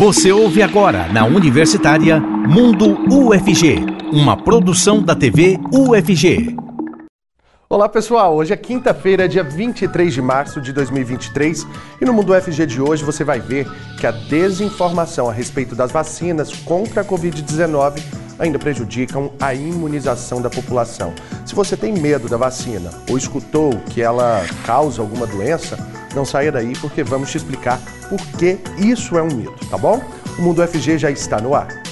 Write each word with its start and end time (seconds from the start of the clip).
Você 0.00 0.32
ouve 0.32 0.62
agora 0.62 1.12
na 1.12 1.26
Universitária 1.26 2.18
Mundo 2.18 2.96
UFG, 3.14 3.84
uma 4.10 4.34
produção 4.34 5.02
da 5.02 5.14
TV 5.14 5.60
UFG. 5.70 6.56
Olá 7.68 7.86
pessoal, 7.86 8.34
hoje 8.34 8.50
é 8.50 8.56
quinta-feira, 8.56 9.28
dia 9.28 9.44
23 9.44 10.14
de 10.14 10.22
março 10.22 10.58
de 10.58 10.72
2023 10.72 11.66
e 12.00 12.06
no 12.06 12.14
Mundo 12.14 12.32
UFG 12.32 12.64
de 12.64 12.80
hoje 12.80 13.04
você 13.04 13.22
vai 13.22 13.40
ver 13.40 13.70
que 13.98 14.06
a 14.06 14.10
desinformação 14.10 15.28
a 15.28 15.34
respeito 15.34 15.74
das 15.74 15.92
vacinas 15.92 16.50
contra 16.50 17.02
a 17.02 17.04
Covid-19 17.04 18.02
ainda 18.38 18.58
prejudicam 18.58 19.30
a 19.38 19.52
imunização 19.52 20.40
da 20.40 20.48
população. 20.48 21.12
Se 21.44 21.54
você 21.54 21.76
tem 21.76 21.92
medo 21.92 22.26
da 22.26 22.38
vacina 22.38 22.90
ou 23.10 23.18
escutou 23.18 23.78
que 23.90 24.00
ela 24.00 24.46
causa 24.64 25.02
alguma 25.02 25.26
doença, 25.26 25.76
não 26.14 26.24
saia 26.24 26.50
daí 26.50 26.72
porque 26.80 27.02
vamos 27.02 27.30
te 27.30 27.36
explicar 27.36 27.80
por 28.08 28.20
que 28.38 28.58
isso 28.78 29.16
é 29.16 29.22
um 29.22 29.28
mito, 29.28 29.66
tá 29.68 29.78
bom? 29.78 30.02
O 30.38 30.42
Mundo 30.42 30.66
FG 30.66 30.98
já 30.98 31.10
está 31.10 31.40
no 31.40 31.54
ar. 31.54 31.89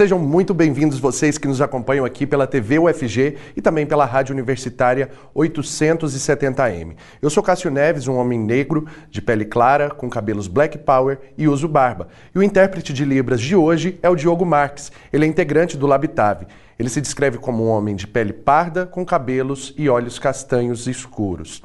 Sejam 0.00 0.18
muito 0.18 0.54
bem-vindos 0.54 0.98
vocês 0.98 1.36
que 1.36 1.46
nos 1.46 1.60
acompanham 1.60 2.06
aqui 2.06 2.26
pela 2.26 2.46
TV 2.46 2.78
UFG 2.78 3.36
e 3.54 3.60
também 3.60 3.84
pela 3.84 4.06
Rádio 4.06 4.32
Universitária 4.32 5.10
870M. 5.36 6.94
Eu 7.20 7.28
sou 7.28 7.42
Cássio 7.42 7.70
Neves, 7.70 8.08
um 8.08 8.16
homem 8.16 8.38
negro, 8.38 8.86
de 9.10 9.20
pele 9.20 9.44
clara, 9.44 9.90
com 9.90 10.08
cabelos 10.08 10.48
black 10.48 10.78
power 10.78 11.20
e 11.36 11.46
uso 11.46 11.68
barba. 11.68 12.08
E 12.34 12.38
o 12.38 12.42
intérprete 12.42 12.94
de 12.94 13.04
Libras 13.04 13.42
de 13.42 13.54
hoje 13.54 13.98
é 14.02 14.08
o 14.08 14.16
Diogo 14.16 14.46
Marques. 14.46 14.90
Ele 15.12 15.26
é 15.26 15.28
integrante 15.28 15.76
do 15.76 15.86
Labitave. 15.86 16.46
Ele 16.78 16.88
se 16.88 17.02
descreve 17.02 17.36
como 17.36 17.66
um 17.66 17.68
homem 17.68 17.94
de 17.94 18.06
pele 18.06 18.32
parda, 18.32 18.86
com 18.86 19.04
cabelos 19.04 19.74
e 19.76 19.86
olhos 19.90 20.18
castanhos 20.18 20.86
escuros. 20.86 21.62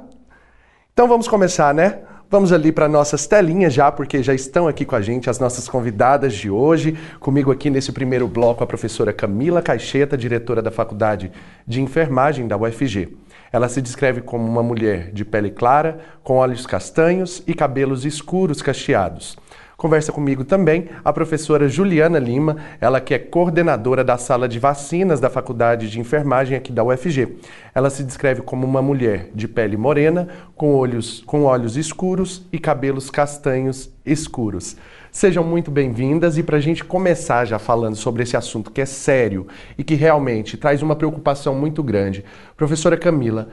Então 0.93 1.07
vamos 1.07 1.29
começar, 1.29 1.73
né? 1.73 2.01
Vamos 2.33 2.53
ali 2.53 2.71
para 2.71 2.89
nossas 2.89 3.27
telinhas 3.27 3.75
já, 3.75 3.91
porque 3.91 4.23
já 4.23 4.33
estão 4.33 4.69
aqui 4.69 4.85
com 4.85 4.95
a 4.95 5.01
gente 5.01 5.29
as 5.29 5.41
nossas 5.41 5.69
convidadas 5.69 6.33
de 6.33 6.49
hoje. 6.49 6.97
Comigo 7.19 7.51
aqui 7.51 7.69
nesse 7.69 7.91
primeiro 7.91 8.29
bloco 8.29 8.63
a 8.63 8.67
professora 8.69 9.13
Camila 9.13 9.61
Caixeta, 9.61 10.17
diretora 10.17 10.63
da 10.63 10.71
Faculdade 10.71 11.33
de 11.67 11.83
Enfermagem 11.83 12.47
da 12.47 12.57
UFG. 12.57 13.17
Ela 13.53 13.69
se 13.69 13.83
descreve 13.83 14.21
como 14.21 14.47
uma 14.47 14.63
mulher 14.63 15.11
de 15.11 15.25
pele 15.25 15.51
clara, 15.51 15.99
com 16.23 16.37
olhos 16.37 16.65
castanhos 16.67 17.43
e 17.49 17.53
cabelos 17.53 18.05
escuros 18.05 18.63
cacheados. 18.63 19.37
Conversa 19.81 20.13
comigo 20.13 20.45
também 20.45 20.91
a 21.03 21.11
professora 21.11 21.67
Juliana 21.67 22.19
Lima, 22.19 22.59
ela 22.83 23.01
que 23.01 23.15
é 23.15 23.19
coordenadora 23.19 24.05
da 24.05 24.19
sala 24.19 24.47
de 24.47 24.59
vacinas 24.59 25.21
da 25.21 25.31
Faculdade 25.31 25.89
de 25.89 25.99
Enfermagem 25.99 26.55
aqui 26.55 26.71
da 26.71 26.85
UFG. 26.85 27.39
Ela 27.75 27.89
se 27.89 28.05
descreve 28.05 28.43
como 28.43 28.67
uma 28.67 28.83
mulher 28.83 29.31
de 29.35 29.49
pele 29.49 29.79
morena, 29.79 30.29
com 30.55 30.75
olhos, 30.75 31.23
com 31.25 31.45
olhos 31.45 31.79
escuros 31.79 32.47
e 32.53 32.59
cabelos 32.59 33.09
castanhos 33.09 33.91
escuros. 34.05 34.77
Sejam 35.11 35.43
muito 35.43 35.71
bem-vindas 35.71 36.37
e 36.37 36.43
para 36.43 36.59
a 36.59 36.61
gente 36.61 36.85
começar 36.85 37.47
já 37.47 37.59
falando 37.59 37.97
sobre 37.97 38.23
esse 38.23 38.37
assunto 38.37 38.71
que 38.71 38.83
é 38.83 38.87
sério 38.87 39.47
e 39.79 39.83
que 39.83 39.95
realmente 39.95 40.59
traz 40.59 40.83
uma 40.83 40.95
preocupação 40.95 41.55
muito 41.55 41.83
grande. 41.83 42.23
Professora 42.55 42.99
Camila, 42.99 43.49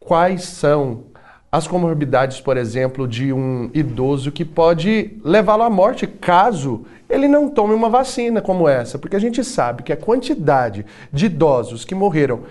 quais 0.00 0.42
são 0.44 1.04
as 1.56 1.66
comorbidades, 1.66 2.38
por 2.38 2.58
exemplo, 2.58 3.08
de 3.08 3.32
um 3.32 3.70
idoso 3.72 4.30
que 4.30 4.44
pode 4.44 5.18
levá-lo 5.24 5.62
à 5.62 5.70
morte 5.70 6.06
caso 6.06 6.84
ele 7.08 7.26
não 7.26 7.48
tome 7.48 7.72
uma 7.72 7.88
vacina 7.88 8.42
como 8.42 8.68
essa, 8.68 8.98
porque 8.98 9.16
a 9.16 9.18
gente 9.18 9.42
sabe 9.42 9.82
que 9.82 9.90
a 9.90 9.96
quantidade 9.96 10.84
de 11.10 11.26
idosos 11.26 11.82
que 11.82 11.94
morreram 11.94 12.44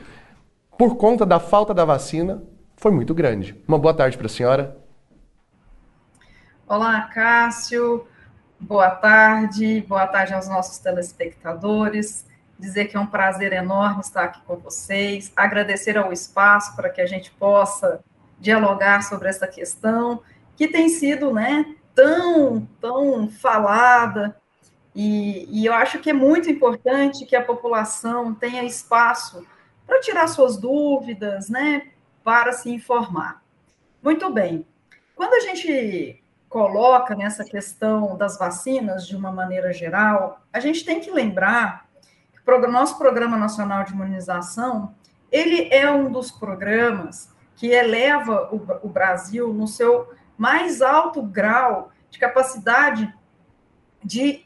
por 0.75 0.95
conta 0.95 1.23
da 1.23 1.39
falta 1.39 1.71
da 1.71 1.85
vacina 1.85 2.41
foi 2.77 2.91
muito 2.91 3.13
grande. 3.13 3.55
Uma 3.67 3.77
boa 3.77 3.93
tarde 3.93 4.17
para 4.17 4.25
a 4.25 4.29
senhora. 4.29 4.75
Olá, 6.67 7.01
Cássio. 7.13 8.07
Boa 8.59 8.89
tarde. 8.89 9.85
Boa 9.87 10.07
tarde 10.07 10.33
aos 10.33 10.49
nossos 10.49 10.79
telespectadores. 10.79 12.25
Dizer 12.57 12.85
que 12.85 12.97
é 12.97 12.99
um 12.99 13.05
prazer 13.05 13.53
enorme 13.53 14.01
estar 14.01 14.23
aqui 14.23 14.41
com 14.47 14.55
vocês. 14.55 15.31
Agradecer 15.35 15.95
ao 15.95 16.11
espaço 16.11 16.75
para 16.75 16.89
que 16.89 17.01
a 17.01 17.05
gente 17.05 17.29
possa 17.29 17.99
dialogar 18.39 19.03
sobre 19.03 19.29
essa 19.29 19.47
questão 19.47 20.21
que 20.55 20.67
tem 20.67 20.89
sido, 20.89 21.33
né, 21.33 21.75
tão, 21.93 22.67
tão 22.79 23.29
falada, 23.29 24.35
e, 24.95 25.45
e 25.49 25.65
eu 25.65 25.73
acho 25.73 25.99
que 25.99 26.09
é 26.09 26.13
muito 26.13 26.49
importante 26.49 27.25
que 27.25 27.35
a 27.35 27.43
população 27.43 28.33
tenha 28.33 28.63
espaço 28.63 29.45
para 29.85 29.99
tirar 29.99 30.27
suas 30.27 30.57
dúvidas, 30.57 31.49
né, 31.49 31.89
para 32.23 32.53
se 32.53 32.69
informar. 32.69 33.43
Muito 34.01 34.31
bem. 34.31 34.65
Quando 35.15 35.33
a 35.33 35.39
gente 35.41 36.23
coloca 36.47 37.13
nessa 37.13 37.43
questão 37.43 38.15
das 38.15 38.37
vacinas 38.37 39.05
de 39.05 39.15
uma 39.15 39.31
maneira 39.31 39.73
geral, 39.73 40.41
a 40.53 40.59
gente 40.59 40.85
tem 40.85 41.01
que 41.01 41.11
lembrar 41.11 41.85
que 42.31 42.51
o 42.51 42.71
nosso 42.71 42.97
Programa 42.97 43.35
Nacional 43.35 43.83
de 43.83 43.91
Imunização, 43.91 44.95
ele 45.31 45.67
é 45.73 45.91
um 45.91 46.09
dos 46.11 46.31
programas 46.31 47.34
que 47.55 47.67
eleva 47.67 48.49
o, 48.51 48.87
o 48.87 48.89
Brasil 48.89 49.53
no 49.53 49.67
seu 49.67 50.13
mais 50.37 50.81
alto 50.81 51.21
grau 51.21 51.91
de 52.09 52.19
capacidade 52.19 53.13
de, 54.03 54.45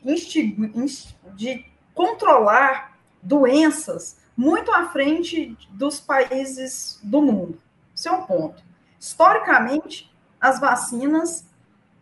de 1.35 1.65
controlar 1.93 2.97
doenças 3.21 4.19
muito 4.35 4.71
à 4.71 4.89
frente 4.89 5.57
dos 5.71 5.99
países 5.99 6.99
do 7.03 7.21
mundo. 7.21 7.59
Esse 7.93 8.07
é 8.07 8.11
um 8.11 8.23
ponto. 8.23 8.63
Historicamente, 8.97 10.09
as 10.39 10.59
vacinas 10.59 11.45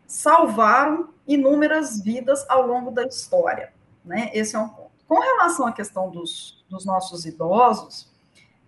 salvaram 0.06 1.09
inúmeras 1.28 2.00
vidas 2.00 2.46
ao 2.47 2.66
longo 2.66 2.91
da 2.91 3.03
história. 3.06 3.73
Né? 4.06 4.29
Esse 4.34 4.56
é 4.56 4.59
um 4.59 4.69
ponto. 4.69 4.91
Com 5.07 5.19
relação 5.19 5.66
à 5.66 5.72
questão 5.72 6.12
dos, 6.12 6.63
dos 6.69 6.85
nossos 6.85 7.25
idosos, 7.25 8.13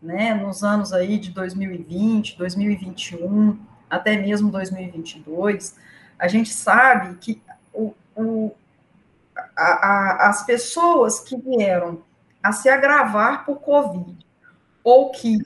né, 0.01 0.33
nos 0.33 0.63
anos 0.63 0.93
aí 0.93 1.17
de 1.17 1.31
2020, 1.31 2.37
2021, 2.37 3.59
até 3.89 4.17
mesmo 4.17 4.51
2022, 4.51 5.75
a 6.17 6.27
gente 6.27 6.49
sabe 6.49 7.15
que 7.17 7.41
o, 7.73 7.93
o, 8.15 8.51
a, 9.57 9.63
a, 9.63 10.29
as 10.29 10.45
pessoas 10.45 11.19
que 11.19 11.37
vieram 11.37 12.01
a 12.41 12.51
se 12.51 12.69
agravar 12.69 13.45
por 13.45 13.59
Covid, 13.59 14.17
ou 14.83 15.11
que 15.11 15.39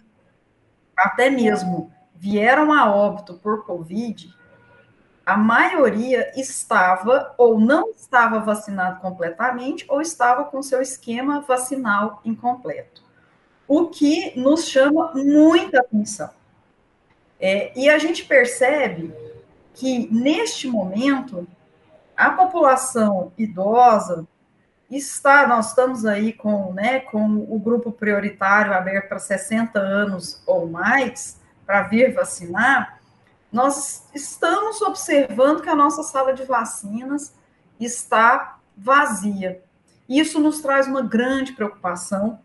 até 0.96 1.30
mesmo 1.30 1.92
vieram 2.16 2.72
a 2.72 2.94
óbito 2.94 3.34
por 3.36 3.66
Covid, 3.66 4.34
a 5.26 5.38
maioria 5.38 6.32
estava 6.40 7.34
ou 7.38 7.60
não 7.60 7.92
estava 7.92 8.40
vacinado 8.40 9.00
completamente 9.00 9.86
ou 9.88 10.02
estava 10.02 10.44
com 10.46 10.62
seu 10.62 10.82
esquema 10.82 11.40
vacinal 11.42 12.22
incompleto 12.26 13.03
o 13.68 13.88
que 13.88 14.38
nos 14.40 14.68
chama 14.68 15.12
muita 15.14 15.80
atenção. 15.80 16.30
É, 17.40 17.78
e 17.78 17.90
a 17.90 17.98
gente 17.98 18.26
percebe 18.26 19.14
que, 19.74 20.08
neste 20.12 20.68
momento, 20.68 21.48
a 22.16 22.30
população 22.30 23.32
idosa 23.38 24.28
está, 24.90 25.48
nós 25.48 25.70
estamos 25.70 26.06
aí 26.06 26.34
com, 26.34 26.74
né, 26.74 27.00
com 27.00 27.46
o 27.50 27.60
grupo 27.60 27.92
prioritário 27.92 28.74
aberto 28.74 29.10
para 29.10 29.20
60 29.20 29.80
anos 29.80 30.42
ou 30.46 30.68
mais, 30.68 31.40
para 31.66 31.84
vir 31.84 32.14
vacinar, 32.14 33.00
nós 33.52 34.08
estamos 34.14 34.82
observando 34.82 35.62
que 35.62 35.70
a 35.70 35.76
nossa 35.76 36.04
sala 36.04 36.34
de 36.34 36.44
vacinas 36.44 37.34
está 37.80 38.58
vazia. 38.76 39.64
Isso 40.10 40.40
nos 40.40 40.60
traz 40.60 40.88
uma 40.88 41.02
grande 41.02 41.54
preocupação, 41.54 42.40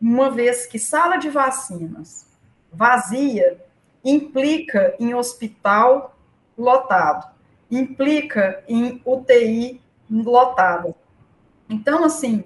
uma 0.00 0.30
vez 0.30 0.66
que 0.66 0.78
sala 0.78 1.16
de 1.16 1.28
vacinas 1.30 2.26
vazia 2.72 3.58
implica 4.04 4.94
em 5.00 5.14
hospital 5.14 6.16
lotado, 6.56 7.26
implica 7.70 8.62
em 8.68 9.00
UTI 9.04 9.80
lotada. 10.10 10.94
Então, 11.68 12.04
assim, 12.04 12.44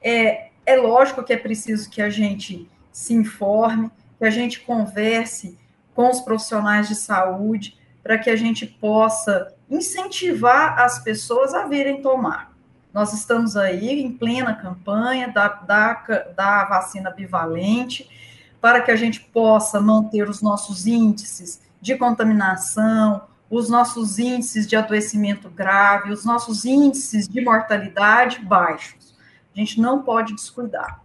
é, 0.00 0.50
é 0.64 0.76
lógico 0.76 1.24
que 1.24 1.32
é 1.32 1.36
preciso 1.36 1.90
que 1.90 2.00
a 2.00 2.10
gente 2.10 2.70
se 2.92 3.14
informe, 3.14 3.90
que 4.18 4.24
a 4.24 4.30
gente 4.30 4.60
converse 4.60 5.58
com 5.94 6.08
os 6.08 6.20
profissionais 6.20 6.88
de 6.88 6.94
saúde, 6.94 7.78
para 8.02 8.18
que 8.18 8.30
a 8.30 8.36
gente 8.36 8.66
possa 8.66 9.54
incentivar 9.68 10.78
as 10.78 10.98
pessoas 11.02 11.54
a 11.54 11.66
virem 11.66 12.00
tomar. 12.00 12.49
Nós 12.92 13.12
estamos 13.12 13.56
aí 13.56 14.00
em 14.00 14.12
plena 14.12 14.54
campanha 14.54 15.28
da, 15.28 15.48
da, 15.48 15.92
da 16.36 16.64
vacina 16.64 17.10
bivalente, 17.10 18.08
para 18.60 18.80
que 18.82 18.90
a 18.90 18.96
gente 18.96 19.20
possa 19.20 19.80
manter 19.80 20.28
os 20.28 20.42
nossos 20.42 20.86
índices 20.86 21.60
de 21.80 21.96
contaminação, 21.96 23.22
os 23.48 23.68
nossos 23.68 24.18
índices 24.18 24.66
de 24.66 24.76
adoecimento 24.76 25.48
grave, 25.48 26.12
os 26.12 26.24
nossos 26.24 26.64
índices 26.64 27.26
de 27.26 27.40
mortalidade 27.40 28.40
baixos. 28.40 29.14
A 29.54 29.58
gente 29.58 29.80
não 29.80 30.02
pode 30.02 30.34
descuidar. 30.34 31.02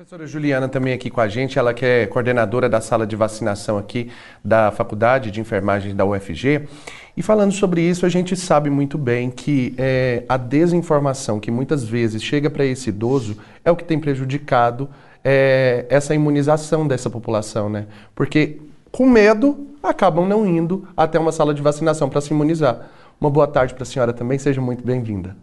Professora 0.00 0.26
Juliana 0.26 0.66
também 0.66 0.94
aqui 0.94 1.10
com 1.10 1.20
a 1.20 1.28
gente, 1.28 1.58
ela 1.58 1.74
que 1.74 1.84
é 1.84 2.06
coordenadora 2.06 2.70
da 2.70 2.80
sala 2.80 3.06
de 3.06 3.14
vacinação 3.14 3.76
aqui 3.76 4.10
da 4.42 4.70
Faculdade 4.70 5.30
de 5.30 5.42
Enfermagem 5.42 5.94
da 5.94 6.06
UFG. 6.06 6.66
E 7.14 7.22
falando 7.22 7.52
sobre 7.52 7.82
isso, 7.82 8.06
a 8.06 8.08
gente 8.08 8.34
sabe 8.34 8.70
muito 8.70 8.96
bem 8.96 9.30
que 9.30 9.74
é, 9.76 10.24
a 10.26 10.38
desinformação 10.38 11.38
que 11.38 11.50
muitas 11.50 11.84
vezes 11.84 12.22
chega 12.22 12.48
para 12.48 12.64
esse 12.64 12.88
idoso 12.88 13.36
é 13.62 13.70
o 13.70 13.76
que 13.76 13.84
tem 13.84 14.00
prejudicado 14.00 14.88
é, 15.22 15.84
essa 15.90 16.14
imunização 16.14 16.88
dessa 16.88 17.10
população, 17.10 17.68
né? 17.68 17.86
Porque 18.14 18.58
com 18.90 19.06
medo 19.06 19.68
acabam 19.82 20.26
não 20.26 20.46
indo 20.46 20.88
até 20.96 21.18
uma 21.18 21.30
sala 21.30 21.52
de 21.52 21.60
vacinação 21.60 22.08
para 22.08 22.22
se 22.22 22.32
imunizar. 22.32 22.88
Uma 23.20 23.28
boa 23.28 23.46
tarde 23.46 23.74
para 23.74 23.82
a 23.82 23.86
senhora 23.86 24.14
também, 24.14 24.38
seja 24.38 24.62
muito 24.62 24.82
bem-vinda. 24.82 25.36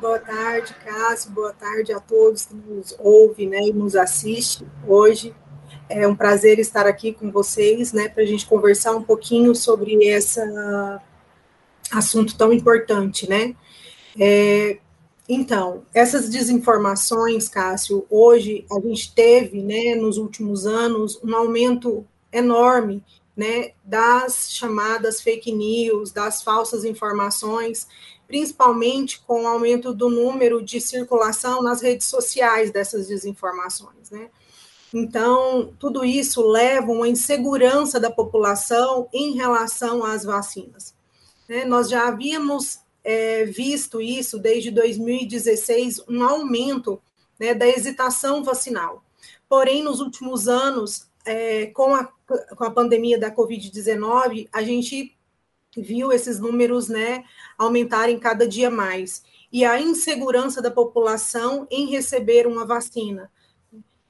Boa 0.00 0.18
tarde, 0.18 0.74
Cássio. 0.82 1.30
Boa 1.32 1.52
tarde 1.52 1.92
a 1.92 2.00
todos 2.00 2.46
que 2.46 2.54
nos 2.54 2.96
ouvem 2.98 3.50
né, 3.50 3.60
e 3.64 3.72
nos 3.72 3.94
assistem 3.94 4.66
hoje. 4.86 5.34
É 5.90 6.08
um 6.08 6.16
prazer 6.16 6.58
estar 6.58 6.86
aqui 6.86 7.12
com 7.12 7.30
vocês, 7.30 7.92
né, 7.92 8.08
para 8.08 8.22
a 8.22 8.26
gente 8.26 8.46
conversar 8.46 8.96
um 8.96 9.02
pouquinho 9.02 9.54
sobre 9.54 10.02
esse 10.06 10.40
assunto 11.92 12.34
tão 12.34 12.50
importante, 12.50 13.28
né? 13.28 13.54
É, 14.18 14.78
então, 15.28 15.84
essas 15.92 16.30
desinformações, 16.30 17.46
Cássio, 17.50 18.06
hoje 18.08 18.64
a 18.72 18.80
gente 18.80 19.14
teve, 19.14 19.62
né, 19.62 19.96
nos 19.96 20.16
últimos 20.16 20.66
anos, 20.66 21.20
um 21.22 21.36
aumento 21.36 22.06
enorme, 22.32 23.04
né, 23.36 23.72
das 23.84 24.50
chamadas 24.50 25.20
fake 25.20 25.52
news, 25.52 26.10
das 26.10 26.42
falsas 26.42 26.84
informações, 26.86 27.86
principalmente 28.30 29.20
com 29.26 29.42
o 29.42 29.46
aumento 29.48 29.92
do 29.92 30.08
número 30.08 30.62
de 30.62 30.80
circulação 30.80 31.60
nas 31.64 31.82
redes 31.82 32.06
sociais 32.06 32.70
dessas 32.70 33.08
desinformações, 33.08 34.08
né? 34.08 34.30
Então, 34.94 35.74
tudo 35.80 36.04
isso 36.04 36.40
leva 36.46 36.92
uma 36.92 37.08
insegurança 37.08 37.98
da 37.98 38.08
população 38.08 39.08
em 39.12 39.32
relação 39.32 40.04
às 40.04 40.22
vacinas. 40.22 40.94
Né? 41.48 41.64
Nós 41.64 41.88
já 41.88 42.06
havíamos 42.06 42.78
é, 43.02 43.44
visto 43.44 44.00
isso 44.00 44.38
desde 44.38 44.70
2016, 44.70 46.04
um 46.08 46.22
aumento 46.22 47.00
né, 47.38 47.52
da 47.52 47.66
hesitação 47.66 48.44
vacinal. 48.44 49.04
Porém, 49.48 49.82
nos 49.82 50.00
últimos 50.00 50.46
anos, 50.46 51.08
é, 51.24 51.66
com, 51.66 51.94
a, 51.94 52.04
com 52.04 52.64
a 52.64 52.70
pandemia 52.70 53.18
da 53.18 53.34
Covid-19, 53.34 54.48
a 54.52 54.62
gente 54.62 55.16
viu 55.76 56.12
esses 56.12 56.38
números 56.38 56.88
né, 56.88 57.24
aumentarem 57.58 58.18
cada 58.18 58.46
dia 58.46 58.70
mais. 58.70 59.22
E 59.52 59.64
a 59.64 59.80
insegurança 59.80 60.62
da 60.62 60.70
população 60.70 61.66
em 61.70 61.90
receber 61.90 62.46
uma 62.46 62.64
vacina. 62.64 63.30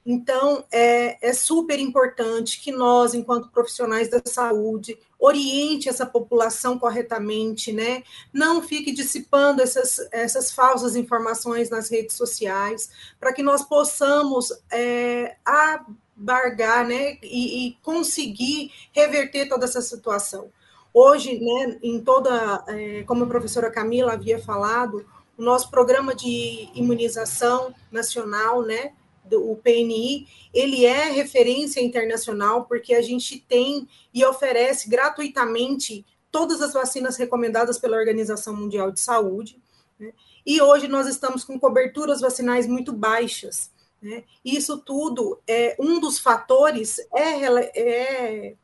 Então, 0.03 0.65
é, 0.71 1.29
é, 1.29 1.31
super 1.31 1.79
importante 1.79 2.59
que 2.59 2.71
nós, 2.71 3.13
enquanto 3.13 3.51
profissionais 3.51 4.09
da 4.09 4.19
saúde, 4.25 4.97
oriente 5.19 5.87
essa 5.87 6.07
população 6.07 6.79
corretamente, 6.79 7.71
né? 7.71 8.03
Não 8.33 8.63
fique 8.63 8.91
dissipando 8.91 9.61
essas, 9.61 9.99
essas 10.11 10.51
falsas 10.51 10.95
informações 10.95 11.69
nas 11.69 11.89
redes 11.89 12.15
sociais, 12.15 12.89
para 13.19 13.31
que 13.31 13.43
nós 13.43 13.63
possamos 13.63 14.51
é, 14.71 15.35
abargar, 15.45 16.87
né? 16.87 17.19
E, 17.21 17.67
e 17.67 17.77
conseguir 17.83 18.71
reverter 18.91 19.47
toda 19.47 19.65
essa 19.65 19.81
situação. 19.81 20.49
Hoje, 20.93 21.39
né, 21.39 21.79
em 21.81 22.01
toda, 22.01 22.63
é, 22.67 23.03
como 23.03 23.23
a 23.23 23.27
professora 23.27 23.71
Camila 23.71 24.13
havia 24.13 24.39
falado, 24.39 25.05
o 25.37 25.41
nosso 25.41 25.69
programa 25.71 26.13
de 26.13 26.69
imunização 26.75 27.73
nacional, 27.91 28.61
né, 28.61 28.93
o 29.33 29.55
PNI, 29.55 30.27
ele 30.53 30.85
é 30.85 31.09
referência 31.11 31.79
internacional 31.79 32.65
porque 32.65 32.93
a 32.93 33.01
gente 33.01 33.39
tem 33.39 33.87
e 34.13 34.25
oferece 34.25 34.89
gratuitamente 34.89 36.05
todas 36.31 36.61
as 36.61 36.73
vacinas 36.73 37.17
recomendadas 37.17 37.77
pela 37.77 37.97
Organização 37.97 38.55
Mundial 38.55 38.91
de 38.91 38.99
Saúde. 38.99 39.61
Né? 39.99 40.13
E 40.45 40.61
hoje 40.61 40.87
nós 40.87 41.07
estamos 41.07 41.43
com 41.43 41.59
coberturas 41.59 42.21
vacinais 42.21 42.67
muito 42.67 42.91
baixas. 42.91 43.71
Né? 44.01 44.23
Isso 44.43 44.77
tudo 44.77 45.39
é 45.47 45.75
um 45.79 45.99
dos 45.99 46.19
fatores 46.19 46.99
é, 47.13 47.45
é 47.75 48.55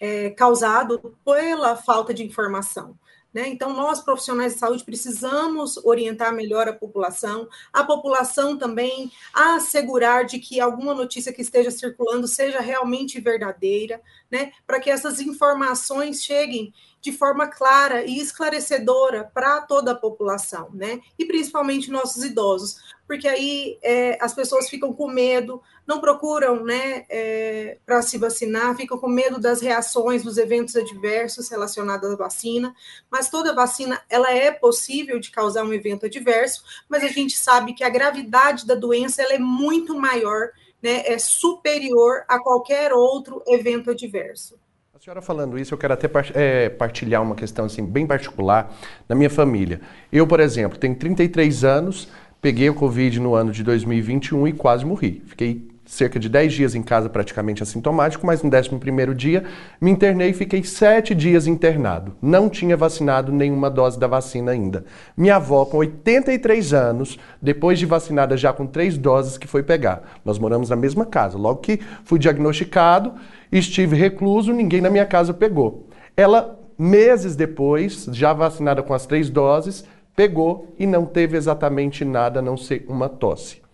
é, 0.00 0.30
causado 0.30 1.16
pela 1.24 1.76
falta 1.76 2.12
de 2.12 2.24
informação. 2.24 2.96
Né? 3.36 3.48
Então, 3.48 3.74
nós, 3.74 4.00
profissionais 4.00 4.54
de 4.54 4.60
saúde, 4.60 4.82
precisamos 4.82 5.76
orientar 5.84 6.34
melhor 6.34 6.66
a 6.68 6.72
população, 6.72 7.46
a 7.70 7.84
população 7.84 8.56
também 8.56 9.12
a 9.30 9.56
assegurar 9.56 10.24
de 10.24 10.38
que 10.38 10.58
alguma 10.58 10.94
notícia 10.94 11.30
que 11.30 11.42
esteja 11.42 11.70
circulando 11.70 12.26
seja 12.26 12.60
realmente 12.60 13.20
verdadeira, 13.20 14.00
né? 14.30 14.52
para 14.66 14.80
que 14.80 14.90
essas 14.90 15.20
informações 15.20 16.22
cheguem 16.22 16.72
de 17.00 17.12
forma 17.12 17.46
clara 17.46 18.04
e 18.04 18.18
esclarecedora 18.18 19.30
para 19.32 19.60
toda 19.60 19.92
a 19.92 19.94
população, 19.94 20.70
né? 20.74 21.00
E 21.16 21.24
principalmente 21.24 21.88
nossos 21.88 22.24
idosos, 22.24 22.78
porque 23.06 23.28
aí 23.28 23.78
é, 23.80 24.18
as 24.20 24.34
pessoas 24.34 24.68
ficam 24.68 24.92
com 24.92 25.08
medo, 25.08 25.62
não 25.86 26.00
procuram, 26.00 26.64
né, 26.64 27.06
é, 27.08 27.78
para 27.86 28.02
se 28.02 28.18
vacinar, 28.18 28.76
ficam 28.76 28.98
com 28.98 29.08
medo 29.08 29.38
das 29.38 29.60
reações, 29.60 30.24
dos 30.24 30.36
eventos 30.36 30.74
adversos 30.74 31.48
relacionados 31.48 32.10
à 32.10 32.16
vacina. 32.16 32.74
Mas 33.08 33.30
toda 33.30 33.54
vacina, 33.54 34.02
ela 34.10 34.32
é 34.32 34.50
possível 34.50 35.20
de 35.20 35.30
causar 35.30 35.62
um 35.62 35.72
evento 35.72 36.06
adverso, 36.06 36.64
mas 36.88 37.04
a 37.04 37.08
gente 37.08 37.36
sabe 37.36 37.72
que 37.72 37.84
a 37.84 37.88
gravidade 37.88 38.66
da 38.66 38.74
doença 38.74 39.22
ela 39.22 39.34
é 39.34 39.38
muito 39.38 39.94
maior, 39.94 40.50
né, 40.86 41.02
é 41.04 41.18
superior 41.18 42.22
a 42.28 42.38
qualquer 42.38 42.92
outro 42.92 43.42
evento 43.48 43.90
adverso. 43.90 44.56
A 44.94 45.00
senhora 45.00 45.20
falando 45.20 45.58
isso, 45.58 45.74
eu 45.74 45.78
quero 45.78 45.92
até 45.92 46.08
é, 46.32 46.68
partilhar 46.68 47.20
uma 47.20 47.34
questão 47.34 47.64
assim 47.64 47.84
bem 47.84 48.06
particular 48.06 48.72
na 49.08 49.16
minha 49.16 49.28
família. 49.28 49.80
Eu, 50.12 50.28
por 50.28 50.38
exemplo, 50.38 50.78
tenho 50.78 50.94
33 50.94 51.64
anos, 51.64 52.08
peguei 52.40 52.70
o 52.70 52.74
Covid 52.74 53.18
no 53.18 53.34
ano 53.34 53.50
de 53.50 53.64
2021 53.64 54.46
e 54.46 54.52
quase 54.52 54.86
morri. 54.86 55.22
Fiquei 55.26 55.68
cerca 55.86 56.18
de 56.18 56.28
10 56.28 56.52
dias 56.52 56.74
em 56.74 56.82
casa 56.82 57.08
praticamente 57.08 57.62
assintomático, 57.62 58.26
mas 58.26 58.42
no 58.42 58.50
11 58.50 59.14
dia 59.14 59.44
me 59.80 59.90
internei 59.90 60.30
e 60.30 60.34
fiquei 60.34 60.62
7 60.62 61.14
dias 61.14 61.46
internado. 61.46 62.16
Não 62.20 62.50
tinha 62.50 62.76
vacinado 62.76 63.32
nenhuma 63.32 63.70
dose 63.70 63.98
da 63.98 64.06
vacina 64.06 64.50
ainda. 64.50 64.84
Minha 65.16 65.36
avó, 65.36 65.64
com 65.64 65.78
83 65.78 66.74
anos, 66.74 67.18
depois 67.40 67.78
de 67.78 67.86
vacinada 67.86 68.36
já 68.36 68.52
com 68.52 68.66
três 68.66 68.98
doses, 68.98 69.38
que 69.38 69.46
foi 69.46 69.62
pegar. 69.62 70.02
Nós 70.24 70.38
moramos 70.38 70.70
na 70.70 70.76
mesma 70.76 71.06
casa. 71.06 71.38
Logo 71.38 71.60
que 71.60 71.80
fui 72.04 72.18
diagnosticado, 72.18 73.14
estive 73.50 73.96
recluso, 73.96 74.52
ninguém 74.52 74.80
na 74.80 74.90
minha 74.90 75.06
casa 75.06 75.32
pegou. 75.32 75.88
Ela, 76.16 76.58
meses 76.76 77.36
depois, 77.36 78.08
já 78.12 78.32
vacinada 78.32 78.82
com 78.82 78.92
as 78.92 79.06
três 79.06 79.30
doses, 79.30 79.84
pegou 80.16 80.74
e 80.78 80.86
não 80.86 81.04
teve 81.04 81.36
exatamente 81.36 82.04
nada 82.04 82.40
a 82.40 82.42
não 82.42 82.56
ser 82.56 82.84
uma 82.88 83.08
tosse. 83.08 83.65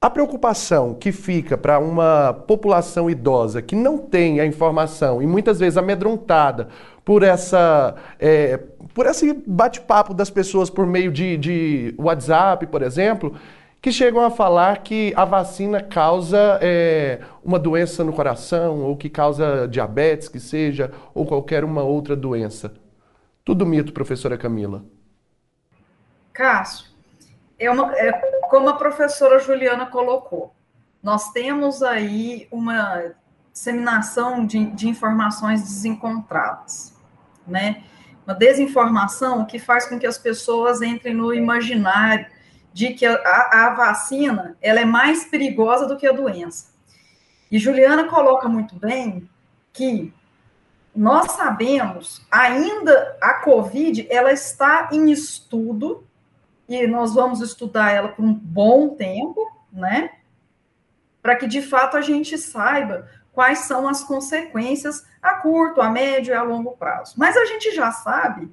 A 0.00 0.08
preocupação 0.08 0.94
que 0.94 1.10
fica 1.10 1.58
para 1.58 1.80
uma 1.80 2.32
população 2.32 3.10
idosa 3.10 3.60
que 3.60 3.74
não 3.74 3.98
tem 3.98 4.38
a 4.38 4.46
informação 4.46 5.20
e 5.20 5.26
muitas 5.26 5.58
vezes 5.58 5.76
amedrontada 5.76 6.68
por 7.04 7.24
essa 7.24 7.96
é, 8.16 8.58
por 8.94 9.06
esse 9.06 9.32
bate-papo 9.44 10.14
das 10.14 10.30
pessoas 10.30 10.70
por 10.70 10.86
meio 10.86 11.10
de, 11.10 11.36
de, 11.36 11.94
WhatsApp, 11.98 12.68
por 12.68 12.82
exemplo, 12.82 13.34
que 13.82 13.90
chegam 13.90 14.24
a 14.24 14.30
falar 14.30 14.84
que 14.84 15.12
a 15.16 15.24
vacina 15.24 15.82
causa 15.82 16.60
é, 16.62 17.18
uma 17.44 17.58
doença 17.58 18.04
no 18.04 18.12
coração 18.12 18.82
ou 18.82 18.96
que 18.96 19.10
causa 19.10 19.66
diabetes, 19.66 20.28
que 20.28 20.38
seja, 20.38 20.92
ou 21.12 21.26
qualquer 21.26 21.64
uma 21.64 21.82
outra 21.82 22.14
doença. 22.14 22.72
Tudo 23.44 23.66
mito, 23.66 23.92
professora 23.92 24.38
Camila. 24.38 24.84
Cássio, 26.32 26.86
é, 27.58 27.68
uma, 27.68 27.92
é 27.96 28.27
como 28.48 28.68
a 28.68 28.76
professora 28.76 29.38
Juliana 29.38 29.86
colocou, 29.86 30.54
nós 31.02 31.30
temos 31.30 31.82
aí 31.82 32.48
uma 32.50 33.14
disseminação 33.52 34.46
de, 34.46 34.66
de 34.66 34.88
informações 34.88 35.62
desencontradas, 35.62 36.94
né? 37.46 37.84
Uma 38.26 38.34
desinformação 38.34 39.44
que 39.44 39.58
faz 39.58 39.86
com 39.86 39.98
que 39.98 40.06
as 40.06 40.18
pessoas 40.18 40.82
entrem 40.82 41.14
no 41.14 41.32
imaginário 41.32 42.26
de 42.72 42.92
que 42.92 43.06
a, 43.06 43.16
a, 43.16 43.74
vacina 43.74 44.56
ela 44.60 44.80
é 44.80 44.84
mais 44.84 45.24
perigosa 45.24 45.86
do 45.86 45.96
que 45.96 46.06
a 46.06 46.12
doença. 46.12 46.74
E 47.50 47.58
Juliana 47.58 48.04
coloca 48.04 48.48
muito 48.48 48.76
bem 48.76 49.28
que 49.72 50.12
nós 50.94 51.32
sabemos, 51.32 52.26
ainda 52.30 53.16
a 53.20 53.34
COVID, 53.34 54.06
ela 54.10 54.32
está 54.32 54.88
em 54.92 55.10
estudo, 55.10 56.04
e 56.68 56.86
nós 56.86 57.14
vamos 57.14 57.40
estudar 57.40 57.92
ela 57.92 58.08
por 58.08 58.24
um 58.24 58.34
bom 58.34 58.90
tempo, 58.90 59.50
né? 59.72 60.10
Para 61.22 61.36
que 61.36 61.46
de 61.46 61.62
fato 61.62 61.96
a 61.96 62.00
gente 62.00 62.36
saiba 62.36 63.08
quais 63.32 63.60
são 63.60 63.88
as 63.88 64.04
consequências 64.04 65.06
a 65.22 65.34
curto, 65.34 65.80
a 65.80 65.88
médio 65.88 66.32
e 66.32 66.36
a 66.36 66.42
longo 66.42 66.72
prazo. 66.72 67.14
Mas 67.16 67.36
a 67.36 67.44
gente 67.46 67.74
já 67.74 67.90
sabe 67.90 68.50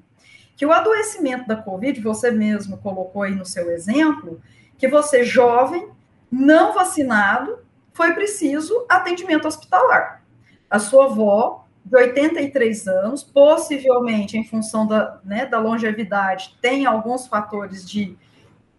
que 0.56 0.66
o 0.66 0.72
adoecimento 0.72 1.48
da 1.48 1.56
Covid, 1.56 2.00
você 2.02 2.32
mesmo 2.32 2.78
colocou 2.78 3.24
aí 3.24 3.36
no 3.36 3.46
seu 3.46 3.70
exemplo, 3.72 4.42
que 4.78 4.88
você 4.88 5.24
jovem, 5.24 5.90
não 6.32 6.74
vacinado, 6.74 7.60
foi 7.94 8.14
preciso 8.14 8.86
atendimento 8.90 9.48
hospitalar. 9.48 10.24
A 10.70 10.80
sua 10.80 11.06
avó, 11.06 11.65
de 11.86 11.96
83 11.96 12.88
anos, 12.88 13.24
possivelmente 13.24 14.38
em 14.38 14.44
função 14.44 14.88
da, 14.88 15.20
né, 15.24 15.46
da 15.46 15.60
longevidade, 15.60 16.58
tem 16.60 16.86
alguns 16.86 17.27
fatores 17.27 17.88
de 17.88 18.18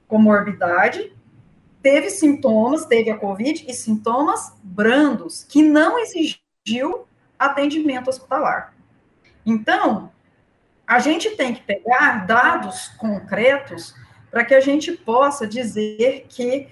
comorbidade, 0.09 1.13
teve 1.81 2.11
sintomas, 2.11 2.85
teve 2.85 3.11
a 3.11 3.17
Covid 3.17 3.65
e 3.69 3.73
sintomas 3.73 4.53
brandos, 4.63 5.45
que 5.45 5.63
não 5.63 5.99
exigiu 6.01 7.07
atendimento 7.39 8.09
hospitalar. 8.09 8.75
Então, 9.45 10.11
a 10.85 10.99
gente 10.99 11.31
tem 11.37 11.55
que 11.55 11.63
pegar 11.63 12.27
dados 12.27 12.89
concretos 12.99 13.95
para 14.31 14.45
que 14.45 14.55
a 14.55 14.61
gente 14.61 14.93
possa 14.93 15.47
dizer 15.47 16.27
que, 16.29 16.69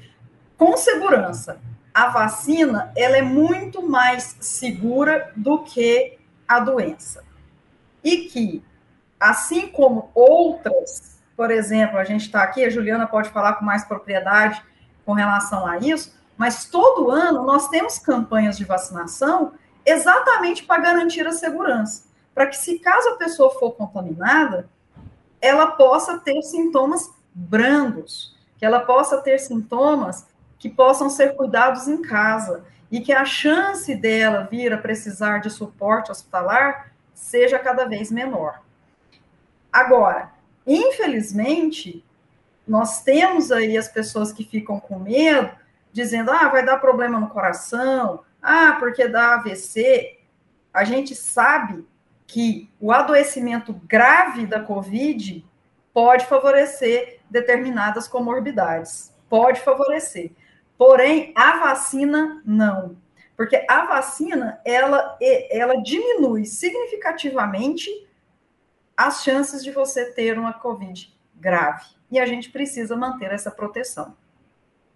com 0.56 0.76
segurança, 0.76 1.60
a 1.92 2.08
vacina 2.08 2.92
ela 2.96 3.16
é 3.16 3.22
muito 3.22 3.80
mais 3.80 4.36
segura 4.40 5.32
do 5.36 5.62
que 5.62 6.18
a 6.46 6.60
doença. 6.60 7.24
E 8.02 8.28
que, 8.28 8.62
assim 9.18 9.68
como 9.68 10.10
outras, 10.14 11.18
por 11.36 11.50
exemplo, 11.50 11.98
a 11.98 12.04
gente 12.04 12.26
está 12.26 12.42
aqui, 12.42 12.64
a 12.64 12.70
Juliana 12.70 13.06
pode 13.06 13.30
falar 13.30 13.54
com 13.54 13.64
mais 13.64 13.84
propriedade 13.84 14.62
com 15.04 15.12
relação 15.12 15.66
a 15.66 15.78
isso, 15.78 16.14
mas 16.36 16.66
todo 16.66 17.10
ano 17.10 17.44
nós 17.44 17.68
temos 17.68 17.98
campanhas 17.98 18.56
de 18.56 18.64
vacinação 18.64 19.52
exatamente 19.84 20.64
para 20.64 20.82
garantir 20.82 21.26
a 21.26 21.32
segurança, 21.32 22.04
para 22.34 22.46
que 22.46 22.56
se 22.56 22.78
caso 22.78 23.10
a 23.10 23.16
pessoa 23.16 23.50
for 23.58 23.72
contaminada, 23.72 24.68
ela 25.40 25.72
possa 25.72 26.18
ter 26.18 26.40
sintomas 26.42 27.10
brandos, 27.34 28.34
que 28.56 28.64
ela 28.64 28.80
possa 28.80 29.18
ter 29.18 29.38
sintomas 29.38 30.26
que 30.58 30.70
possam 30.70 31.10
ser 31.10 31.36
cuidados 31.36 31.86
em 31.86 32.00
casa 32.00 32.64
e 32.94 33.00
que 33.00 33.12
a 33.12 33.24
chance 33.24 33.92
dela 33.96 34.46
vir 34.48 34.72
a 34.72 34.78
precisar 34.78 35.38
de 35.38 35.50
suporte 35.50 36.12
hospitalar 36.12 36.92
seja 37.12 37.58
cada 37.58 37.86
vez 37.86 38.08
menor. 38.08 38.62
Agora, 39.72 40.30
infelizmente, 40.64 42.04
nós 42.64 43.02
temos 43.02 43.50
aí 43.50 43.76
as 43.76 43.88
pessoas 43.88 44.32
que 44.32 44.44
ficam 44.44 44.78
com 44.78 44.96
medo, 45.00 45.50
dizendo: 45.92 46.30
ah, 46.30 46.46
vai 46.48 46.64
dar 46.64 46.76
problema 46.76 47.18
no 47.18 47.28
coração, 47.30 48.22
ah, 48.40 48.76
porque 48.78 49.08
dá 49.08 49.34
AVC. 49.34 50.20
A 50.72 50.84
gente 50.84 51.16
sabe 51.16 51.84
que 52.28 52.70
o 52.80 52.92
adoecimento 52.92 53.72
grave 53.72 54.46
da 54.46 54.60
Covid 54.60 55.44
pode 55.92 56.26
favorecer 56.26 57.18
determinadas 57.28 58.06
comorbidades, 58.06 59.12
pode 59.28 59.60
favorecer. 59.62 60.30
Porém, 60.76 61.32
a 61.36 61.58
vacina 61.58 62.42
não. 62.44 62.96
Porque 63.36 63.64
a 63.68 63.86
vacina, 63.86 64.60
ela, 64.64 65.18
ela 65.50 65.76
diminui 65.82 66.44
significativamente 66.44 67.90
as 68.96 69.22
chances 69.22 69.62
de 69.62 69.72
você 69.72 70.12
ter 70.12 70.38
uma 70.38 70.52
Covid 70.52 71.12
grave. 71.34 71.84
E 72.10 72.18
a 72.18 72.26
gente 72.26 72.50
precisa 72.50 72.96
manter 72.96 73.32
essa 73.32 73.50
proteção. 73.50 74.16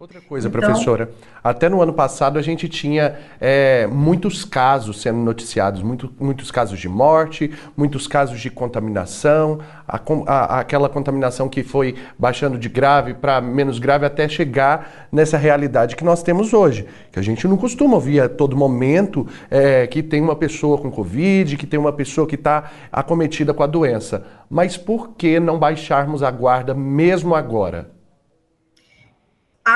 Outra 0.01 0.21
coisa, 0.21 0.47
então, 0.47 0.61
professora, 0.61 1.11
até 1.43 1.69
no 1.69 1.83
ano 1.83 1.93
passado 1.93 2.39
a 2.39 2.43
gente 2.43 2.69
tinha 2.69 3.17
é, 3.41 3.85
muitos 3.89 4.45
casos 4.45 5.03
sendo 5.03 5.19
noticiados, 5.19 5.83
muito, 5.83 6.13
muitos 6.21 6.53
casos 6.53 6.79
de 6.79 6.89
morte, 6.89 7.51
muitos 7.77 8.07
casos 8.07 8.41
de 8.41 8.49
contaminação, 8.49 9.59
a, 9.89 10.01
a, 10.29 10.61
aquela 10.61 10.89
contaminação 10.89 11.49
que 11.49 11.65
foi 11.65 11.97
baixando 12.17 12.57
de 12.57 12.69
grave 12.69 13.13
para 13.13 13.41
menos 13.41 13.81
grave 13.81 14.07
até 14.07 14.29
chegar 14.29 15.09
nessa 15.11 15.37
realidade 15.37 15.97
que 15.97 16.05
nós 16.05 16.23
temos 16.23 16.55
hoje, 16.55 16.87
que 17.11 17.19
a 17.19 17.23
gente 17.23 17.49
não 17.49 17.57
costuma 17.57 17.97
ouvir 17.97 18.21
a 18.21 18.29
todo 18.29 18.57
momento 18.57 19.27
é, 19.51 19.85
que 19.89 20.01
tem 20.01 20.23
uma 20.23 20.37
pessoa 20.37 20.79
com 20.79 20.93
Covid, 20.93 21.57
que 21.57 21.67
tem 21.67 21.81
uma 21.81 21.93
pessoa 21.93 22.25
que 22.25 22.37
está 22.37 22.71
acometida 22.93 23.53
com 23.53 23.65
a 23.65 23.67
doença. 23.67 24.25
Mas 24.49 24.77
por 24.77 25.17
que 25.17 25.41
não 25.41 25.59
baixarmos 25.59 26.23
a 26.23 26.31
guarda 26.31 26.73
mesmo 26.73 27.35
agora? 27.35 27.98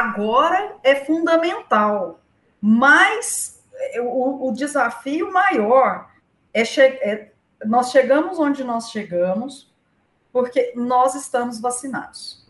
Agora 0.00 0.76
é 0.82 0.94
fundamental, 0.94 2.20
mas 2.60 3.62
o, 4.00 4.48
o 4.48 4.52
desafio 4.52 5.32
maior 5.32 6.08
é, 6.54 6.62
é, 6.62 7.32
nós 7.64 7.90
chegamos 7.90 8.38
onde 8.38 8.62
nós 8.62 8.90
chegamos 8.90 9.72
porque 10.32 10.72
nós 10.74 11.14
estamos 11.14 11.60
vacinados. 11.60 12.46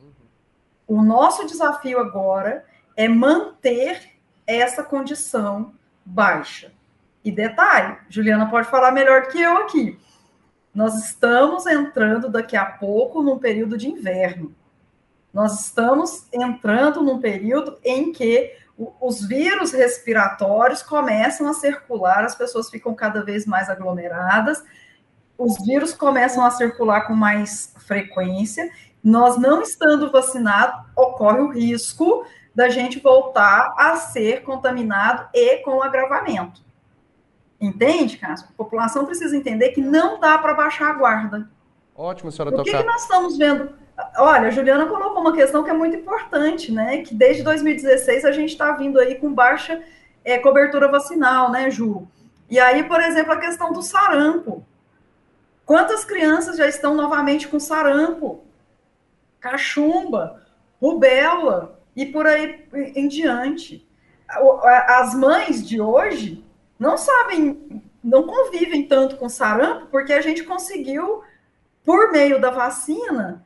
O 0.86 1.02
nosso 1.02 1.46
desafio 1.46 1.98
agora 1.98 2.64
é 2.96 3.08
manter 3.08 4.12
essa 4.46 4.82
condição 4.82 5.74
baixa. 6.04 6.72
E 7.24 7.30
detalhe, 7.30 7.98
Juliana 8.08 8.50
pode 8.50 8.68
falar 8.68 8.92
melhor 8.92 9.28
que 9.28 9.40
eu 9.40 9.58
aqui. 9.58 9.98
Nós 10.74 10.94
estamos 11.04 11.66
entrando 11.66 12.28
daqui 12.28 12.56
a 12.56 12.64
pouco 12.64 13.22
num 13.22 13.38
período 13.38 13.76
de 13.76 13.88
inverno. 13.88 14.54
Nós 15.32 15.60
estamos 15.60 16.26
entrando 16.32 17.02
num 17.02 17.18
período 17.20 17.78
em 17.82 18.12
que 18.12 18.54
os 19.00 19.26
vírus 19.26 19.72
respiratórios 19.72 20.82
começam 20.82 21.48
a 21.48 21.54
circular, 21.54 22.24
as 22.24 22.34
pessoas 22.34 22.68
ficam 22.68 22.94
cada 22.94 23.24
vez 23.24 23.46
mais 23.46 23.70
aglomeradas, 23.70 24.62
os 25.38 25.56
vírus 25.64 25.94
começam 25.94 26.44
a 26.44 26.50
circular 26.50 27.06
com 27.06 27.14
mais 27.14 27.74
frequência. 27.78 28.70
Nós 29.02 29.36
não 29.38 29.62
estando 29.62 30.10
vacinados, 30.10 30.84
ocorre 30.96 31.40
o 31.40 31.50
risco 31.50 32.24
da 32.54 32.68
gente 32.68 33.00
voltar 33.00 33.74
a 33.78 33.96
ser 33.96 34.42
contaminado 34.42 35.28
e 35.34 35.58
com 35.58 35.82
agravamento. 35.82 36.60
Entende, 37.60 38.18
Cássio? 38.18 38.48
A 38.50 38.56
população 38.56 39.06
precisa 39.06 39.36
entender 39.36 39.70
que 39.70 39.80
não 39.80 40.20
dá 40.20 40.36
para 40.36 40.52
baixar 40.52 40.90
a 40.90 40.94
guarda. 40.94 41.48
Ótimo, 41.94 42.30
senhora 42.30 42.54
Por 42.54 42.64
que, 42.64 42.76
que 42.76 42.82
nós 42.82 43.02
estamos 43.02 43.38
vendo 43.38 43.81
Olha, 44.16 44.48
a 44.48 44.50
Juliana 44.50 44.86
colocou 44.86 45.20
uma 45.20 45.34
questão 45.34 45.62
que 45.62 45.70
é 45.70 45.74
muito 45.74 45.96
importante, 45.96 46.72
né? 46.72 47.02
Que 47.02 47.14
desde 47.14 47.42
2016 47.42 48.24
a 48.24 48.32
gente 48.32 48.50
está 48.50 48.72
vindo 48.72 48.98
aí 48.98 49.16
com 49.16 49.32
baixa 49.32 49.82
é, 50.24 50.38
cobertura 50.38 50.88
vacinal, 50.88 51.50
né, 51.50 51.70
Ju? 51.70 52.08
E 52.48 52.58
aí, 52.58 52.84
por 52.84 53.00
exemplo, 53.00 53.32
a 53.32 53.38
questão 53.38 53.72
do 53.72 53.82
sarampo. 53.82 54.64
Quantas 55.64 56.04
crianças 56.04 56.56
já 56.56 56.66
estão 56.66 56.94
novamente 56.94 57.48
com 57.48 57.58
sarampo, 57.58 58.44
cachumba, 59.40 60.42
rubéola 60.80 61.78
e 61.94 62.04
por 62.06 62.26
aí 62.26 62.66
em 62.72 63.08
diante? 63.08 63.86
As 64.28 65.14
mães 65.14 65.66
de 65.66 65.80
hoje 65.80 66.44
não 66.78 66.98
sabem, 66.98 67.82
não 68.02 68.26
convivem 68.26 68.86
tanto 68.86 69.16
com 69.16 69.28
sarampo 69.28 69.86
porque 69.86 70.12
a 70.12 70.20
gente 70.20 70.42
conseguiu, 70.42 71.22
por 71.84 72.10
meio 72.10 72.40
da 72.40 72.50
vacina, 72.50 73.44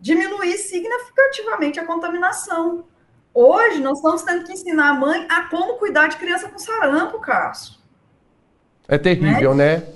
diminuir 0.00 0.56
significativamente 0.56 1.78
a 1.78 1.86
contaminação. 1.86 2.86
Hoje, 3.32 3.80
nós 3.80 3.98
estamos 3.98 4.22
tendo 4.22 4.44
que 4.44 4.52
ensinar 4.52 4.90
a 4.90 4.94
mãe 4.94 5.26
a 5.30 5.44
como 5.44 5.78
cuidar 5.78 6.08
de 6.08 6.16
criança 6.16 6.48
com 6.48 6.58
sarampo, 6.58 7.20
Cássio. 7.20 7.78
É 8.88 8.98
terrível, 8.98 9.54
né? 9.54 9.76
né? 9.76 9.92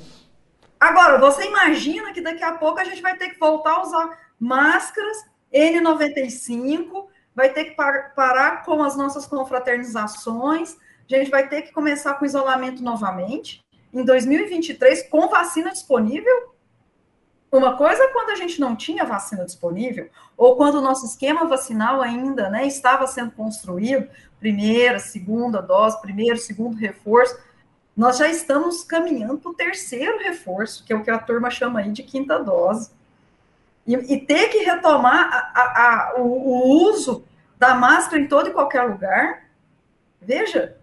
Agora, 0.79 1.19
você 1.19 1.47
imagina 1.47 2.13
que 2.13 2.21
daqui 2.21 2.45
a 2.45 2.53
pouco 2.53 2.79
a 2.79 2.85
gente 2.85 3.01
vai 3.01 3.17
ter 3.17 3.31
que 3.31 3.41
voltar 3.41 3.73
a 3.73 3.83
usar 3.83 4.19
máscaras 4.39 5.25
N95, 5.53 7.07
vai 7.35 7.49
ter 7.53 7.65
que 7.65 7.71
par 7.73 8.15
parar 8.15 8.65
com 8.65 8.83
as 8.83 8.97
nossas 8.97 9.27
confraternizações, 9.27 10.77
a 11.11 11.17
gente 11.17 11.31
vai 11.31 11.49
ter 11.49 11.63
que 11.63 11.73
começar 11.73 12.15
com 12.15 12.25
isolamento 12.25 12.83
novamente, 12.83 13.65
em 13.93 14.05
2023, 14.05 15.09
com 15.09 15.29
vacina 15.29 15.71
disponível, 15.71 16.54
uma 17.59 17.77
coisa 17.77 18.03
é 18.03 18.09
quando 18.09 18.31
a 18.31 18.35
gente 18.35 18.61
não 18.61 18.75
tinha 18.75 19.05
vacina 19.05 19.45
disponível, 19.45 20.09
ou 20.37 20.57
quando 20.57 20.77
o 20.77 20.81
nosso 20.81 21.07
esquema 21.07 21.47
vacinal 21.47 22.01
ainda 22.01 22.49
né, 22.51 22.67
estava 22.67 23.07
sendo 23.07 23.33
construído, 23.33 24.09
primeira, 24.39 24.99
segunda 24.99 25.61
dose, 25.61 26.01
primeiro, 26.01 26.37
segundo 26.37 26.77
reforço, 26.77 27.39
nós 27.97 28.19
já 28.19 28.29
estamos 28.29 28.83
caminhando 28.83 29.39
para 29.39 29.51
o 29.51 29.55
terceiro 29.55 30.19
reforço, 30.19 30.85
que 30.85 30.93
é 30.93 30.97
o 30.97 31.03
que 31.03 31.11
a 31.11 31.19
turma 31.19 31.51
chama 31.51 31.81
aí 31.81 31.93
de 31.93 32.03
quinta 32.03 32.39
dose. 32.39 32.91
E, 33.87 33.95
e 33.95 34.21
ter 34.21 34.49
que 34.49 34.59
retomar 34.59 35.29
a, 35.33 35.61
a, 35.61 36.11
a, 36.11 36.15
o, 36.17 36.23
o, 36.23 36.89
uso 36.89 37.25
da 37.59 37.75
máscara 37.75 38.21
em 38.21 38.27
todo 38.27 38.49
e 38.49 38.53
qualquer 38.53 38.83
lugar, 38.83 39.45
veja, 40.21 40.77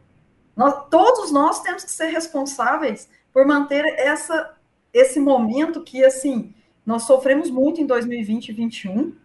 nós, 0.55 0.87
todos 0.89 1.31
nós 1.31 1.61
temos 1.61 1.83
que 1.83 1.91
ser 1.91 2.07
responsáveis 2.07 3.09
por 3.33 3.45
manter 3.45 3.83
essa 3.97 4.55
esse 4.93 5.19
momento 5.19 5.83
que, 5.83 6.03
assim, 6.03 6.53
nós 6.91 7.03
sofremos 7.03 7.49
muito 7.49 7.81
em 7.81 7.85
2020 7.85 8.49
e 8.49 8.53
2021, 8.53 9.15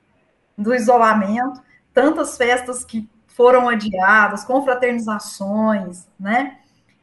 do 0.57 0.75
isolamento, 0.75 1.61
tantas 1.93 2.37
festas 2.37 2.85
que 2.85 3.09
foram 3.27 3.69
adiadas, 3.69 4.45
confraternizações, 4.45 6.07
né? 6.19 6.59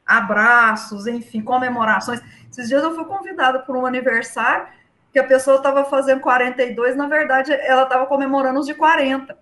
Abraços, 0.06 1.06
enfim, 1.06 1.42
comemorações. 1.42 2.22
Esses 2.50 2.68
dias 2.68 2.82
eu 2.82 2.96
fui 2.96 3.06
convidada 3.06 3.60
por 3.60 3.76
um 3.76 3.86
aniversário 3.86 4.68
que 5.12 5.20
a 5.20 5.24
pessoa 5.24 5.58
estava 5.58 5.86
fazendo 5.86 6.22
42, 6.22 6.96
na 6.96 7.08
verdade, 7.08 7.54
ela 7.54 7.84
estava 7.84 8.08
comemorando 8.08 8.60
os 8.60 8.66
de 8.66 8.74
40. 8.74 9.38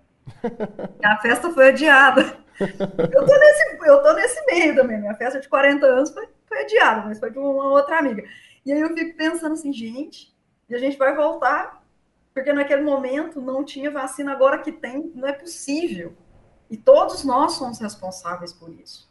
A 1.03 1.17
festa 1.17 1.49
foi 1.51 1.69
adiada. 1.69 2.41
Eu 2.59 3.25
tô 3.25 3.39
nesse, 3.39 3.77
eu 3.87 4.03
tô 4.03 4.13
nesse 4.13 4.45
meio 4.45 4.75
também. 4.75 4.99
Minha 4.99 5.15
festa 5.15 5.39
de 5.39 5.49
40 5.49 5.83
anos 5.83 6.11
foi, 6.11 6.27
foi 6.45 6.61
adiada, 6.61 7.07
mas 7.07 7.17
foi 7.19 7.31
de 7.31 7.39
uma 7.39 7.69
outra 7.69 7.97
amiga. 7.97 8.23
E 8.63 8.71
aí 8.71 8.79
eu 8.79 8.93
fico 8.93 9.17
pensando 9.17 9.53
assim, 9.53 9.73
gente, 9.73 10.30
e 10.71 10.75
a 10.75 10.79
gente 10.79 10.97
vai 10.97 11.13
voltar, 11.13 11.83
porque 12.33 12.53
naquele 12.53 12.81
momento 12.81 13.41
não 13.41 13.61
tinha 13.61 13.91
vacina, 13.91 14.31
agora 14.31 14.57
que 14.57 14.71
tem, 14.71 15.11
não 15.13 15.27
é 15.27 15.33
possível. 15.33 16.13
E 16.69 16.77
todos 16.77 17.25
nós 17.25 17.51
somos 17.53 17.77
responsáveis 17.79 18.53
por 18.53 18.69
isso, 18.69 19.09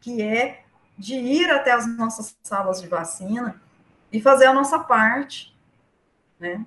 que 0.00 0.20
é 0.20 0.64
de 0.98 1.14
ir 1.14 1.48
até 1.50 1.70
as 1.70 1.86
nossas 1.86 2.36
salas 2.42 2.82
de 2.82 2.88
vacina 2.88 3.62
e 4.12 4.20
fazer 4.20 4.46
a 4.46 4.52
nossa 4.52 4.76
parte, 4.80 5.56
né? 6.40 6.66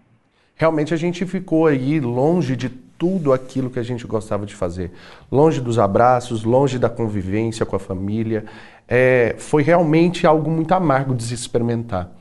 Realmente 0.55 0.93
a 0.93 0.97
gente 0.97 1.25
ficou 1.25 1.67
aí 1.67 1.99
longe 1.99 2.55
de 2.55 2.69
tudo 2.69 3.33
aquilo 3.33 3.69
que 3.69 3.79
a 3.79 3.83
gente 3.83 4.07
gostava 4.07 4.45
de 4.45 4.55
fazer. 4.55 4.93
Longe 5.29 5.59
dos 5.59 5.77
abraços, 5.77 6.45
longe 6.45 6.79
da 6.79 6.89
convivência 6.89 7.65
com 7.65 7.75
a 7.75 7.79
família. 7.79 8.45
É, 8.87 9.35
foi 9.37 9.61
realmente 9.61 10.25
algo 10.25 10.49
muito 10.49 10.73
amargo 10.73 11.13
de 11.13 11.23
se 11.23 11.33
experimentar. 11.33 12.14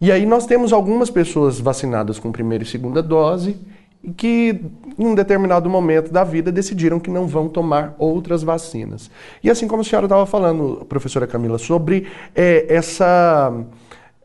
E 0.00 0.12
aí 0.12 0.26
nós 0.26 0.46
temos 0.46 0.72
algumas 0.72 1.10
pessoas 1.10 1.58
vacinadas 1.58 2.18
com 2.18 2.30
primeira 2.30 2.62
e 2.62 2.66
segunda 2.66 3.02
dose 3.02 3.56
e 4.04 4.12
que 4.12 4.60
em 4.98 5.06
um 5.06 5.14
determinado 5.14 5.68
momento 5.68 6.12
da 6.12 6.22
vida 6.22 6.52
decidiram 6.52 7.00
que 7.00 7.10
não 7.10 7.26
vão 7.26 7.48
tomar 7.48 7.94
outras 7.98 8.42
vacinas. 8.42 9.10
E 9.42 9.50
assim 9.50 9.66
como 9.66 9.80
a 9.80 9.84
senhora 9.84 10.06
estava 10.06 10.26
falando, 10.26 10.84
professora 10.88 11.26
Camila, 11.26 11.58
sobre 11.58 12.06
é, 12.34 12.66
essa 12.68 13.52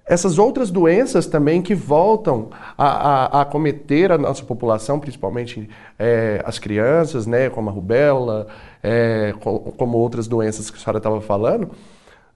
essas 0.05 0.37
outras 0.37 0.69
doenças 0.69 1.25
também 1.25 1.61
que 1.61 1.73
voltam 1.73 2.49
a, 2.77 3.37
a, 3.37 3.41
acometer 3.43 4.11
a 4.11 4.17
nossa 4.17 4.43
população, 4.43 4.99
principalmente 4.99 5.69
é, 5.97 6.41
as 6.45 6.59
crianças, 6.59 7.25
né, 7.25 7.49
como 7.49 7.69
a 7.69 7.71
rubéola, 7.71 8.47
é, 8.83 9.33
como 9.39 9.97
outras 9.97 10.27
doenças 10.27 10.69
que 10.69 10.75
a 10.77 10.79
senhora 10.81 10.97
estava 10.97 11.21
falando, 11.21 11.69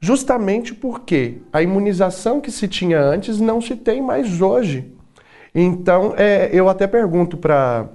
justamente 0.06 0.72
porque 0.72 1.40
a 1.52 1.64
imunização 1.64 2.40
que 2.40 2.52
se 2.52 2.68
tinha 2.68 3.02
antes 3.02 3.40
não 3.40 3.60
se 3.60 3.76
tem 3.76 4.04
mais 4.04 4.40
hoje. 4.40 4.94
Então, 5.54 6.14
é, 6.16 6.48
eu 6.54 6.70
até 6.70 6.86
pergunto 6.86 7.38
para 7.38 7.90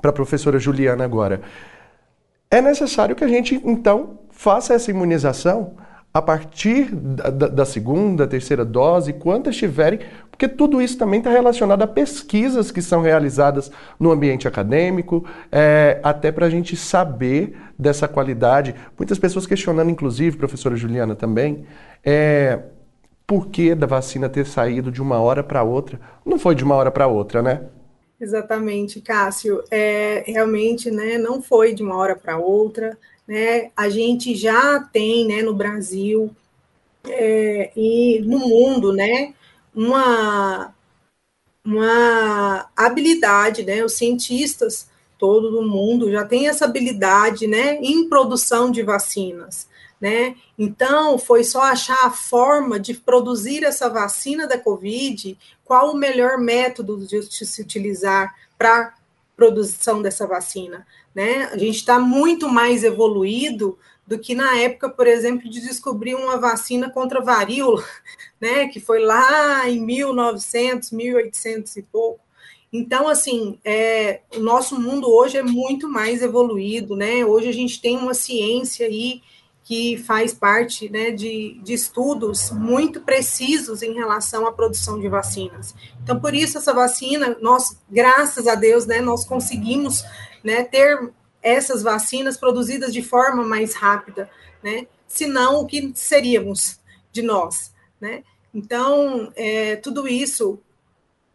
a 0.00 0.12
professora 0.12 0.60
Juliana 0.60 1.04
agora, 1.04 1.42
é 2.48 2.62
necessário 2.62 3.16
que 3.16 3.24
a 3.24 3.28
gente, 3.28 3.60
então, 3.64 4.20
faça 4.30 4.72
essa 4.72 4.92
imunização 4.92 5.74
a 6.14 6.22
partir 6.22 6.94
da, 6.94 7.48
da, 7.48 7.64
segunda, 7.64 8.24
terceira 8.24 8.64
dose, 8.64 9.12
quantas 9.12 9.56
tiverem, 9.56 9.98
porque 10.42 10.56
tudo 10.56 10.82
isso 10.82 10.98
também 10.98 11.20
está 11.20 11.30
relacionado 11.30 11.82
a 11.82 11.86
pesquisas 11.86 12.72
que 12.72 12.82
são 12.82 13.00
realizadas 13.00 13.70
no 13.98 14.10
ambiente 14.10 14.48
acadêmico, 14.48 15.24
é, 15.52 16.00
até 16.02 16.32
para 16.32 16.46
a 16.46 16.50
gente 16.50 16.76
saber 16.76 17.56
dessa 17.78 18.08
qualidade. 18.08 18.74
Muitas 18.98 19.20
pessoas 19.20 19.46
questionando, 19.46 19.90
inclusive, 19.90 20.36
professora 20.36 20.74
Juliana 20.74 21.14
também, 21.14 21.64
é, 22.04 22.58
por 23.24 23.48
que 23.50 23.72
da 23.74 23.86
vacina 23.86 24.28
ter 24.28 24.44
saído 24.44 24.90
de 24.90 25.00
uma 25.00 25.20
hora 25.20 25.44
para 25.44 25.62
outra? 25.62 26.00
Não 26.26 26.38
foi 26.38 26.56
de 26.56 26.64
uma 26.64 26.74
hora 26.74 26.90
para 26.90 27.06
outra, 27.06 27.40
né? 27.40 27.62
Exatamente, 28.20 29.00
Cássio. 29.00 29.62
É, 29.70 30.24
realmente, 30.26 30.90
né, 30.90 31.18
não 31.18 31.40
foi 31.40 31.72
de 31.72 31.84
uma 31.84 31.96
hora 31.96 32.16
para 32.16 32.36
outra 32.36 32.98
né? 33.26 33.70
A 33.76 33.88
gente 33.88 34.34
já 34.34 34.80
tem, 34.80 35.26
né, 35.26 35.42
no 35.42 35.54
Brasil 35.54 36.34
é, 37.04 37.70
e 37.76 38.20
no 38.26 38.40
mundo, 38.40 38.92
né, 38.92 39.32
uma 39.74 40.74
uma 41.64 42.68
habilidade, 42.76 43.64
né? 43.64 43.84
Os 43.84 43.92
cientistas 43.94 44.88
todo 45.16 45.52
do 45.52 45.62
mundo 45.62 46.10
já 46.10 46.24
tem 46.24 46.48
essa 46.48 46.64
habilidade, 46.64 47.46
né, 47.46 47.76
em 47.76 48.08
produção 48.08 48.72
de 48.72 48.82
vacinas, 48.82 49.68
né? 50.00 50.34
Então, 50.58 51.16
foi 51.16 51.44
só 51.44 51.62
achar 51.62 52.06
a 52.06 52.10
forma 52.10 52.80
de 52.80 52.94
produzir 52.94 53.62
essa 53.62 53.88
vacina 53.88 54.48
da 54.48 54.58
COVID, 54.58 55.38
qual 55.64 55.92
o 55.92 55.96
melhor 55.96 56.38
método 56.38 57.06
de 57.06 57.22
se 57.22 57.62
utilizar 57.62 58.34
para 58.58 58.94
produção 59.36 60.02
dessa 60.02 60.26
vacina 60.26 60.84
né? 61.14 61.44
A 61.52 61.58
gente 61.58 61.76
está 61.76 61.98
muito 61.98 62.48
mais 62.48 62.84
evoluído 62.84 63.78
do 64.12 64.18
que 64.18 64.34
na 64.34 64.58
época, 64.58 64.90
por 64.90 65.06
exemplo, 65.06 65.48
de 65.48 65.58
descobrir 65.62 66.14
uma 66.14 66.36
vacina 66.36 66.90
contra 66.90 67.18
a 67.18 67.24
varíola, 67.24 67.82
né? 68.38 68.68
Que 68.68 68.78
foi 68.78 69.00
lá 69.00 69.66
em 69.68 69.80
1900, 69.80 70.90
1800 70.90 71.76
e 71.76 71.82
pouco. 71.82 72.20
Então, 72.70 73.08
assim, 73.08 73.58
é, 73.64 74.20
o 74.36 74.40
nosso 74.40 74.78
mundo 74.78 75.10
hoje 75.10 75.38
é 75.38 75.42
muito 75.42 75.88
mais 75.88 76.22
evoluído, 76.22 76.94
né? 76.94 77.24
Hoje 77.24 77.48
a 77.48 77.52
gente 77.52 77.80
tem 77.80 77.96
uma 77.96 78.12
ciência 78.12 78.86
aí 78.86 79.22
que 79.64 79.96
faz 79.96 80.34
parte 80.34 80.90
né, 80.90 81.10
de, 81.10 81.58
de 81.62 81.72
estudos 81.72 82.50
muito 82.50 83.00
precisos 83.00 83.80
em 83.80 83.94
relação 83.94 84.46
à 84.46 84.52
produção 84.52 85.00
de 85.00 85.08
vacinas. 85.08 85.74
Então, 86.02 86.20
por 86.20 86.34
isso, 86.34 86.58
essa 86.58 86.74
vacina, 86.74 87.36
nós, 87.40 87.78
graças 87.88 88.46
a 88.46 88.54
Deus, 88.56 88.84
né, 88.86 89.00
nós 89.00 89.24
conseguimos 89.24 90.04
né, 90.42 90.64
ter 90.64 91.12
essas 91.42 91.82
vacinas 91.82 92.36
produzidas 92.36 92.92
de 92.92 93.02
forma 93.02 93.42
mais 93.44 93.74
rápida, 93.74 94.30
né? 94.62 94.86
Senão, 95.06 95.60
o 95.60 95.66
que 95.66 95.92
seríamos 95.94 96.78
de 97.10 97.22
nós, 97.22 97.72
né? 98.00 98.22
Então, 98.54 99.32
é, 99.34 99.76
tudo 99.76 100.06
isso 100.06 100.58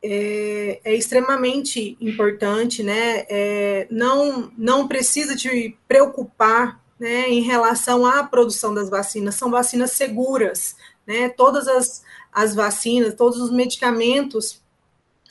é, 0.01 0.79
é, 0.83 0.95
extremamente 0.95 1.97
importante, 1.99 2.83
né? 2.83 3.25
É, 3.29 3.87
não, 3.89 4.51
não 4.57 4.87
precisa 4.87 5.35
te 5.35 5.77
preocupar 5.87 6.81
né, 6.99 7.29
em 7.29 7.41
relação 7.41 8.05
à 8.05 8.23
produção 8.23 8.73
das 8.73 8.89
vacinas, 8.89 9.35
são 9.35 9.51
vacinas 9.51 9.91
seguras, 9.91 10.75
né? 11.05 11.29
Todas 11.29 11.67
as, 11.67 12.03
as 12.31 12.55
vacinas, 12.55 13.15
todos 13.15 13.39
os 13.39 13.51
medicamentos 13.51 14.61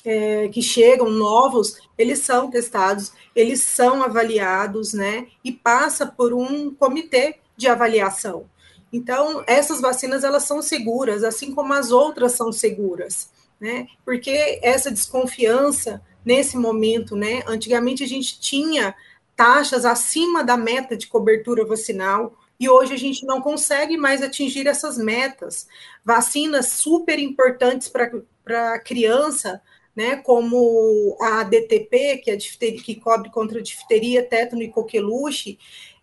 é, 0.06 0.46
que 0.48 0.62
chegam 0.62 1.10
novos, 1.10 1.80
eles 1.98 2.20
são 2.20 2.48
testados, 2.48 3.12
eles 3.34 3.60
são 3.60 4.04
avaliados, 4.04 4.92
né? 4.92 5.26
E 5.42 5.50
passa 5.50 6.06
por 6.06 6.32
um 6.32 6.72
comitê 6.72 7.40
de 7.56 7.66
avaliação. 7.66 8.48
Então, 8.92 9.42
essas 9.48 9.80
vacinas 9.80 10.22
elas 10.22 10.44
são 10.44 10.62
seguras, 10.62 11.24
assim 11.24 11.52
como 11.52 11.72
as 11.72 11.90
outras 11.90 12.32
são 12.32 12.52
seguras, 12.52 13.30
né? 13.60 13.88
Porque 14.04 14.60
essa 14.62 14.92
desconfiança 14.92 16.00
nesse 16.24 16.56
momento, 16.56 17.16
né? 17.16 17.42
Antigamente 17.44 18.04
a 18.04 18.08
gente 18.08 18.38
tinha 18.38 18.94
taxas 19.34 19.84
acima 19.84 20.44
da 20.44 20.56
meta 20.56 20.96
de 20.96 21.08
cobertura 21.08 21.64
vacinal, 21.64 22.32
e 22.58 22.68
hoje 22.70 22.94
a 22.94 22.96
gente 22.96 23.26
não 23.26 23.40
consegue 23.40 23.96
mais 23.96 24.22
atingir 24.22 24.66
essas 24.66 24.96
metas. 24.96 25.66
Vacinas 26.04 26.68
super 26.68 27.18
importantes 27.18 27.88
para 27.88 28.72
a 28.72 28.78
criança, 28.78 29.60
né, 29.96 30.16
como 30.16 31.16
a 31.20 31.42
DTP, 31.42 32.18
que, 32.18 32.30
é 32.30 32.36
que 32.36 32.96
cobre 32.96 33.30
contra 33.30 33.62
difteria, 33.62 34.22
tétano 34.22 34.62
e 34.62 34.68
coqueluche, 34.68 35.58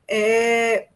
é, 0.08 0.88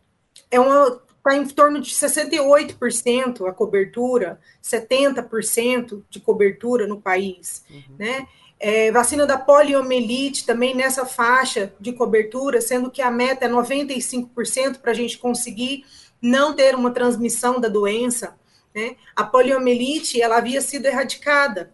é 0.49 0.59
uma 0.59 0.99
está 1.27 1.35
em 1.35 1.45
torno 1.45 1.81
de 1.81 1.93
68% 1.93 3.47
a 3.47 3.51
cobertura, 3.51 4.39
70% 4.63 6.03
de 6.09 6.19
cobertura 6.21 6.87
no 6.87 7.01
país, 7.01 7.65
uhum. 7.69 7.95
né? 7.99 8.27
É, 8.59 8.91
vacina 8.91 9.27
da 9.27 9.37
poliomielite 9.37 10.43
também 10.43 10.73
nessa 10.73 11.05
faixa 11.05 11.71
de 11.79 11.93
cobertura, 11.93 12.59
sendo 12.59 12.89
que 12.89 13.03
a 13.03 13.11
meta 13.11 13.45
é 13.45 13.49
95% 13.49 14.79
para 14.79 14.91
a 14.91 14.95
gente 14.95 15.19
conseguir 15.19 15.85
não 16.19 16.55
ter 16.55 16.73
uma 16.73 16.89
transmissão 16.89 17.61
da 17.61 17.67
doença. 17.67 18.35
Né? 18.73 18.95
A 19.15 19.23
poliomielite 19.23 20.19
ela 20.19 20.37
havia 20.37 20.59
sido 20.59 20.87
erradicada, 20.87 21.71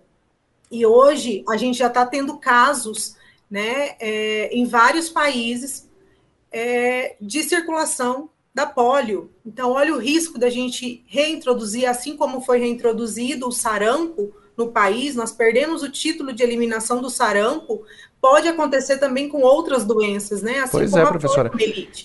e 0.74 0.88
hoje 0.88 1.44
a 1.48 1.56
gente 1.56 1.78
já 1.78 1.86
está 1.86 2.04
tendo 2.04 2.40
casos 2.40 3.16
né, 3.50 3.96
é, 4.00 4.50
em 4.52 4.66
vários 4.66 5.08
países 5.08 5.88
é, 6.52 7.16
de 7.22 7.44
circulação 7.44 8.32
da 8.52 8.66
polio. 8.66 9.30
Então, 9.46 9.72
olha 9.72 9.94
o 9.94 10.00
risco 10.00 10.40
da 10.40 10.50
gente 10.50 11.04
reintroduzir, 11.06 11.88
assim 11.88 12.18
como 12.18 12.42
foi 12.42 12.58
reintroduzido 12.58 13.48
o 13.48 13.52
sarampo 13.52 14.34
no 14.58 14.72
país, 14.72 15.16
nós 15.16 15.32
perdemos 15.32 15.84
o 15.84 15.92
título 15.92 16.34
de 16.34 16.42
eliminação 16.42 17.02
do 17.02 17.10
sarampo 17.10 17.86
pode 18.24 18.48
acontecer 18.48 19.00
também 19.00 19.28
com 19.28 19.42
outras 19.42 19.84
doenças, 19.84 20.42
né? 20.42 20.60
Assim 20.60 20.78
pois 20.78 20.94
é, 20.94 21.06
professora. 21.06 21.52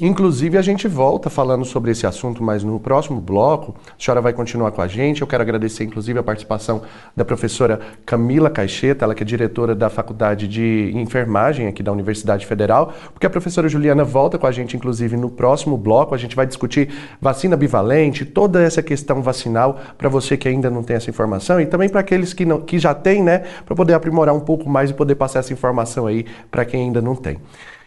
Inclusive, 0.00 0.58
a 0.58 0.62
gente 0.62 0.88
volta 0.88 1.30
falando 1.30 1.64
sobre 1.64 1.92
esse 1.92 2.08
assunto, 2.08 2.42
mas 2.42 2.64
no 2.64 2.80
próximo 2.80 3.20
bloco, 3.20 3.76
a 3.96 4.02
senhora 4.02 4.20
vai 4.20 4.32
continuar 4.32 4.72
com 4.72 4.82
a 4.82 4.88
gente. 4.88 5.20
Eu 5.20 5.28
quero 5.28 5.44
agradecer, 5.44 5.84
inclusive, 5.84 6.18
a 6.18 6.22
participação 6.24 6.82
da 7.14 7.24
professora 7.24 7.78
Camila 8.04 8.50
Caixeta, 8.50 9.04
ela 9.04 9.14
que 9.14 9.22
é 9.22 9.26
diretora 9.26 9.76
da 9.76 9.88
Faculdade 9.88 10.48
de 10.48 10.90
Enfermagem 10.92 11.68
aqui 11.68 11.84
da 11.84 11.92
Universidade 11.92 12.44
Federal, 12.46 12.92
porque 13.12 13.24
a 13.24 13.30
professora 13.30 13.68
Juliana 13.68 14.02
volta 14.02 14.36
com 14.38 14.46
a 14.48 14.50
gente, 14.50 14.76
inclusive, 14.76 15.16
no 15.16 15.30
próximo 15.30 15.76
bloco. 15.76 16.16
A 16.16 16.18
gente 16.18 16.34
vai 16.34 16.48
discutir 16.48 16.88
vacina 17.20 17.56
bivalente, 17.56 18.24
toda 18.24 18.60
essa 18.60 18.82
questão 18.82 19.22
vacinal, 19.22 19.78
para 19.96 20.08
você 20.08 20.36
que 20.36 20.48
ainda 20.48 20.68
não 20.68 20.82
tem 20.82 20.96
essa 20.96 21.10
informação 21.10 21.60
e 21.60 21.66
também 21.66 21.88
para 21.88 22.00
aqueles 22.00 22.34
que, 22.34 22.44
não, 22.44 22.60
que 22.60 22.76
já 22.76 22.92
têm, 22.92 23.22
né, 23.22 23.44
para 23.64 23.76
poder 23.76 23.94
aprimorar 23.94 24.34
um 24.34 24.40
pouco 24.40 24.68
mais 24.68 24.90
e 24.90 24.94
poder 24.94 25.14
passar 25.14 25.38
essa 25.38 25.52
informação 25.52 26.07
aí 26.08 26.26
para 26.50 26.64
quem 26.64 26.84
ainda 26.84 27.00
não 27.00 27.14
tem. 27.14 27.38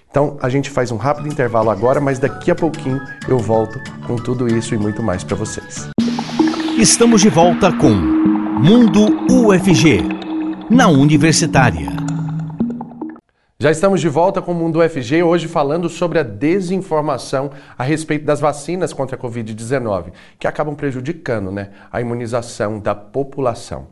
Então 0.10 0.38
a 0.41 0.49
gente 0.49 0.69
faz 0.69 0.91
um 0.91 0.97
rápido 0.97 1.27
intervalo 1.27 1.69
agora, 1.69 2.01
mas 2.01 2.19
daqui 2.19 2.51
a 2.51 2.55
pouquinho 2.55 3.01
eu 3.27 3.38
volto 3.38 3.79
com 4.05 4.15
tudo 4.15 4.47
isso 4.47 4.75
e 4.75 4.77
muito 4.77 5.01
mais 5.01 5.23
para 5.23 5.36
vocês. 5.36 5.89
Estamos 6.77 7.21
de 7.21 7.29
volta 7.29 7.71
com 7.71 7.89
Mundo 7.89 9.25
UFG, 9.31 10.01
na 10.69 10.88
Universitária. 10.88 11.89
Já 13.62 13.69
estamos 13.69 14.01
de 14.01 14.10
volta 14.10 14.41
com 14.41 14.51
o 14.53 14.55
Mundo 14.55 14.79
UFG, 14.79 15.21
hoje 15.21 15.47
falando 15.47 15.88
sobre 15.88 16.17
a 16.17 16.23
desinformação 16.23 17.51
a 17.77 17.84
respeito 17.84 18.25
das 18.25 18.39
vacinas 18.39 18.91
contra 18.91 19.15
a 19.15 19.19
Covid-19, 19.19 20.13
que 20.39 20.47
acabam 20.47 20.73
prejudicando 20.73 21.51
né, 21.51 21.69
a 21.91 22.01
imunização 22.01 22.79
da 22.79 22.95
população. 22.95 23.86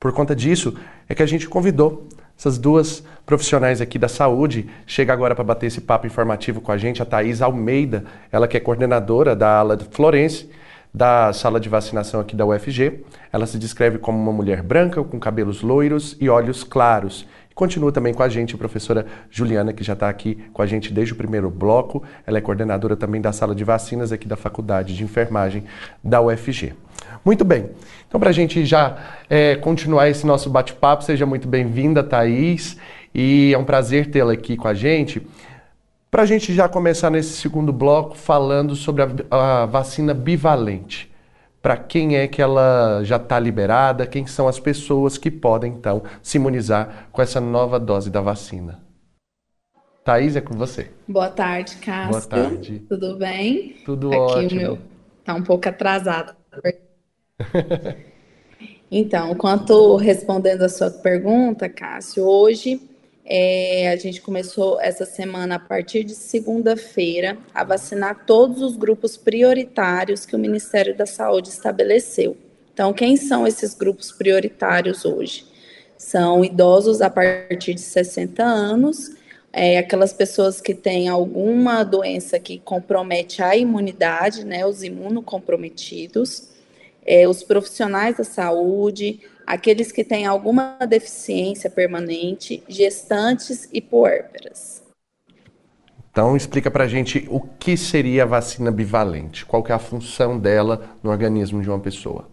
Por 0.00 0.12
conta 0.12 0.34
disso, 0.34 0.76
é 1.08 1.14
que 1.14 1.22
a 1.22 1.26
gente 1.26 1.48
convidou 1.48 2.08
essas 2.38 2.58
duas 2.58 3.02
profissionais 3.24 3.80
aqui 3.80 3.98
da 3.98 4.08
saúde. 4.08 4.68
Chega 4.86 5.12
agora 5.12 5.34
para 5.34 5.44
bater 5.44 5.66
esse 5.66 5.80
papo 5.80 6.06
informativo 6.06 6.60
com 6.60 6.70
a 6.70 6.76
gente, 6.76 7.02
a 7.02 7.04
Thais 7.04 7.40
Almeida, 7.40 8.04
ela 8.30 8.46
que 8.46 8.56
é 8.56 8.60
coordenadora 8.60 9.34
da 9.34 9.58
ala 9.58 9.76
de 9.76 9.84
Florence, 9.86 10.48
da 10.92 11.32
sala 11.32 11.58
de 11.58 11.68
vacinação 11.68 12.20
aqui 12.20 12.36
da 12.36 12.46
UFG. 12.46 13.04
Ela 13.32 13.46
se 13.46 13.58
descreve 13.58 13.98
como 13.98 14.18
uma 14.18 14.32
mulher 14.32 14.62
branca, 14.62 15.02
com 15.02 15.18
cabelos 15.18 15.62
loiros 15.62 16.16
e 16.20 16.28
olhos 16.28 16.62
claros. 16.62 17.26
Continua 17.56 17.90
também 17.90 18.12
com 18.12 18.22
a 18.22 18.28
gente 18.28 18.54
a 18.54 18.58
professora 18.58 19.06
Juliana, 19.30 19.72
que 19.72 19.82
já 19.82 19.94
está 19.94 20.10
aqui 20.10 20.34
com 20.52 20.60
a 20.60 20.66
gente 20.66 20.92
desde 20.92 21.14
o 21.14 21.16
primeiro 21.16 21.48
bloco. 21.48 22.02
Ela 22.26 22.36
é 22.36 22.40
coordenadora 22.42 22.94
também 22.94 23.18
da 23.18 23.32
sala 23.32 23.54
de 23.54 23.64
vacinas 23.64 24.12
aqui 24.12 24.28
da 24.28 24.36
Faculdade 24.36 24.94
de 24.94 25.02
Enfermagem 25.02 25.64
da 26.04 26.20
UFG. 26.20 26.74
Muito 27.24 27.46
bem. 27.46 27.70
Então, 28.06 28.20
para 28.20 28.28
a 28.28 28.32
gente 28.32 28.62
já 28.66 28.98
é, 29.30 29.56
continuar 29.56 30.06
esse 30.10 30.26
nosso 30.26 30.50
bate-papo, 30.50 31.02
seja 31.02 31.24
muito 31.24 31.48
bem-vinda, 31.48 32.04
Thaís. 32.04 32.76
E 33.14 33.54
é 33.54 33.58
um 33.58 33.64
prazer 33.64 34.10
tê-la 34.10 34.34
aqui 34.34 34.54
com 34.54 34.68
a 34.68 34.74
gente. 34.74 35.26
Para 36.10 36.24
a 36.24 36.26
gente 36.26 36.52
já 36.52 36.68
começar 36.68 37.08
nesse 37.08 37.38
segundo 37.38 37.72
bloco 37.72 38.18
falando 38.18 38.76
sobre 38.76 39.02
a, 39.02 39.62
a 39.62 39.64
vacina 39.64 40.12
bivalente. 40.12 41.10
Para 41.66 41.76
quem 41.76 42.16
é 42.16 42.28
que 42.28 42.40
ela 42.40 43.02
já 43.02 43.16
está 43.16 43.40
liberada? 43.40 44.06
Quem 44.06 44.24
são 44.24 44.46
as 44.46 44.60
pessoas 44.60 45.18
que 45.18 45.32
podem, 45.32 45.72
então, 45.72 46.00
se 46.22 46.38
imunizar 46.38 47.08
com 47.10 47.20
essa 47.20 47.40
nova 47.40 47.80
dose 47.80 48.08
da 48.08 48.20
vacina? 48.20 48.80
Thaís, 50.04 50.36
é 50.36 50.40
com 50.40 50.54
você. 50.54 50.92
Boa 51.08 51.28
tarde, 51.28 51.74
Cássio. 51.78 52.10
Boa 52.10 52.22
tarde. 52.22 52.78
Tudo 52.88 53.16
bem? 53.16 53.74
Tudo 53.84 54.10
Aqui 54.10 54.16
ótimo. 54.16 54.46
Aqui 54.46 54.54
o 54.54 54.58
meu 54.58 54.78
tá 55.24 55.34
um 55.34 55.42
pouco 55.42 55.68
atrasado. 55.68 56.36
então, 58.88 59.34
quanto 59.34 59.96
respondendo 59.96 60.62
a 60.62 60.68
sua 60.68 60.92
pergunta, 60.92 61.68
Cássio, 61.68 62.22
hoje 62.22 62.80
é, 63.28 63.90
a 63.90 63.96
gente 63.96 64.20
começou 64.20 64.80
essa 64.80 65.04
semana, 65.04 65.56
a 65.56 65.58
partir 65.58 66.04
de 66.04 66.14
segunda-feira, 66.14 67.36
a 67.52 67.64
vacinar 67.64 68.24
todos 68.24 68.62
os 68.62 68.76
grupos 68.76 69.16
prioritários 69.16 70.24
que 70.24 70.36
o 70.36 70.38
Ministério 70.38 70.96
da 70.96 71.06
Saúde 71.06 71.48
estabeleceu. 71.48 72.36
Então, 72.72 72.92
quem 72.92 73.16
são 73.16 73.44
esses 73.44 73.74
grupos 73.74 74.12
prioritários 74.12 75.04
hoje? 75.04 75.44
São 75.98 76.44
idosos 76.44 77.02
a 77.02 77.10
partir 77.10 77.74
de 77.74 77.80
60 77.80 78.44
anos, 78.44 79.16
é, 79.52 79.78
aquelas 79.78 80.12
pessoas 80.12 80.60
que 80.60 80.74
têm 80.74 81.08
alguma 81.08 81.82
doença 81.82 82.38
que 82.38 82.58
compromete 82.58 83.42
a 83.42 83.56
imunidade, 83.56 84.44
né, 84.44 84.64
os 84.64 84.84
imunocomprometidos, 84.84 86.50
é, 87.04 87.26
os 87.26 87.42
profissionais 87.42 88.18
da 88.18 88.24
saúde, 88.24 89.20
aqueles 89.46 89.92
que 89.92 90.02
têm 90.02 90.26
alguma 90.26 90.76
deficiência 90.88 91.70
permanente, 91.70 92.62
gestantes 92.68 93.68
e 93.72 93.80
puérperas. 93.80 94.82
Então, 96.10 96.34
explica 96.34 96.70
para 96.70 96.84
a 96.84 96.88
gente 96.88 97.26
o 97.30 97.40
que 97.40 97.76
seria 97.76 98.22
a 98.22 98.26
vacina 98.26 98.70
bivalente, 98.70 99.44
qual 99.44 99.62
é 99.68 99.72
a 99.72 99.78
função 99.78 100.38
dela 100.38 100.96
no 101.02 101.10
organismo 101.10 101.60
de 101.60 101.68
uma 101.68 101.78
pessoa. 101.78 102.28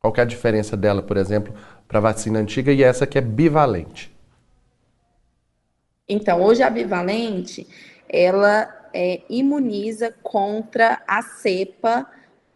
Qual 0.00 0.14
é 0.16 0.20
a 0.20 0.24
diferença 0.24 0.76
dela, 0.76 1.02
por 1.02 1.16
exemplo, 1.16 1.52
para 1.88 1.98
a 1.98 2.02
vacina 2.02 2.38
antiga 2.38 2.72
e 2.72 2.82
essa 2.82 3.06
que 3.06 3.18
é 3.18 3.20
bivalente? 3.20 4.14
Então, 6.08 6.42
hoje 6.42 6.62
a 6.62 6.70
bivalente, 6.70 7.66
ela 8.08 8.68
é, 8.92 9.22
imuniza 9.28 10.14
contra 10.22 11.02
a 11.06 11.20
cepa 11.20 12.06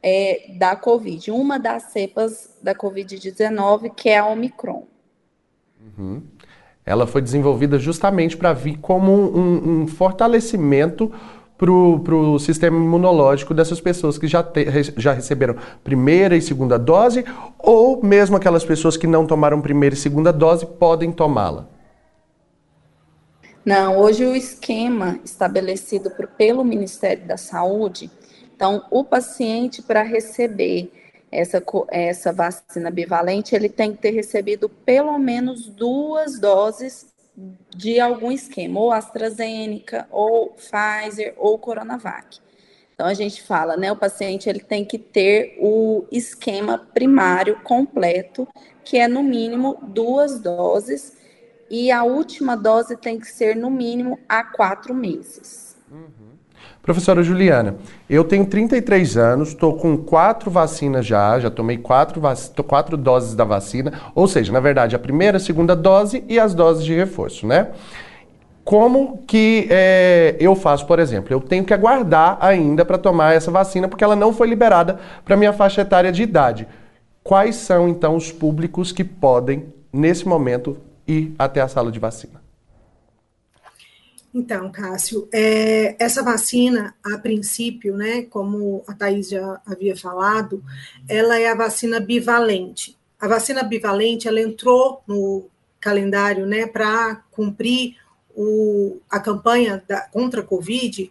é, 0.03 0.53
da 0.59 0.77
Covid, 0.77 1.31
uma 1.31 1.59
das 1.59 1.85
cepas 1.85 2.57
da 2.63 2.75
Covid-19, 2.75 3.93
que 3.95 4.09
é 4.09 4.19
a 4.19 4.27
Omicron. 4.27 4.87
Uhum. 5.99 6.23
Ela 6.85 7.07
foi 7.07 7.21
desenvolvida 7.21 7.79
justamente 7.79 8.37
para 8.37 8.53
vir 8.53 8.79
como 8.79 9.13
um, 9.13 9.83
um 9.83 9.87
fortalecimento 9.87 11.13
para 11.59 11.71
o 11.73 12.39
sistema 12.39 12.77
imunológico 12.77 13.53
dessas 13.53 13.81
pessoas 13.81 14.17
que 14.17 14.29
já, 14.29 14.45
te, 14.45 14.65
já 14.97 15.13
receberam 15.13 15.57
primeira 15.83 16.37
e 16.37 16.41
segunda 16.41 16.79
dose, 16.79 17.25
ou 17.59 18.01
mesmo 18.03 18.37
aquelas 18.37 18.65
pessoas 18.65 18.97
que 18.97 19.09
não 19.09 19.27
tomaram 19.27 19.61
primeira 19.61 19.95
e 19.95 19.99
segunda 19.99 20.33
dose 20.33 20.65
podem 20.65 21.11
tomá-la. 21.11 21.69
Não, 23.65 23.99
hoje 23.99 24.25
o 24.25 24.37
esquema 24.37 25.19
estabelecido 25.25 26.11
por, 26.13 26.29
pelo 26.29 26.65
Ministério 26.65 27.27
da 27.27 27.37
Saúde 27.37 28.09
então, 28.59 28.85
o 28.91 29.05
paciente, 29.05 29.81
para 29.81 30.03
receber 30.03 30.91
essa, 31.31 31.63
essa 31.93 32.33
vacina 32.33 32.91
bivalente, 32.91 33.55
ele 33.55 33.69
tem 33.69 33.93
que 33.93 33.99
ter 33.99 34.11
recebido 34.11 34.69
pelo 34.69 35.17
menos 35.17 35.69
duas 35.69 36.41
doses 36.41 37.07
de 37.77 38.01
algum 38.01 38.33
esquema, 38.33 38.81
ou 38.81 38.91
AstraZeneca, 38.91 40.09
ou 40.11 40.57
Pfizer, 40.57 41.35
ou 41.37 41.57
Coronavac. 41.57 42.41
Então 42.93 43.07
a 43.07 43.15
gente 43.15 43.45
fala, 43.45 43.77
né, 43.77 43.93
o 43.93 43.97
paciente 43.97 44.49
ele 44.49 44.59
tem 44.59 44.85
que 44.85 44.99
ter 44.99 45.57
o 45.61 46.05
esquema 46.11 46.79
primário 46.79 47.61
completo, 47.63 48.49
que 48.85 48.99
é 48.99 49.07
no 49.07 49.23
mínimo 49.23 49.79
duas 49.81 50.41
doses, 50.41 51.17
e 51.71 51.93
a 51.93 52.03
última 52.03 52.57
dose 52.57 52.97
tem 52.97 53.21
que 53.21 53.29
ser 53.29 53.55
no 53.55 53.71
mínimo 53.71 54.19
há 54.29 54.43
quatro 54.43 54.93
meses. 54.93 55.68
Professora 56.89 57.23
Juliana, 57.23 57.77
eu 58.09 58.25
tenho 58.25 58.47
33 58.47 59.19
anos, 59.19 59.49
estou 59.51 59.75
com 59.75 59.95
quatro 59.95 60.51
vacinas 60.51 61.05
já, 61.05 61.39
já 61.39 61.51
tomei 61.51 61.77
quatro, 61.77 62.19
quatro 62.67 62.97
doses 62.97 63.35
da 63.35 63.45
vacina, 63.45 63.93
ou 64.15 64.27
seja, 64.27 64.51
na 64.51 64.59
verdade, 64.59 64.97
a 64.97 64.99
primeira, 64.99 65.37
a 65.37 65.41
segunda 65.41 65.77
dose 65.77 66.25
e 66.27 66.41
as 66.41 66.55
doses 66.55 66.83
de 66.83 66.95
reforço, 66.95 67.47
né? 67.47 67.73
Como 68.65 69.23
que 69.27 69.67
é, 69.69 70.35
eu 70.41 70.57
faço, 70.57 70.87
por 70.87 70.99
exemplo? 70.99 71.31
Eu 71.31 71.43
tenho 71.43 71.63
que 71.63 71.75
aguardar 71.75 72.39
ainda 72.41 72.87
para 72.87 72.97
tomar 72.97 73.35
essa 73.35 73.51
vacina 73.51 73.87
porque 73.87 74.03
ela 74.03 74.17
não 74.17 74.33
foi 74.33 74.49
liberada 74.49 74.99
para 75.27 75.37
minha 75.37 75.53
faixa 75.53 75.83
etária 75.83 76.11
de 76.11 76.23
idade. 76.23 76.67
Quais 77.23 77.57
são 77.57 77.87
então 77.87 78.17
os 78.17 78.33
públicos 78.33 78.93
que 78.93 79.05
podem, 79.05 79.67
nesse 79.93 80.27
momento, 80.27 80.79
ir 81.07 81.35
até 81.39 81.61
a 81.61 81.69
sala 81.69 81.93
de 81.93 81.99
vacina? 81.99 82.48
Então, 84.33 84.71
Cássio, 84.71 85.27
é, 85.33 85.97
essa 85.99 86.23
vacina, 86.23 86.95
a 87.03 87.17
princípio, 87.19 87.97
né, 87.97 88.23
como 88.23 88.85
a 88.87 88.95
Thais 88.95 89.31
já 89.31 89.61
havia 89.65 89.97
falado, 89.97 90.63
ela 91.09 91.39
é 91.39 91.49
a 91.49 91.55
vacina 91.55 91.99
bivalente. 91.99 92.97
A 93.19 93.27
vacina 93.27 93.63
bivalente, 93.63 94.29
ela 94.29 94.41
entrou 94.41 95.03
no 95.07 95.47
calendário, 95.81 96.47
né, 96.47 96.67
para 96.67 97.23
cumprir 97.31 97.97
o, 98.37 99.01
a 99.11 99.19
campanha 99.19 99.83
da, 99.89 100.03
contra 100.03 100.43
a 100.43 100.45
Covid 100.45 101.11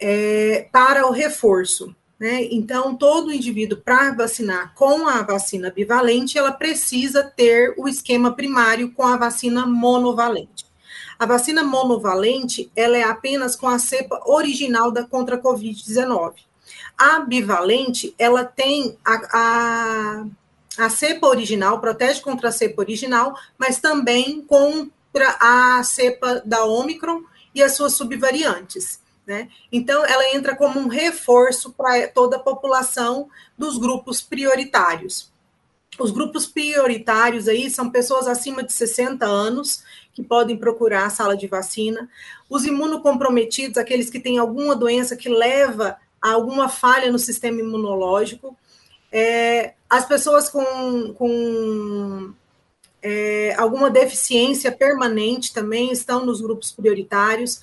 é, 0.00 0.68
para 0.70 1.06
o 1.06 1.10
reforço. 1.10 1.94
Né? 2.18 2.44
Então, 2.50 2.94
todo 2.94 3.32
indivíduo, 3.32 3.78
para 3.78 4.12
vacinar 4.12 4.72
com 4.74 5.08
a 5.08 5.22
vacina 5.22 5.70
bivalente, 5.70 6.38
ela 6.38 6.52
precisa 6.52 7.24
ter 7.24 7.74
o 7.76 7.88
esquema 7.88 8.32
primário 8.32 8.92
com 8.92 9.02
a 9.02 9.16
vacina 9.16 9.66
monovalente. 9.66 10.64
A 11.24 11.26
vacina 11.26 11.64
monovalente, 11.64 12.70
ela 12.76 12.98
é 12.98 13.02
apenas 13.02 13.56
com 13.56 13.66
a 13.66 13.78
cepa 13.78 14.20
original 14.26 14.90
da 14.90 15.04
contra 15.04 15.36
a 15.36 15.40
COVID-19. 15.40 16.34
A 16.98 17.20
bivalente, 17.20 18.14
ela 18.18 18.44
tem 18.44 18.98
a, 19.02 19.22
a, 19.32 20.84
a 20.84 20.90
cepa 20.90 21.26
original, 21.26 21.80
protege 21.80 22.20
contra 22.20 22.50
a 22.50 22.52
cepa 22.52 22.82
original, 22.82 23.34
mas 23.56 23.80
também 23.80 24.42
contra 24.42 25.34
a 25.40 25.82
cepa 25.82 26.42
da 26.44 26.66
Omicron 26.66 27.22
e 27.54 27.62
as 27.62 27.72
suas 27.72 27.94
subvariantes. 27.94 29.00
Né? 29.26 29.48
Então, 29.72 30.04
ela 30.04 30.36
entra 30.36 30.54
como 30.54 30.78
um 30.78 30.88
reforço 30.88 31.72
para 31.72 32.06
toda 32.06 32.36
a 32.36 32.40
população 32.40 33.30
dos 33.56 33.78
grupos 33.78 34.20
prioritários. 34.20 35.32
Os 35.98 36.10
grupos 36.10 36.44
prioritários 36.44 37.48
aí 37.48 37.70
são 37.70 37.88
pessoas 37.88 38.26
acima 38.26 38.62
de 38.62 38.72
60 38.72 39.24
anos 39.24 39.84
que 40.14 40.22
podem 40.22 40.56
procurar 40.56 41.06
a 41.06 41.10
sala 41.10 41.36
de 41.36 41.46
vacina. 41.46 42.08
Os 42.48 42.64
imunocomprometidos, 42.64 43.76
aqueles 43.76 44.08
que 44.08 44.20
têm 44.20 44.38
alguma 44.38 44.76
doença 44.76 45.16
que 45.16 45.28
leva 45.28 45.96
a 46.22 46.32
alguma 46.32 46.68
falha 46.68 47.10
no 47.10 47.18
sistema 47.18 47.60
imunológico. 47.60 48.56
É, 49.12 49.74
as 49.90 50.06
pessoas 50.06 50.48
com, 50.48 51.12
com 51.14 52.32
é, 53.02 53.54
alguma 53.58 53.90
deficiência 53.90 54.72
permanente 54.72 55.52
também 55.52 55.92
estão 55.92 56.24
nos 56.24 56.40
grupos 56.40 56.72
prioritários. 56.72 57.60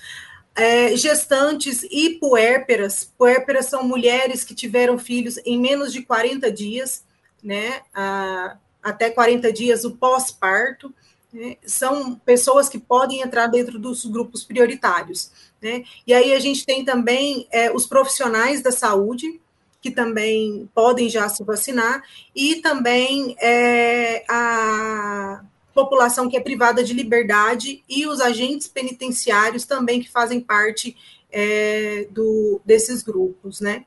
É, 0.53 0.95
gestantes 0.97 1.83
e 1.89 2.11
puérperas. 2.19 3.11
Puérperas 3.17 3.65
são 3.67 3.83
mulheres 3.83 4.43
que 4.43 4.53
tiveram 4.53 4.99
filhos 4.99 5.39
em 5.45 5.57
menos 5.57 5.91
de 5.91 6.01
40 6.01 6.51
dias, 6.51 7.03
né? 7.41 7.81
A, 7.93 8.57
até 8.83 9.09
40 9.09 9.51
dias 9.51 9.85
o 9.85 9.91
pós-parto. 9.91 10.93
Né, 11.33 11.57
são 11.65 12.15
pessoas 12.15 12.67
que 12.67 12.77
podem 12.77 13.21
entrar 13.21 13.47
dentro 13.47 13.79
dos 13.79 14.05
grupos 14.05 14.43
prioritários. 14.43 15.31
Né? 15.61 15.83
E 16.05 16.13
aí 16.13 16.33
a 16.33 16.39
gente 16.39 16.65
tem 16.65 16.83
também 16.83 17.47
é, 17.51 17.71
os 17.71 17.85
profissionais 17.85 18.61
da 18.61 18.71
saúde, 18.71 19.39
que 19.81 19.89
também 19.89 20.69
podem 20.75 21.09
já 21.09 21.27
se 21.29 21.43
vacinar, 21.43 22.03
e 22.35 22.57
também 22.57 23.35
é, 23.39 24.23
a 24.29 25.43
população 25.73 26.29
que 26.29 26.37
é 26.37 26.41
privada 26.41 26.83
de 26.83 26.93
liberdade 26.93 27.83
e 27.87 28.05
os 28.05 28.19
agentes 28.19 28.67
penitenciários 28.67 29.65
também 29.65 30.01
que 30.01 30.11
fazem 30.11 30.39
parte 30.39 30.95
é, 31.31 32.07
do, 32.11 32.61
desses 32.65 33.01
grupos, 33.01 33.61
né? 33.61 33.85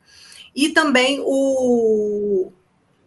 E 0.57 0.71
também 0.71 1.21
o, 1.25 2.51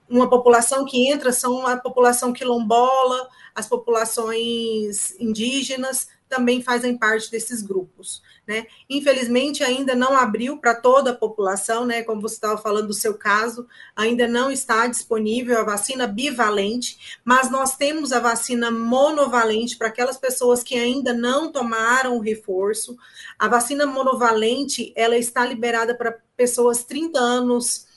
uma 0.09 0.29
população 0.29 0.85
que 0.85 1.07
entra 1.09 1.31
são 1.31 1.65
a 1.65 1.77
população 1.77 2.31
quilombola, 2.31 3.29
as 3.57 3.67
populações 3.67 5.19
indígenas 5.19 6.07
também 6.29 6.61
fazem 6.61 6.95
parte 6.95 7.31
desses 7.31 7.63
grupos. 7.63 8.21
Né? 8.45 8.67
Infelizmente, 8.87 9.63
ainda 9.63 9.95
não 9.95 10.15
abriu 10.15 10.59
para 10.59 10.75
toda 10.75 11.09
a 11.09 11.15
população, 11.15 11.83
né? 11.83 12.03
Como 12.03 12.21
você 12.21 12.35
estava 12.35 12.61
falando 12.61 12.87
do 12.87 12.93
seu 12.93 13.15
caso, 13.15 13.67
ainda 13.95 14.27
não 14.27 14.51
está 14.51 14.85
disponível 14.85 15.59
a 15.59 15.63
vacina 15.63 16.05
bivalente, 16.05 17.17
mas 17.25 17.49
nós 17.49 17.75
temos 17.75 18.11
a 18.11 18.19
vacina 18.19 18.69
monovalente 18.69 19.75
para 19.75 19.87
aquelas 19.87 20.17
pessoas 20.17 20.61
que 20.61 20.75
ainda 20.75 21.13
não 21.13 21.51
tomaram 21.51 22.15
o 22.15 22.21
reforço. 22.21 22.95
A 23.39 23.47
vacina 23.47 23.87
monovalente 23.87 24.93
ela 24.95 25.17
está 25.17 25.43
liberada 25.43 25.95
para 25.95 26.19
pessoas 26.35 26.83
30 26.83 27.19
anos 27.19 27.87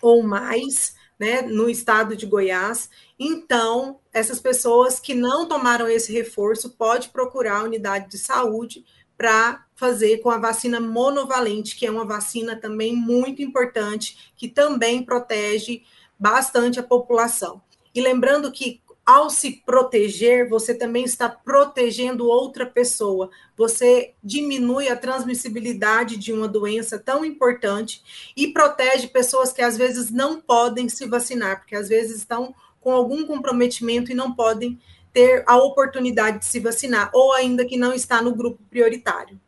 ou 0.00 0.22
mais, 0.22 0.94
né? 1.18 1.42
No 1.42 1.68
estado 1.68 2.16
de 2.16 2.26
Goiás. 2.26 2.90
Então, 3.18 4.00
essas 4.12 4.38
pessoas 4.38 5.00
que 5.00 5.14
não 5.14 5.46
tomaram 5.48 5.88
esse 5.88 6.12
reforço 6.12 6.70
pode 6.70 7.08
procurar 7.08 7.60
a 7.60 7.64
unidade 7.64 8.10
de 8.10 8.18
saúde 8.18 8.84
para 9.16 9.64
fazer 9.74 10.18
com 10.18 10.30
a 10.30 10.38
vacina 10.38 10.78
monovalente, 10.78 11.76
que 11.76 11.86
é 11.86 11.90
uma 11.90 12.04
vacina 12.04 12.54
também 12.54 12.94
muito 12.94 13.40
importante, 13.42 14.32
que 14.36 14.48
também 14.48 15.02
protege 15.02 15.82
bastante 16.18 16.78
a 16.78 16.82
população. 16.82 17.62
E 17.94 18.00
lembrando 18.00 18.52
que 18.52 18.82
ao 19.06 19.30
se 19.30 19.62
proteger, 19.64 20.48
você 20.48 20.74
também 20.74 21.04
está 21.04 21.28
protegendo 21.28 22.26
outra 22.26 22.66
pessoa. 22.66 23.30
Você 23.56 24.14
diminui 24.22 24.88
a 24.88 24.96
transmissibilidade 24.96 26.16
de 26.16 26.32
uma 26.32 26.48
doença 26.48 26.98
tão 26.98 27.24
importante 27.24 28.02
e 28.36 28.48
protege 28.48 29.06
pessoas 29.06 29.52
que 29.52 29.62
às 29.62 29.76
vezes 29.76 30.10
não 30.10 30.40
podem 30.40 30.88
se 30.88 31.06
vacinar, 31.06 31.60
porque 31.60 31.76
às 31.76 31.88
vezes 31.88 32.16
estão 32.16 32.52
com 32.80 32.90
algum 32.90 33.24
comprometimento 33.24 34.10
e 34.10 34.14
não 34.14 34.32
podem 34.32 34.76
ter 35.12 35.44
a 35.46 35.56
oportunidade 35.56 36.40
de 36.40 36.44
se 36.44 36.58
vacinar, 36.58 37.08
ou 37.14 37.32
ainda 37.32 37.64
que 37.64 37.76
não 37.76 37.94
está 37.94 38.20
no 38.20 38.34
grupo 38.34 38.58
prioritário. 38.68 39.40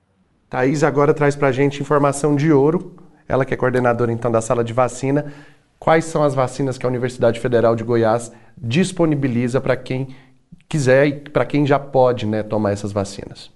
Thaís 0.49 0.83
agora 0.83 1.13
traz 1.13 1.37
para 1.37 1.49
a 1.49 1.53
gente 1.53 1.83
informação 1.83 2.35
de 2.35 2.51
ouro, 2.51 2.97
ela 3.27 3.45
que 3.45 3.53
é 3.53 3.57
coordenadora 3.57 4.11
então 4.11 4.31
da 4.31 4.41
sala 4.41 4.65
de 4.65 4.73
vacina. 4.73 5.33
Quais 5.89 6.05
são 6.05 6.23
as 6.23 6.35
vacinas 6.35 6.77
que 6.77 6.85
a 6.85 6.89
Universidade 6.91 7.41
Federal 7.41 7.75
de 7.75 7.83
Goiás 7.83 8.31
disponibiliza 8.59 9.59
para 9.59 9.75
quem 9.75 10.15
quiser 10.69 11.07
e 11.07 11.13
para 11.31 11.47
quem 11.47 11.67
já 11.67 11.79
pode 11.79 12.27
né, 12.27 12.43
tomar 12.43 12.73
essas 12.73 12.93
vacinas? 12.93 13.51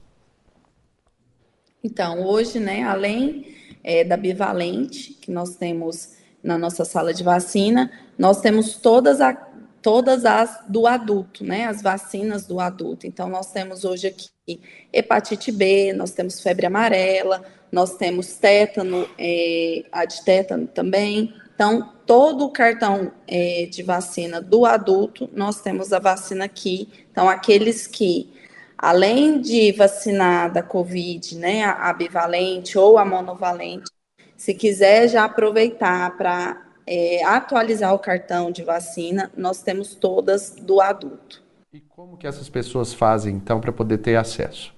Então, 1.84 2.24
hoje, 2.24 2.58
né, 2.58 2.84
além 2.84 3.54
é, 3.84 4.02
da 4.02 4.16
bivalente, 4.16 5.12
que 5.12 5.30
nós 5.30 5.56
temos 5.56 6.12
na 6.42 6.56
nossa 6.56 6.86
sala 6.86 7.12
de 7.12 7.22
vacina, 7.22 7.92
nós 8.18 8.40
temos 8.40 8.76
todas 8.76 9.20
a, 9.20 9.34
todas 9.82 10.24
as 10.24 10.58
do 10.66 10.86
adulto, 10.86 11.44
né? 11.44 11.66
As 11.66 11.82
vacinas 11.82 12.46
do 12.46 12.60
adulto. 12.60 13.06
Então, 13.06 13.28
nós 13.28 13.52
temos 13.52 13.84
hoje 13.84 14.06
aqui 14.06 14.58
hepatite 14.90 15.52
B, 15.52 15.92
nós 15.92 16.12
temos 16.12 16.40
febre 16.40 16.64
amarela, 16.64 17.42
nós 17.70 17.94
temos 17.96 18.38
tétano, 18.38 19.06
é, 19.18 19.84
a 19.92 20.06
de 20.06 20.24
tétano 20.24 20.66
também. 20.66 21.34
Então, 21.54 21.92
todo 22.06 22.44
o 22.44 22.50
cartão 22.50 23.12
é, 23.26 23.66
de 23.66 23.82
vacina 23.82 24.40
do 24.40 24.66
adulto, 24.66 25.28
nós 25.32 25.60
temos 25.60 25.92
a 25.92 25.98
vacina 25.98 26.44
aqui. 26.44 26.88
Então, 27.10 27.28
aqueles 27.28 27.86
que, 27.86 28.32
além 28.76 29.40
de 29.40 29.72
vacinar 29.72 30.52
da 30.52 30.62
Covid, 30.62 31.36
né, 31.36 31.64
a 31.64 31.92
bivalente 31.92 32.78
ou 32.78 32.98
a 32.98 33.04
monovalente, 33.04 33.90
se 34.36 34.54
quiser 34.54 35.08
já 35.08 35.24
aproveitar 35.24 36.16
para 36.16 36.60
é, 36.86 37.24
atualizar 37.24 37.94
o 37.94 37.98
cartão 37.98 38.50
de 38.50 38.62
vacina, 38.62 39.30
nós 39.36 39.62
temos 39.62 39.94
todas 39.94 40.50
do 40.50 40.80
adulto. 40.80 41.42
E 41.72 41.80
como 41.80 42.16
que 42.16 42.26
essas 42.26 42.48
pessoas 42.48 42.92
fazem, 42.92 43.34
então, 43.36 43.60
para 43.60 43.72
poder 43.72 43.98
ter 43.98 44.16
acesso? 44.16 44.74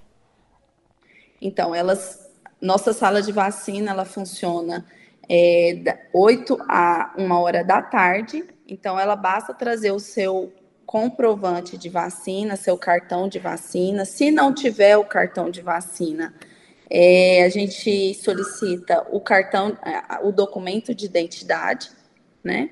Então, 1.41 1.75
elas, 1.75 2.29
nossa 2.61 2.93
sala 2.93 3.21
de 3.21 3.31
vacina, 3.31 3.91
ela 3.91 4.05
funciona 4.05 4.85
é, 5.29 6.07
8 6.13 6.57
a 6.67 7.13
1 7.17 7.31
hora 7.31 7.63
da 7.63 7.81
tarde, 7.81 8.43
então 8.67 8.99
ela 8.99 9.15
basta 9.15 9.53
trazer 9.53 9.91
o 9.91 9.99
seu 9.99 10.53
comprovante 10.85 11.77
de 11.77 11.89
vacina, 11.89 12.55
seu 12.55 12.77
cartão 12.77 13.27
de 13.27 13.39
vacina. 13.39 14.05
Se 14.05 14.31
não 14.31 14.53
tiver 14.53 14.97
o 14.97 15.03
cartão 15.03 15.49
de 15.49 15.61
vacina, 15.61 16.33
é, 16.89 17.43
a 17.43 17.49
gente 17.49 18.13
solicita 18.13 19.05
o 19.11 19.19
cartão, 19.19 19.77
o 20.23 20.31
documento 20.31 20.93
de 20.93 21.05
identidade, 21.05 21.89
né? 22.43 22.69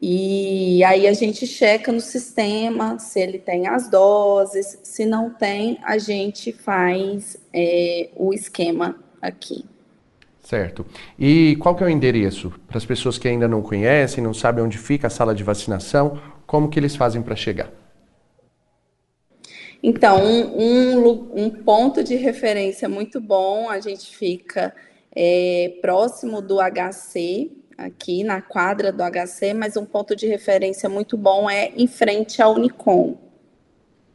E 0.00 0.82
aí 0.84 1.08
a 1.08 1.12
gente 1.12 1.44
checa 1.44 1.90
no 1.90 2.00
sistema 2.00 2.98
se 3.00 3.20
ele 3.20 3.38
tem 3.38 3.66
as 3.66 3.90
doses, 3.90 4.78
se 4.84 5.04
não 5.04 5.28
tem, 5.28 5.78
a 5.82 5.98
gente 5.98 6.52
faz 6.52 7.36
é, 7.52 8.08
o 8.16 8.32
esquema 8.32 8.96
aqui. 9.20 9.64
Certo. 10.48 10.86
E 11.18 11.56
qual 11.56 11.76
que 11.76 11.82
é 11.82 11.86
o 11.86 11.90
endereço? 11.90 12.50
Para 12.66 12.78
as 12.78 12.86
pessoas 12.86 13.18
que 13.18 13.28
ainda 13.28 13.46
não 13.46 13.60
conhecem, 13.60 14.24
não 14.24 14.32
sabem 14.32 14.64
onde 14.64 14.78
fica 14.78 15.06
a 15.06 15.10
sala 15.10 15.34
de 15.34 15.44
vacinação, 15.44 16.18
como 16.46 16.70
que 16.70 16.80
eles 16.80 16.96
fazem 16.96 17.20
para 17.20 17.36
chegar? 17.36 17.70
Então, 19.82 20.24
um, 20.24 20.56
um, 20.56 21.44
um, 21.44 21.50
ponto 21.50 22.02
de 22.02 22.16
referência 22.16 22.88
muito 22.88 23.20
bom, 23.20 23.68
a 23.68 23.78
gente 23.78 24.16
fica 24.16 24.74
é, 25.14 25.74
próximo 25.82 26.40
do 26.40 26.56
HC, 26.62 27.50
aqui 27.76 28.24
na 28.24 28.40
quadra 28.40 28.90
do 28.90 29.02
HC, 29.02 29.52
mas 29.52 29.76
um 29.76 29.84
ponto 29.84 30.16
de 30.16 30.26
referência 30.26 30.88
muito 30.88 31.18
bom 31.18 31.50
é 31.50 31.72
em 31.76 31.86
frente 31.86 32.40
à 32.40 32.48
Unicom, 32.48 33.18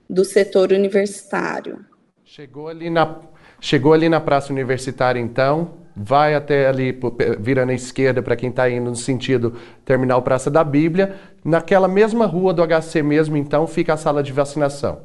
do 0.10 0.26
setor 0.26 0.72
universitário. 0.72 1.86
Chegou 2.26 2.70
ali 2.70 2.90
na, 2.90 3.22
chegou 3.62 3.94
ali 3.94 4.10
na 4.10 4.20
Praça 4.20 4.52
Universitária, 4.52 5.20
então, 5.20 5.83
vai 5.96 6.36
até 6.36 6.68
ali, 6.68 6.98
virando 7.40 7.72
à 7.72 7.76
esquerda 7.76 8.22
para 8.22 8.36
quem 8.36 8.50
está 8.50 8.70
indo 8.70 8.90
no 8.90 8.96
sentido 8.96 9.56
Terminal 9.86 10.22
Praça 10.22 10.50
da 10.50 10.64
Bíblia. 10.64 11.16
Naquela 11.46 11.88
mesma 11.88 12.26
rua 12.26 12.54
do 12.54 12.64
HC 12.66 13.04
mesmo, 13.04 13.38
então, 13.38 13.68
fica 13.68 13.94
a 13.94 13.98
sala 13.98 14.24
de 14.24 14.32
vacinação. 14.32 15.02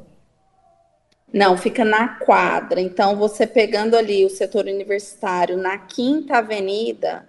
Não, 1.31 1.55
fica 1.55 1.85
na 1.85 2.07
quadra. 2.07 2.81
Então, 2.81 3.15
você 3.15 3.45
pegando 3.45 3.95
ali 3.95 4.25
o 4.25 4.29
setor 4.29 4.65
universitário 4.65 5.57
na 5.57 5.77
Quinta 5.77 6.39
Avenida, 6.39 7.28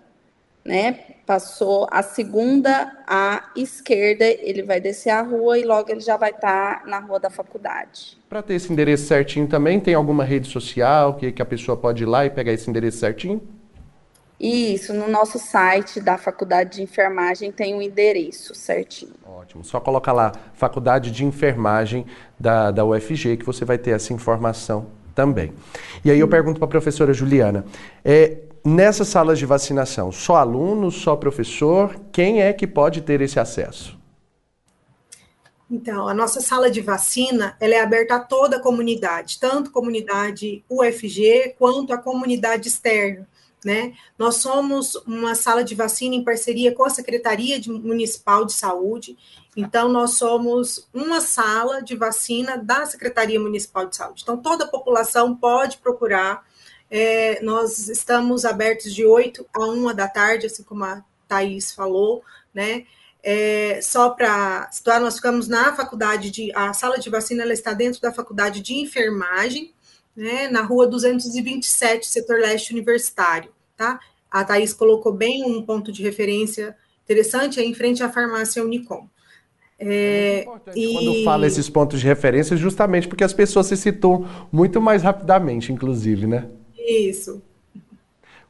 né? 0.64 0.98
Passou 1.26 1.86
a 1.90 2.02
segunda 2.02 2.90
à 3.06 3.50
esquerda, 3.56 4.24
ele 4.24 4.62
vai 4.62 4.80
descer 4.80 5.10
a 5.10 5.22
rua 5.22 5.58
e 5.58 5.64
logo 5.64 5.90
ele 5.90 6.00
já 6.00 6.16
vai 6.16 6.30
estar 6.30 6.80
tá 6.80 6.86
na 6.86 6.98
rua 6.98 7.20
da 7.20 7.30
faculdade. 7.30 8.18
Para 8.28 8.42
ter 8.42 8.54
esse 8.54 8.72
endereço 8.72 9.06
certinho 9.06 9.46
também, 9.46 9.78
tem 9.80 9.94
alguma 9.94 10.24
rede 10.24 10.48
social 10.48 11.14
que, 11.14 11.30
que 11.32 11.42
a 11.42 11.46
pessoa 11.46 11.76
pode 11.76 12.02
ir 12.02 12.06
lá 12.06 12.26
e 12.26 12.30
pegar 12.30 12.52
esse 12.52 12.68
endereço 12.68 12.98
certinho? 12.98 13.40
Isso, 14.40 14.94
no 14.94 15.06
nosso 15.06 15.38
site 15.38 16.00
da 16.00 16.16
Faculdade 16.16 16.76
de 16.76 16.82
Enfermagem 16.82 17.52
tem 17.52 17.74
o 17.74 17.76
um 17.76 17.82
endereço 17.82 18.54
certinho. 18.54 19.12
Ótimo. 19.26 19.62
Só 19.62 19.78
coloca 19.78 20.10
lá, 20.12 20.32
Faculdade 20.54 21.10
de 21.10 21.26
Enfermagem 21.26 22.06
da, 22.38 22.70
da 22.70 22.82
UFG, 22.82 23.36
que 23.36 23.44
você 23.44 23.66
vai 23.66 23.76
ter 23.76 23.90
essa 23.90 24.14
informação 24.14 24.86
também. 25.14 25.52
E 26.02 26.10
aí 26.10 26.18
eu 26.18 26.26
pergunto 26.26 26.58
para 26.58 26.64
a 26.66 26.70
professora 26.70 27.12
Juliana, 27.12 27.66
é, 28.02 28.38
nessas 28.64 29.08
salas 29.08 29.38
de 29.38 29.46
vacinação, 29.46 30.12
só 30.12 30.36
aluno, 30.36 30.90
só 30.90 31.16
professor, 31.16 31.98
quem 32.12 32.42
é 32.42 32.52
que 32.52 32.66
pode 32.66 33.00
ter 33.00 33.20
esse 33.20 33.38
acesso? 33.38 33.98
Então, 35.70 36.08
a 36.08 36.14
nossa 36.14 36.40
sala 36.40 36.68
de 36.68 36.80
vacina, 36.80 37.56
ela 37.60 37.74
é 37.74 37.80
aberta 37.80 38.16
a 38.16 38.20
toda 38.20 38.56
a 38.56 38.60
comunidade, 38.60 39.38
tanto 39.38 39.70
comunidade 39.70 40.64
UFG 40.68 41.54
quanto 41.56 41.92
a 41.92 41.98
comunidade 41.98 42.66
externa, 42.66 43.28
né? 43.64 43.94
Nós 44.18 44.36
somos 44.36 44.96
uma 45.06 45.36
sala 45.36 45.62
de 45.62 45.76
vacina 45.76 46.16
em 46.16 46.24
parceria 46.24 46.74
com 46.74 46.84
a 46.84 46.90
Secretaria 46.90 47.60
Municipal 47.68 48.44
de 48.44 48.52
Saúde, 48.52 49.16
então 49.56 49.88
nós 49.88 50.14
somos 50.14 50.88
uma 50.92 51.20
sala 51.20 51.80
de 51.80 51.94
vacina 51.94 52.56
da 52.56 52.84
Secretaria 52.84 53.38
Municipal 53.38 53.86
de 53.86 53.94
Saúde. 53.94 54.22
Então, 54.24 54.36
toda 54.36 54.64
a 54.64 54.68
população 54.68 55.36
pode 55.36 55.78
procurar, 55.78 56.44
é, 56.90 57.40
nós 57.42 57.88
estamos 57.88 58.44
abertos 58.44 58.92
de 58.92 59.04
8 59.04 59.46
a 59.54 59.64
1 59.64 59.94
da 59.94 60.08
tarde, 60.08 60.46
assim 60.46 60.64
como 60.64 60.84
a 60.84 61.04
Thaís 61.28 61.72
falou, 61.72 62.22
né? 62.52 62.84
É, 63.22 63.80
só 63.82 64.10
para 64.10 64.68
situar, 64.72 65.00
nós 65.00 65.16
ficamos 65.16 65.46
na 65.46 65.76
faculdade 65.76 66.30
de. 66.30 66.50
A 66.54 66.72
sala 66.72 66.98
de 66.98 67.08
vacina 67.08 67.42
ela 67.42 67.52
está 67.52 67.72
dentro 67.72 68.00
da 68.00 68.12
faculdade 68.12 68.60
de 68.60 68.74
enfermagem, 68.74 69.72
né, 70.16 70.48
na 70.48 70.62
rua 70.62 70.86
227, 70.86 72.06
setor 72.06 72.40
leste 72.40 72.72
universitário. 72.72 73.52
Tá? 73.76 74.00
A 74.30 74.42
Thaís 74.42 74.72
colocou 74.72 75.12
bem 75.12 75.44
um 75.44 75.62
ponto 75.62 75.92
de 75.92 76.02
referência 76.02 76.76
interessante, 77.04 77.60
é 77.60 77.64
em 77.64 77.74
frente 77.74 78.02
à 78.02 78.10
farmácia 78.10 78.64
Unicom. 78.64 79.06
É, 79.78 80.46
é 80.66 80.78
e... 80.78 80.92
Quando 80.92 81.24
fala 81.24 81.46
esses 81.46 81.68
pontos 81.68 82.00
de 82.00 82.06
referência, 82.06 82.56
justamente 82.56 83.06
porque 83.06 83.24
as 83.24 83.32
pessoas 83.32 83.66
se 83.66 83.76
situam 83.76 84.26
muito 84.50 84.80
mais 84.80 85.02
rapidamente, 85.02 85.72
inclusive, 85.72 86.26
né? 86.26 86.48
Isso. 86.90 87.42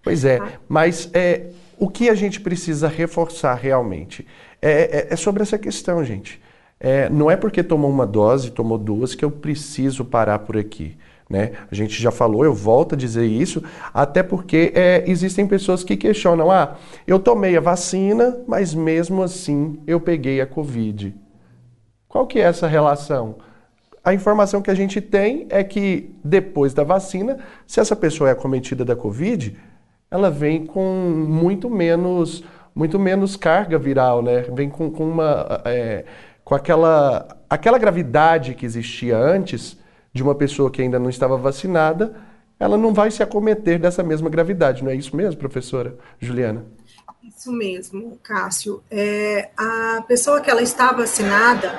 Pois 0.03 0.25
é, 0.25 0.39
tá. 0.39 0.53
mas 0.69 1.11
é, 1.13 1.51
o 1.79 1.89
que 1.89 2.09
a 2.09 2.15
gente 2.15 2.41
precisa 2.41 2.89
reforçar 2.89 3.55
realmente? 3.55 4.27
É, 4.63 4.71
é, 4.71 5.07
é 5.11 5.17
sobre 5.17 5.43
essa 5.43 5.59
questão, 5.59 6.05
gente. 6.05 6.41
É, 6.79 7.11
não 7.11 7.31
é 7.31 7.37
porque 7.37 7.63
tomou 7.63 7.91
uma 7.91 8.07
dose, 8.07 8.51
tomou 8.51 8.79
duas, 8.79 9.15
que 9.15 9.25
eu 9.25 9.31
preciso 9.31 10.05
parar 10.05 10.39
por 10.39 10.57
aqui. 10.57 10.97
Né? 11.29 11.53
A 11.71 11.75
gente 11.75 12.03
já 12.03 12.11
falou, 12.11 12.45
eu 12.45 12.53
volto 12.53 12.95
a 12.95 12.99
dizer 12.99 13.25
isso, 13.27 13.63
até 13.95 14.23
porque 14.23 14.73
é, 14.75 15.05
existem 15.07 15.47
pessoas 15.47 15.85
que 15.85 15.97
questionam: 15.97 16.51
ah, 16.51 16.77
eu 17.07 17.19
tomei 17.21 17.57
a 17.57 17.61
vacina, 17.61 18.43
mas 18.49 18.75
mesmo 18.75 19.23
assim 19.23 19.79
eu 19.87 20.01
peguei 20.01 20.41
a 20.41 20.47
Covid. 20.47 21.15
Qual 22.09 22.27
que 22.27 22.41
é 22.41 22.43
essa 22.43 22.67
relação? 22.67 23.37
A 24.03 24.15
informação 24.15 24.63
que 24.63 24.71
a 24.71 24.75
gente 24.75 25.01
tem 25.01 25.47
é 25.51 25.63
que 25.63 26.15
depois 26.25 26.73
da 26.73 26.83
vacina, 26.83 27.39
se 27.67 27.81
essa 27.81 27.95
pessoa 27.95 28.31
é 28.31 28.33
acometida 28.33 28.85
da 28.85 28.97
Covid, 28.97 29.57
ela 30.11 30.31
vem 30.31 30.65
com 30.65 31.27
muito 31.29 31.69
menos 31.69 32.43
muito 32.75 32.99
menos 32.99 33.37
carga 33.37 33.79
viral, 33.79 34.23
né? 34.23 34.43
Vem 34.53 34.71
com, 34.71 34.91
com 34.91 35.09
uma 35.09 35.63
é, 35.65 36.05
com 36.45 36.55
aquela 36.55 37.29
aquela 37.49 37.79
gravidade 37.79 38.55
que 38.55 38.65
existia 38.65 39.17
antes 39.19 39.79
de 40.13 40.23
uma 40.23 40.35
pessoa 40.35 40.71
que 40.71 40.81
ainda 40.81 40.99
não 40.99 41.11
estava 41.11 41.37
vacinada, 41.37 42.17
ela 42.59 42.77
não 42.77 42.93
vai 42.93 43.11
se 43.11 43.23
acometer 43.23 43.79
dessa 43.79 44.03
mesma 44.03 44.29
gravidade, 44.29 44.83
não 44.83 44.91
é 44.91 44.95
isso 44.95 45.15
mesmo, 45.15 45.39
professora 45.39 45.97
Juliana? 46.19 46.65
Isso 47.23 47.53
mesmo, 47.53 48.19
Cássio. 48.23 48.83
É, 48.91 49.51
a 49.57 50.03
pessoa 50.09 50.41
que 50.41 50.51
ela 50.51 50.63
está 50.63 50.93
vacinada, 50.93 51.71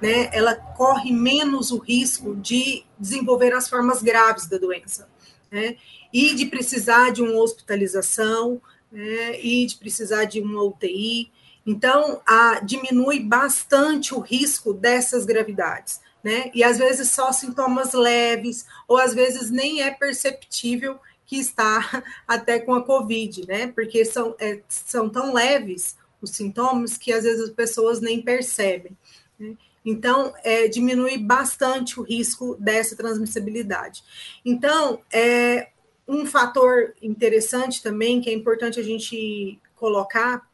né, 0.00 0.30
ela 0.32 0.54
corre 0.54 1.12
menos 1.12 1.70
o 1.70 1.78
risco 1.78 2.36
de 2.36 2.84
desenvolver 2.98 3.52
as 3.52 3.68
formas 3.68 4.02
graves 4.02 4.46
da 4.46 4.58
doença, 4.58 5.08
né, 5.50 5.76
e 6.12 6.34
de 6.34 6.46
precisar 6.46 7.10
de 7.10 7.22
uma 7.22 7.34
hospitalização, 7.40 8.60
né, 8.90 9.40
e 9.40 9.66
de 9.66 9.76
precisar 9.76 10.24
de 10.24 10.40
uma 10.40 10.62
UTI. 10.62 11.30
Então, 11.66 12.22
a, 12.26 12.60
diminui 12.60 13.20
bastante 13.20 14.14
o 14.14 14.20
risco 14.20 14.72
dessas 14.72 15.26
gravidades. 15.26 16.00
Né? 16.24 16.50
E 16.52 16.64
às 16.64 16.78
vezes 16.78 17.10
só 17.10 17.30
sintomas 17.30 17.92
leves, 17.92 18.66
ou 18.88 18.96
às 18.98 19.14
vezes 19.14 19.50
nem 19.50 19.82
é 19.82 19.90
perceptível 19.92 20.98
que 21.24 21.36
está 21.36 22.02
até 22.26 22.58
com 22.58 22.74
a 22.74 22.82
Covid, 22.82 23.46
né? 23.46 23.68
Porque 23.68 24.04
são, 24.04 24.34
é, 24.40 24.60
são 24.68 25.08
tão 25.08 25.32
leves 25.32 25.96
os 26.20 26.30
sintomas 26.30 26.96
que 26.96 27.12
às 27.12 27.22
vezes 27.22 27.44
as 27.44 27.50
pessoas 27.50 28.00
nem 28.00 28.20
percebem. 28.20 28.96
Né? 29.38 29.56
Então, 29.90 30.34
é, 30.44 30.68
diminui 30.68 31.16
bastante 31.16 31.98
o 31.98 32.02
risco 32.02 32.56
dessa 32.60 32.94
transmissibilidade. 32.94 34.04
Então, 34.44 35.00
é, 35.10 35.70
um 36.06 36.26
fator 36.26 36.94
interessante 37.00 37.82
também, 37.82 38.20
que 38.20 38.28
é 38.28 38.34
importante 38.34 38.78
a 38.78 38.82
gente 38.82 39.58
colocar, 39.74 40.46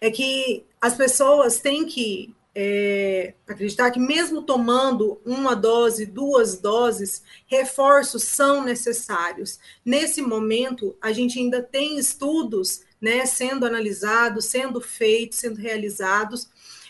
é 0.00 0.10
que 0.10 0.64
as 0.80 0.94
pessoas 0.94 1.60
têm 1.60 1.84
que 1.84 2.34
é, 2.54 3.34
acreditar 3.46 3.90
que, 3.90 4.00
mesmo 4.00 4.40
tomando 4.40 5.20
uma 5.22 5.54
dose, 5.54 6.06
duas 6.06 6.58
doses, 6.58 7.22
reforços 7.46 8.22
são 8.22 8.64
necessários. 8.64 9.58
Nesse 9.84 10.22
momento, 10.22 10.96
a 10.98 11.12
gente 11.12 11.38
ainda 11.38 11.62
tem 11.62 11.98
estudos 11.98 12.84
né, 12.98 13.26
sendo 13.26 13.66
analisados, 13.66 14.46
sendo 14.46 14.80
feitos, 14.80 15.40
sendo 15.40 15.56
realizados, 15.56 16.48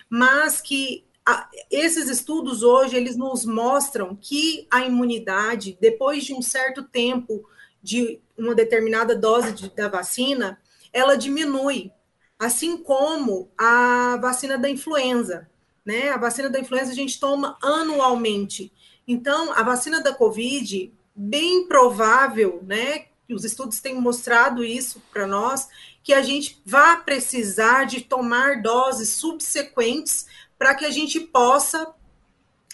mas 0.09 0.61
que 0.61 1.03
a, 1.27 1.49
esses 1.71 2.09
estudos 2.09 2.63
hoje 2.63 2.97
eles 2.97 3.17
nos 3.17 3.45
mostram 3.45 4.17
que 4.21 4.67
a 4.71 4.85
imunidade, 4.85 5.79
depois 5.81 6.25
de 6.25 6.35
um 6.35 6.43
certo 6.43 6.83
tempo 6.83 7.49
de 7.83 8.21
uma 8.37 8.55
determinada 8.55 9.15
dose 9.17 9.53
de, 9.53 9.71
da 9.71 9.89
vacina, 9.89 10.61
ela 10.93 11.17
diminui, 11.17 11.91
assim 12.39 12.77
como 12.77 13.51
a 13.57 14.19
vacina 14.21 14.59
da 14.59 14.69
influenza. 14.69 15.49
Né? 15.85 16.11
A 16.11 16.17
vacina 16.17 16.49
da 16.49 16.61
influenza 16.61 16.93
a 16.93 16.95
gente 16.95 17.19
toma 17.19 17.59
anualmente. 17.63 18.73
Então, 19.07 19.53
a 19.53 19.63
vacina 19.63 20.03
da 20.03 20.15
Covid, 20.15 20.93
bem 21.15 21.67
provável, 21.67 22.63
né? 22.67 23.07
Os 23.31 23.45
estudos 23.45 23.81
têm 23.81 24.01
mostrado 24.01 24.65
isso 24.65 25.03
para 25.13 25.27
nós, 25.27 25.69
que 26.03 26.13
a 26.13 26.23
gente 26.23 26.61
vai 26.65 27.03
precisar 27.03 27.85
de 27.85 28.03
tomar 28.03 28.63
doses 28.63 29.11
subsequentes 29.11 30.27
para 30.65 30.75
que 30.75 30.87
a 30.87 30.91
gente 30.91 31.21
possa 31.21 31.95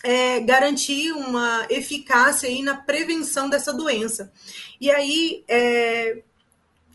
é, 0.05 0.39
garantir 0.39 1.11
uma 1.11 1.67
eficácia 1.69 2.49
aí 2.49 2.63
na 2.63 2.77
prevenção 2.77 3.51
dessa 3.51 3.73
doença. 3.73 4.33
E 4.81 4.89
aí 4.89 5.43
é, 5.49 6.23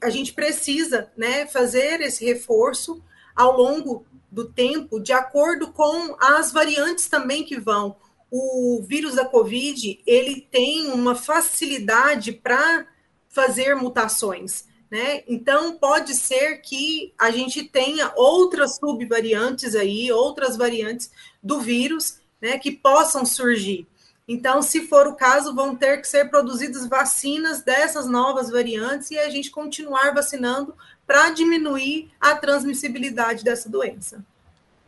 a 0.01 0.09
gente 0.09 0.31
precisa 0.31 1.11
né, 1.17 1.47
fazer 1.47 1.99
esse 1.99 2.23
reforço 2.23 3.03
ao 3.35 3.57
longo 3.57 4.05
do 4.31 4.47
tempo, 4.47 4.97
de 4.97 5.11
acordo 5.11 5.73
com 5.73 6.15
as 6.17 6.53
variantes 6.53 7.09
também 7.09 7.43
que 7.43 7.59
vão. 7.59 7.97
O 8.31 8.81
vírus 8.87 9.15
da 9.15 9.25
Covid 9.25 10.01
ele 10.07 10.47
tem 10.49 10.87
uma 10.93 11.13
facilidade 11.13 12.31
para 12.31 12.87
fazer 13.27 13.75
mutações. 13.75 14.63
Né? 14.95 15.23
Então, 15.27 15.73
pode 15.73 16.15
ser 16.15 16.61
que 16.61 17.13
a 17.19 17.29
gente 17.29 17.65
tenha 17.65 18.13
outras 18.15 18.77
subvariantes 18.77 19.75
aí, 19.75 20.09
outras 20.09 20.55
variantes 20.55 21.11
do 21.43 21.59
vírus, 21.59 22.19
né, 22.41 22.57
que 22.57 22.71
possam 22.71 23.25
surgir. 23.25 23.85
Então, 24.25 24.61
se 24.61 24.87
for 24.87 25.05
o 25.05 25.13
caso, 25.13 25.53
vão 25.53 25.75
ter 25.75 25.99
que 25.99 26.07
ser 26.07 26.29
produzidas 26.29 26.87
vacinas 26.87 27.61
dessas 27.61 28.07
novas 28.07 28.49
variantes 28.49 29.11
e 29.11 29.19
a 29.19 29.29
gente 29.29 29.51
continuar 29.51 30.13
vacinando 30.13 30.73
para 31.05 31.29
diminuir 31.29 32.09
a 32.17 32.33
transmissibilidade 32.33 33.43
dessa 33.43 33.69
doença. 33.69 34.23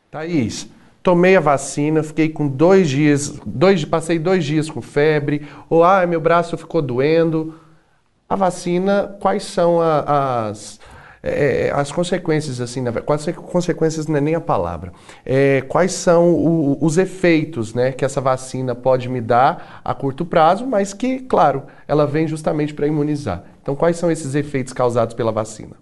Thaís, 0.10 0.70
tomei 1.04 1.36
a 1.36 1.42
vacina, 1.42 2.02
fiquei 2.02 2.30
com 2.30 2.48
dois 2.48 2.88
dias, 2.88 3.28
dois, 3.46 3.84
passei 3.84 4.18
dois 4.18 4.46
dias 4.46 4.70
com 4.70 4.82
febre, 4.82 5.46
ou 5.70 5.84
ah, 5.84 6.08
meu 6.08 6.22
braço 6.22 6.58
ficou 6.58 6.82
doendo. 6.82 7.67
A 8.30 8.36
vacina, 8.36 9.16
quais 9.22 9.44
são 9.44 9.82
a, 9.82 10.50
as, 10.50 10.80
é, 11.24 11.72
as 11.74 11.92
consequências, 11.92 12.60
assim, 12.60 12.82
na 12.82 12.92
quais 12.92 13.26
consequências 13.36 14.08
não 14.08 14.18
é 14.18 14.22
nem 14.22 14.36
a 14.36 14.42
palavra. 14.42 14.92
É, 15.26 15.62
quais 15.62 15.94
são 15.94 16.34
o, 16.34 16.78
os 16.84 16.98
efeitos 16.98 17.74
né, 17.74 17.92
que 17.92 18.06
essa 18.06 18.22
vacina 18.22 18.76
pode 18.76 19.10
me 19.10 19.22
dar 19.22 19.82
a 19.84 19.94
curto 19.94 20.26
prazo, 20.26 20.66
mas 20.66 20.94
que, 20.94 21.20
claro, 21.20 21.64
ela 21.88 22.06
vem 22.06 22.28
justamente 22.28 22.74
para 22.74 22.88
imunizar. 22.88 23.44
Então, 23.62 23.76
quais 23.76 23.98
são 23.98 24.12
esses 24.12 24.36
efeitos 24.36 24.74
causados 24.74 25.14
pela 25.14 25.32
vacina? 25.32 25.76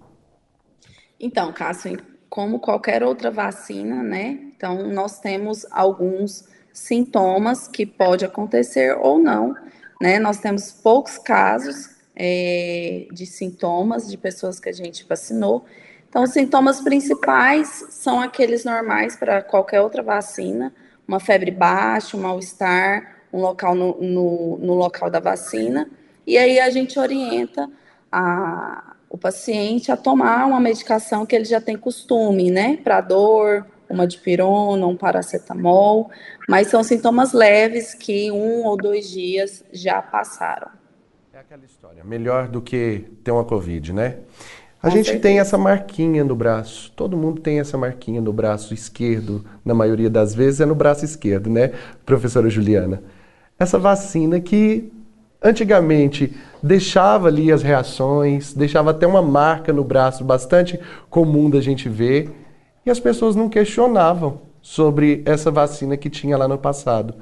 Então, 1.19 1.51
Cássio, 1.51 1.99
como 2.29 2.59
qualquer 2.59 3.03
outra 3.03 3.31
vacina, 3.31 4.03
né? 4.03 4.39
Então, 4.55 4.87
nós 4.89 5.19
temos 5.19 5.65
alguns 5.71 6.45
sintomas 6.73 7.67
que 7.67 7.85
pode 7.85 8.25
acontecer 8.25 8.97
ou 8.99 9.17
não, 9.17 9.55
né? 10.01 10.19
Nós 10.19 10.39
temos 10.39 10.71
poucos 10.71 11.17
casos 11.17 11.94
é, 12.15 13.07
de 13.11 13.25
sintomas 13.25 14.09
de 14.09 14.17
pessoas 14.17 14.59
que 14.59 14.69
a 14.69 14.73
gente 14.73 15.05
vacinou. 15.07 15.65
Então, 16.07 16.23
os 16.23 16.31
sintomas 16.31 16.79
principais 16.79 17.87
são 17.89 18.21
aqueles 18.21 18.63
normais 18.63 19.15
para 19.17 19.41
qualquer 19.41 19.81
outra 19.81 20.01
vacina: 20.01 20.73
uma 21.07 21.19
febre 21.19 21.51
baixa, 21.51 22.15
um 22.15 22.21
mal-estar, 22.21 23.17
um 23.33 23.41
local 23.41 23.75
no, 23.75 24.01
no, 24.01 24.57
no, 24.57 24.73
local 24.73 25.09
da 25.09 25.19
vacina. 25.19 25.89
E 26.25 26.37
aí 26.37 26.59
a 26.59 26.69
gente 26.69 26.97
orienta 26.97 27.69
a, 28.11 28.95
o 29.09 29.17
paciente 29.17 29.91
a 29.91 29.97
tomar 29.97 30.45
uma 30.45 30.59
medicação 30.59 31.25
que 31.25 31.35
ele 31.35 31.45
já 31.45 31.59
tem 31.59 31.77
costume, 31.77 32.49
né? 32.49 32.77
Para 32.77 33.01
dor, 33.01 33.65
uma 33.89 34.07
dipirona, 34.07 34.87
um 34.87 34.95
paracetamol, 34.95 36.09
mas 36.47 36.67
são 36.67 36.83
sintomas 36.83 37.33
leves 37.33 37.93
que 37.93 38.31
um 38.31 38.63
ou 38.63 38.77
dois 38.77 39.09
dias 39.09 39.63
já 39.71 40.01
passaram. 40.01 40.84
Aquela 41.45 41.63
história, 41.63 42.03
melhor 42.03 42.47
do 42.47 42.59
que 42.59 43.05
ter 43.23 43.29
uma 43.29 43.43
Covid, 43.43 43.93
né? 43.93 44.17
A 44.81 44.89
Com 44.89 44.95
gente 44.95 45.05
certeza. 45.05 45.21
tem 45.21 45.39
essa 45.39 45.59
marquinha 45.59 46.23
no 46.23 46.35
braço. 46.35 46.91
Todo 46.95 47.15
mundo 47.15 47.39
tem 47.39 47.59
essa 47.59 47.77
marquinha 47.77 48.19
no 48.19 48.33
braço 48.33 48.73
esquerdo, 48.73 49.45
na 49.63 49.71
maioria 49.75 50.09
das 50.09 50.33
vezes 50.33 50.59
é 50.59 50.65
no 50.65 50.73
braço 50.73 51.05
esquerdo, 51.05 51.47
né, 51.47 51.71
professora 52.03 52.49
Juliana? 52.49 53.03
Essa 53.59 53.77
vacina 53.77 54.39
que 54.39 54.91
antigamente 55.39 56.35
deixava 56.63 57.27
ali 57.27 57.51
as 57.51 57.61
reações, 57.61 58.51
deixava 58.51 58.89
até 58.89 59.05
uma 59.05 59.21
marca 59.21 59.71
no 59.71 59.83
braço 59.83 60.23
bastante 60.23 60.79
comum 61.11 61.47
da 61.47 61.61
gente 61.61 61.87
ver 61.87 62.31
e 62.83 62.89
as 62.89 62.99
pessoas 62.99 63.35
não 63.35 63.49
questionavam 63.49 64.41
sobre 64.63 65.21
essa 65.27 65.51
vacina 65.51 65.95
que 65.95 66.09
tinha 66.09 66.37
lá 66.37 66.47
no 66.47 66.57
passado. 66.57 67.13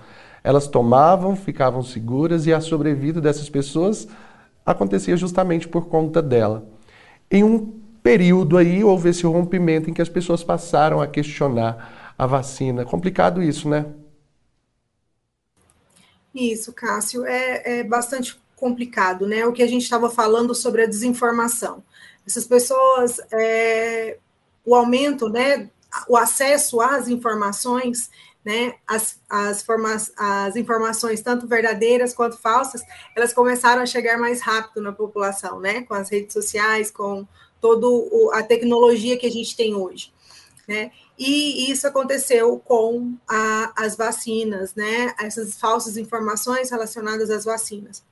Elas 0.43 0.67
tomavam, 0.67 1.35
ficavam 1.35 1.81
seguras 1.81 2.45
e 2.45 2.53
a 2.53 2.59
sobrevida 2.59 3.21
dessas 3.21 3.49
pessoas 3.49 4.07
acontecia 4.65 5.15
justamente 5.15 5.67
por 5.67 5.87
conta 5.87 6.21
dela. 6.21 6.67
Em 7.31 7.43
um 7.43 7.79
período 8.01 8.57
aí 8.57 8.83
houve 8.83 9.09
esse 9.09 9.25
rompimento 9.25 9.89
em 9.89 9.93
que 9.93 10.01
as 10.01 10.09
pessoas 10.09 10.43
passaram 10.43 11.01
a 11.01 11.07
questionar 11.07 12.13
a 12.17 12.27
vacina. 12.27 12.83
Complicado 12.83 13.41
isso, 13.41 13.69
né? 13.69 13.85
Isso, 16.35 16.73
Cássio, 16.73 17.25
é, 17.25 17.79
é 17.79 17.83
bastante 17.83 18.37
complicado, 18.55 19.27
né? 19.27 19.45
O 19.45 19.53
que 19.53 19.63
a 19.63 19.67
gente 19.67 19.83
estava 19.83 20.09
falando 20.09 20.53
sobre 20.53 20.83
a 20.83 20.87
desinformação. 20.87 21.83
Essas 22.25 22.45
pessoas 22.45 23.19
é, 23.31 24.17
o 24.65 24.75
aumento, 24.75 25.29
né, 25.29 25.69
o 26.07 26.17
acesso 26.17 26.81
às 26.81 27.07
informações, 27.07 28.09
né, 28.45 28.75
as, 28.85 29.19
as, 29.29 29.63
forma, 29.63 29.95
as 30.17 30.55
informações, 30.55 31.21
tanto 31.21 31.47
verdadeiras 31.47 32.13
quanto 32.13 32.37
falsas, 32.37 32.81
elas 33.15 33.33
começaram 33.33 33.81
a 33.81 33.85
chegar 33.85 34.17
mais 34.17 34.41
rápido 34.41 34.81
na 34.81 34.91
população, 34.91 35.59
né, 35.59 35.83
com 35.83 35.93
as 35.93 36.09
redes 36.09 36.33
sociais, 36.33 36.91
com 36.91 37.25
toda 37.61 37.87
a 38.37 38.43
tecnologia 38.43 39.17
que 39.17 39.25
a 39.25 39.31
gente 39.31 39.55
tem 39.55 39.73
hoje, 39.73 40.13
né, 40.67 40.91
e 41.17 41.71
isso 41.71 41.87
aconteceu 41.87 42.59
com 42.59 43.15
a, 43.27 43.71
as 43.77 43.95
vacinas, 43.95 44.75
né, 44.75 45.13
essas 45.21 45.57
falsas 45.57 45.95
informações 45.95 46.69
relacionadas 46.69 47.29
às 47.29 47.45
vacinas. 47.45 48.03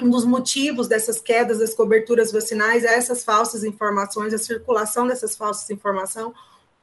Um 0.00 0.10
dos 0.10 0.26
motivos 0.26 0.88
dessas 0.88 1.22
quedas 1.22 1.58
das 1.58 1.72
coberturas 1.72 2.30
vacinais 2.30 2.84
é 2.84 2.94
essas 2.94 3.24
falsas 3.24 3.64
informações, 3.64 4.34
a 4.34 4.38
circulação 4.38 5.06
dessas 5.06 5.34
falsas 5.34 5.70
informações, 5.70 6.34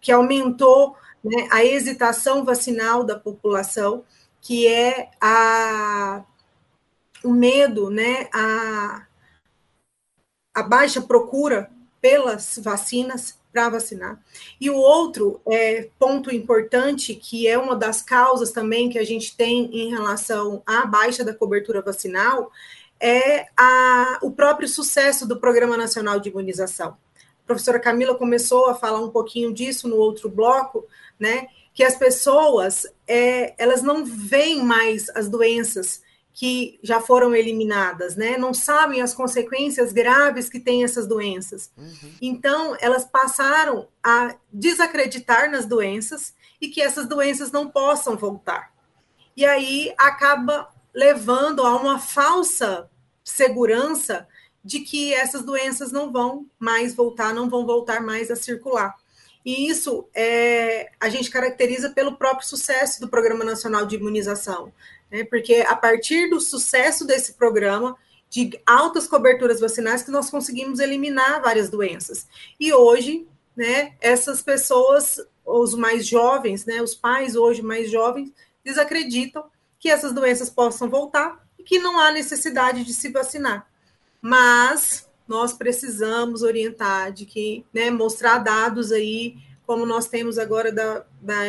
que 0.01 0.11
aumentou 0.11 0.97
né, 1.23 1.47
a 1.51 1.63
hesitação 1.63 2.43
vacinal 2.43 3.03
da 3.03 3.17
população, 3.17 4.03
que 4.41 4.67
é 4.67 5.09
a, 5.21 6.23
o 7.23 7.31
medo, 7.31 7.89
né, 7.89 8.27
a, 8.33 9.05
a 10.53 10.63
baixa 10.63 11.01
procura 11.01 11.71
pelas 12.01 12.59
vacinas 12.61 13.37
para 13.53 13.69
vacinar. 13.69 14.19
E 14.59 14.69
o 14.69 14.75
outro 14.75 15.39
é, 15.47 15.89
ponto 15.99 16.33
importante, 16.33 17.13
que 17.13 17.47
é 17.47 17.57
uma 17.57 17.75
das 17.75 18.01
causas 18.01 18.51
também 18.51 18.89
que 18.89 18.97
a 18.97 19.05
gente 19.05 19.37
tem 19.37 19.69
em 19.73 19.91
relação 19.91 20.61
à 20.65 20.85
baixa 20.85 21.23
da 21.23 21.33
cobertura 21.33 21.81
vacinal, 21.81 22.51
é 22.99 23.47
a, 23.55 24.19
o 24.21 24.31
próprio 24.31 24.67
sucesso 24.67 25.27
do 25.27 25.39
Programa 25.39 25.77
Nacional 25.77 26.19
de 26.19 26.29
Imunização. 26.29 26.97
A 27.43 27.45
professora 27.45 27.79
Camila 27.79 28.15
começou 28.15 28.67
a 28.67 28.75
falar 28.75 29.01
um 29.01 29.09
pouquinho 29.09 29.53
disso 29.53 29.87
no 29.87 29.97
outro 29.97 30.29
bloco, 30.29 30.87
né? 31.19 31.47
Que 31.73 31.83
as 31.83 31.95
pessoas 31.95 32.85
é, 33.07 33.53
elas 33.57 33.81
não 33.81 34.05
veem 34.05 34.63
mais 34.63 35.09
as 35.09 35.27
doenças 35.27 36.01
que 36.33 36.79
já 36.81 36.99
foram 36.99 37.35
eliminadas, 37.35 38.15
né? 38.15 38.37
Não 38.37 38.53
sabem 38.53 39.01
as 39.01 39.13
consequências 39.13 39.93
graves 39.93 40.49
que 40.49 40.59
têm 40.59 40.83
essas 40.83 41.07
doenças. 41.07 41.71
Uhum. 41.77 42.11
Então, 42.21 42.75
elas 42.81 43.05
passaram 43.05 43.87
a 44.03 44.35
desacreditar 44.51 45.51
nas 45.51 45.65
doenças 45.65 46.33
e 46.59 46.69
que 46.69 46.81
essas 46.81 47.07
doenças 47.07 47.51
não 47.51 47.69
possam 47.69 48.17
voltar. 48.17 48.73
E 49.37 49.45
aí 49.45 49.93
acaba 49.97 50.69
levando 50.93 51.63
a 51.63 51.75
uma 51.75 51.99
falsa 51.99 52.89
segurança 53.23 54.27
de 54.63 54.79
que 54.79 55.13
essas 55.13 55.43
doenças 55.43 55.91
não 55.91 56.11
vão 56.11 56.47
mais 56.57 56.95
voltar, 56.95 57.33
não 57.33 57.49
vão 57.49 57.65
voltar 57.65 58.01
mais 58.01 58.31
a 58.31 58.35
circular. 58.35 58.95
E 59.45 59.67
isso 59.67 60.07
é, 60.13 60.89
a 60.99 61.09
gente 61.09 61.29
caracteriza 61.29 61.89
pelo 61.89 62.15
próprio 62.15 62.47
sucesso 62.47 63.01
do 63.01 63.09
Programa 63.09 63.43
Nacional 63.43 63.85
de 63.85 63.95
Imunização, 63.95 64.71
né? 65.11 65.23
porque 65.25 65.55
a 65.67 65.75
partir 65.75 66.29
do 66.29 66.39
sucesso 66.39 67.05
desse 67.05 67.33
programa, 67.33 67.97
de 68.29 68.59
altas 68.65 69.05
coberturas 69.05 69.59
vacinais, 69.59 70.01
que 70.01 70.11
nós 70.11 70.29
conseguimos 70.29 70.79
eliminar 70.79 71.41
várias 71.41 71.69
doenças. 71.69 72.27
E 72.59 72.73
hoje, 72.73 73.27
né, 73.55 73.93
essas 74.01 74.41
pessoas, 74.41 75.19
os 75.45 75.75
mais 75.75 76.07
jovens, 76.07 76.65
né, 76.65 76.81
os 76.81 76.95
pais 76.95 77.35
hoje 77.35 77.61
mais 77.61 77.91
jovens, 77.91 78.31
desacreditam 78.63 79.45
que 79.77 79.89
essas 79.89 80.13
doenças 80.13 80.49
possam 80.49 80.89
voltar 80.89 81.43
que 81.63 81.79
não 81.79 81.99
há 81.99 82.11
necessidade 82.11 82.83
de 82.83 82.93
se 82.93 83.09
vacinar. 83.09 83.67
Mas 84.21 85.09
nós 85.27 85.53
precisamos 85.53 86.41
orientar 86.41 87.11
de 87.11 87.25
que, 87.25 87.65
né, 87.73 87.89
mostrar 87.89 88.39
dados 88.39 88.91
aí, 88.91 89.37
como 89.65 89.85
nós 89.85 90.07
temos 90.07 90.37
agora 90.37 90.71
da, 90.71 91.05
da 91.21 91.43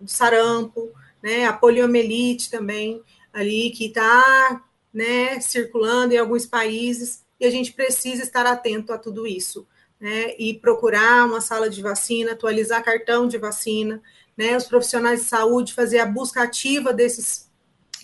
do 0.00 0.08
sarampo, 0.08 0.92
né, 1.22 1.44
a 1.44 1.52
poliomielite 1.52 2.50
também 2.50 3.02
ali 3.32 3.70
que 3.70 3.86
está, 3.86 4.64
né, 4.92 5.40
circulando 5.40 6.14
em 6.14 6.18
alguns 6.18 6.46
países 6.46 7.24
e 7.38 7.46
a 7.46 7.50
gente 7.50 7.72
precisa 7.72 8.22
estar 8.22 8.46
atento 8.46 8.92
a 8.92 8.98
tudo 8.98 9.26
isso, 9.26 9.66
né, 10.00 10.34
e 10.38 10.54
procurar 10.54 11.26
uma 11.26 11.40
sala 11.40 11.68
de 11.68 11.82
vacina, 11.82 12.32
atualizar 12.32 12.84
cartão 12.84 13.26
de 13.26 13.38
vacina, 13.38 14.00
né, 14.36 14.56
os 14.56 14.64
profissionais 14.64 15.20
de 15.20 15.26
saúde 15.26 15.74
fazer 15.74 15.98
a 15.98 16.06
busca 16.06 16.42
ativa 16.42 16.92
desses 16.92 17.48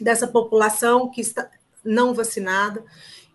dessa 0.01 0.27
população 0.27 1.09
que 1.09 1.21
está 1.21 1.49
não 1.85 2.15
vacinada. 2.15 2.85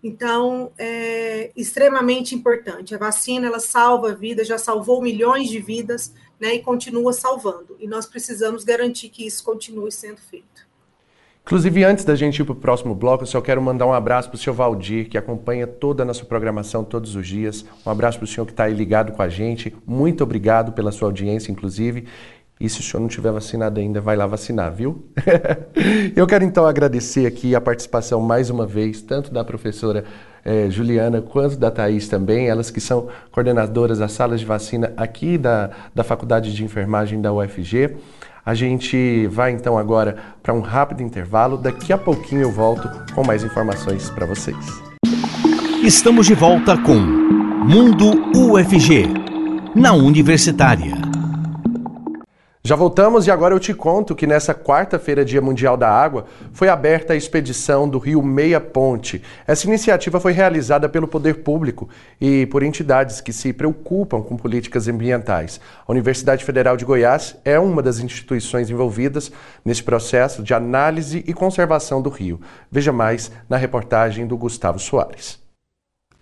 Então, 0.03 0.71
é 0.77 1.51
extremamente 1.55 2.33
importante. 2.33 2.95
A 2.95 2.97
vacina, 2.97 3.47
ela 3.47 3.59
salva 3.59 4.13
vidas, 4.13 4.47
já 4.47 4.57
salvou 4.57 5.01
milhões 5.01 5.49
de 5.49 5.59
vidas, 5.59 6.13
né, 6.39 6.55
e 6.55 6.59
continua 6.59 7.11
salvando. 7.11 7.75
E 7.79 7.87
nós 7.87 8.05
precisamos 8.05 8.63
garantir 8.63 9.09
que 9.09 9.25
isso 9.25 9.43
continue 9.43 9.91
sendo 9.91 10.21
feito. 10.21 10.69
Inclusive, 11.43 11.83
antes 11.83 12.05
da 12.05 12.15
gente 12.15 12.39
ir 12.39 12.45
para 12.45 12.53
o 12.53 12.55
próximo 12.55 12.93
bloco, 12.93 13.23
eu 13.23 13.27
só 13.27 13.41
quero 13.41 13.59
mandar 13.59 13.87
um 13.87 13.93
abraço 13.93 14.29
para 14.29 14.35
o 14.35 14.39
senhor 14.39 14.55
Valdir, 14.55 15.09
que 15.09 15.17
acompanha 15.17 15.65
toda 15.65 16.03
a 16.03 16.05
nossa 16.05 16.23
programação 16.23 16.83
todos 16.83 17.15
os 17.15 17.27
dias. 17.27 17.65
Um 17.83 17.89
abraço 17.89 18.19
para 18.19 18.25
o 18.25 18.27
senhor 18.27 18.45
que 18.45 18.51
está 18.51 18.65
aí 18.65 18.73
ligado 18.73 19.13
com 19.13 19.21
a 19.21 19.27
gente. 19.27 19.75
Muito 19.83 20.23
obrigado 20.23 20.73
pela 20.73 20.91
sua 20.91 21.07
audiência, 21.07 21.51
inclusive. 21.51 22.07
E 22.59 22.67
se 22.67 22.81
o 22.81 22.83
senhor 22.83 22.99
não 22.99 23.07
tiver 23.07 23.31
vacinado 23.31 23.79
ainda, 23.79 24.01
vai 24.01 24.17
lá 24.17 24.27
vacinar, 24.27 24.69
viu? 24.73 25.05
Eu 26.13 26.27
quero 26.27 26.43
então 26.43 26.65
agradecer 26.65 27.25
aqui 27.25 27.55
a 27.55 27.61
participação 27.61 28.19
mais 28.19 28.49
uma 28.49 28.65
vez, 28.65 29.01
tanto 29.01 29.31
da 29.31 29.45
professora 29.45 30.03
eh, 30.43 30.69
Juliana 30.69 31.21
quanto 31.21 31.55
da 31.55 31.71
Thaís 31.71 32.09
também, 32.09 32.49
elas 32.49 32.69
que 32.69 32.81
são 32.81 33.07
coordenadoras 33.31 33.99
das 33.99 34.11
salas 34.11 34.41
de 34.41 34.45
vacina 34.45 34.91
aqui 34.97 35.37
da, 35.37 35.69
da 35.95 36.03
Faculdade 36.03 36.53
de 36.53 36.65
Enfermagem 36.65 37.21
da 37.21 37.31
UFG. 37.31 37.95
A 38.45 38.53
gente 38.53 39.25
vai 39.27 39.51
então 39.51 39.77
agora 39.77 40.17
para 40.43 40.53
um 40.53 40.59
rápido 40.59 41.01
intervalo. 41.01 41.57
Daqui 41.57 41.93
a 41.93 41.97
pouquinho 41.97 42.41
eu 42.41 42.51
volto 42.51 42.89
com 43.15 43.23
mais 43.23 43.41
informações 43.41 44.09
para 44.09 44.25
vocês. 44.25 44.57
Estamos 45.81 46.25
de 46.25 46.33
volta 46.33 46.77
com 46.77 46.97
Mundo 46.97 48.11
UFG, 48.35 49.05
na 49.73 49.93
Universitária. 49.93 50.98
Já 52.69 52.75
voltamos 52.75 53.25
e 53.25 53.31
agora 53.31 53.55
eu 53.55 53.59
te 53.59 53.73
conto 53.73 54.13
que 54.15 54.27
nessa 54.27 54.53
quarta-feira, 54.53 55.25
Dia 55.25 55.41
Mundial 55.41 55.75
da 55.75 55.89
Água, 55.89 56.25
foi 56.53 56.69
aberta 56.69 57.13
a 57.13 57.15
expedição 57.15 57.89
do 57.89 57.97
Rio 57.97 58.21
Meia 58.21 58.61
Ponte. 58.61 59.23
Essa 59.47 59.65
iniciativa 59.65 60.19
foi 60.19 60.33
realizada 60.33 60.87
pelo 60.87 61.07
poder 61.07 61.41
público 61.41 61.89
e 62.21 62.45
por 62.45 62.61
entidades 62.61 63.21
que 63.21 63.33
se 63.33 63.51
preocupam 63.53 64.21
com 64.21 64.37
políticas 64.37 64.87
ambientais. 64.87 65.59
A 65.87 65.91
Universidade 65.91 66.45
Federal 66.45 66.77
de 66.77 66.85
Goiás 66.85 67.35
é 67.43 67.57
uma 67.57 67.81
das 67.81 67.97
instituições 67.97 68.69
envolvidas 68.69 69.31
nesse 69.65 69.81
processo 69.81 70.43
de 70.43 70.53
análise 70.53 71.23
e 71.25 71.33
conservação 71.33 72.03
do 72.03 72.09
rio. 72.11 72.39
Veja 72.71 72.93
mais 72.93 73.31
na 73.49 73.57
reportagem 73.57 74.27
do 74.27 74.37
Gustavo 74.37 74.77
Soares. 74.77 75.48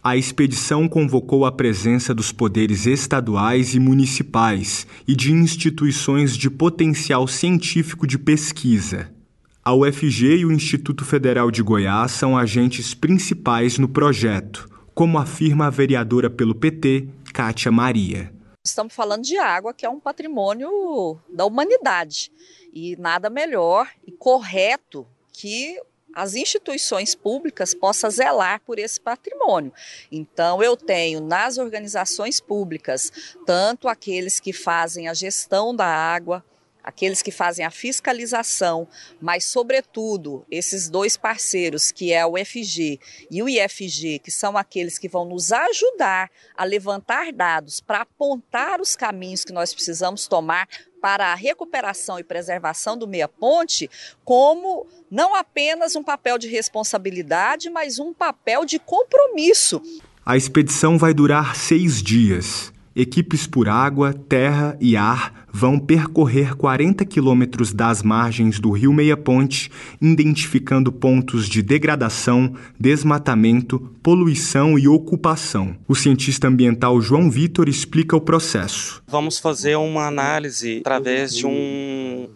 A 0.07 0.15
expedição 0.15 0.87
convocou 0.87 1.45
a 1.45 1.51
presença 1.51 2.15
dos 2.15 2.31
poderes 2.31 2.85
estaduais 2.85 3.75
e 3.75 3.79
municipais 3.81 4.87
e 5.05 5.13
de 5.13 5.33
instituições 5.33 6.37
de 6.37 6.49
potencial 6.49 7.27
científico 7.27 8.07
de 8.07 8.17
pesquisa. 8.17 9.13
A 9.61 9.73
UFG 9.73 10.37
e 10.37 10.45
o 10.45 10.51
Instituto 10.53 11.03
Federal 11.03 11.51
de 11.51 11.61
Goiás 11.61 12.11
são 12.13 12.37
agentes 12.37 12.93
principais 12.93 13.77
no 13.77 13.89
projeto, 13.89 14.69
como 14.95 15.17
afirma 15.17 15.67
a 15.67 15.69
vereadora 15.69 16.29
pelo 16.29 16.55
PT, 16.55 17.09
Kátia 17.33 17.69
Maria. 17.69 18.33
Estamos 18.63 18.95
falando 18.95 19.23
de 19.23 19.37
água, 19.37 19.73
que 19.73 19.85
é 19.85 19.89
um 19.89 19.99
patrimônio 19.99 21.19
da 21.29 21.43
humanidade. 21.43 22.31
E 22.73 22.95
nada 22.95 23.29
melhor 23.29 23.89
e 24.05 24.13
correto 24.13 25.05
que 25.33 25.77
as 26.17 26.33
instituições 26.33 27.13
públicas 27.13 27.75
possam 27.75 28.09
zelar 28.09 28.59
por 28.65 28.79
esse 28.79 28.99
patrimônio. 28.99 29.71
Então, 30.11 30.63
eu 30.63 30.75
tenho 30.75 31.21
nas 31.21 31.59
organizações 31.59 32.39
públicas, 32.39 33.11
tanto 33.45 33.87
aqueles 33.87 34.39
que 34.39 34.51
fazem 34.51 35.07
a 35.07 35.13
gestão 35.13 35.75
da 35.75 35.85
água, 35.85 36.43
aqueles 36.83 37.21
que 37.21 37.29
fazem 37.29 37.63
a 37.63 37.69
fiscalização, 37.69 38.87
mas, 39.21 39.45
sobretudo, 39.45 40.43
esses 40.49 40.89
dois 40.89 41.15
parceiros, 41.15 41.91
que 41.91 42.11
é 42.11 42.25
o 42.25 42.33
FG 42.35 42.99
e 43.29 43.43
o 43.43 43.47
IFG, 43.47 44.17
que 44.17 44.31
são 44.31 44.57
aqueles 44.57 44.97
que 44.97 45.07
vão 45.07 45.23
nos 45.23 45.51
ajudar 45.51 46.31
a 46.55 46.63
levantar 46.63 47.31
dados 47.31 47.79
para 47.79 48.01
apontar 48.01 48.81
os 48.81 48.95
caminhos 48.95 49.45
que 49.45 49.53
nós 49.53 49.71
precisamos 49.71 50.27
tomar 50.27 50.67
para 51.01 51.31
a 51.31 51.35
recuperação 51.35 52.19
e 52.19 52.23
preservação 52.23 52.97
do 52.97 53.07
Meia 53.07 53.27
Ponte 53.27 53.89
como 54.23 54.87
não 55.09 55.35
apenas 55.35 55.95
um 55.95 56.03
papel 56.03 56.37
de 56.37 56.47
responsabilidade, 56.47 57.69
mas 57.69 57.99
um 57.99 58.13
papel 58.13 58.65
de 58.65 58.79
compromisso. 58.79 59.81
A 60.25 60.35
expedição 60.35 60.97
vai 60.97 61.13
durar 61.13 61.55
seis 61.55 62.01
dias. 62.03 62.73
Equipes 62.99 63.45
por 63.45 63.69
água, 63.69 64.11
terra 64.11 64.75
e 64.81 64.97
ar 64.97 65.45
vão 65.53 65.77
percorrer 65.77 66.55
40 66.55 67.05
quilômetros 67.05 67.71
das 67.71 68.01
margens 68.01 68.59
do 68.59 68.71
Rio 68.71 68.91
Meia 68.91 69.15
Ponte, 69.15 69.71
identificando 70.01 70.91
pontos 70.91 71.47
de 71.47 71.61
degradação, 71.61 72.55
desmatamento, 72.79 73.79
poluição 74.01 74.79
e 74.79 74.87
ocupação. 74.87 75.75
O 75.87 75.93
cientista 75.93 76.47
ambiental 76.47 76.99
João 76.99 77.29
Vitor 77.29 77.69
explica 77.69 78.15
o 78.15 78.21
processo. 78.21 79.03
Vamos 79.07 79.37
fazer 79.37 79.75
uma 79.75 80.07
análise 80.07 80.79
através 80.79 81.35
de 81.35 81.45
um 81.45 82.27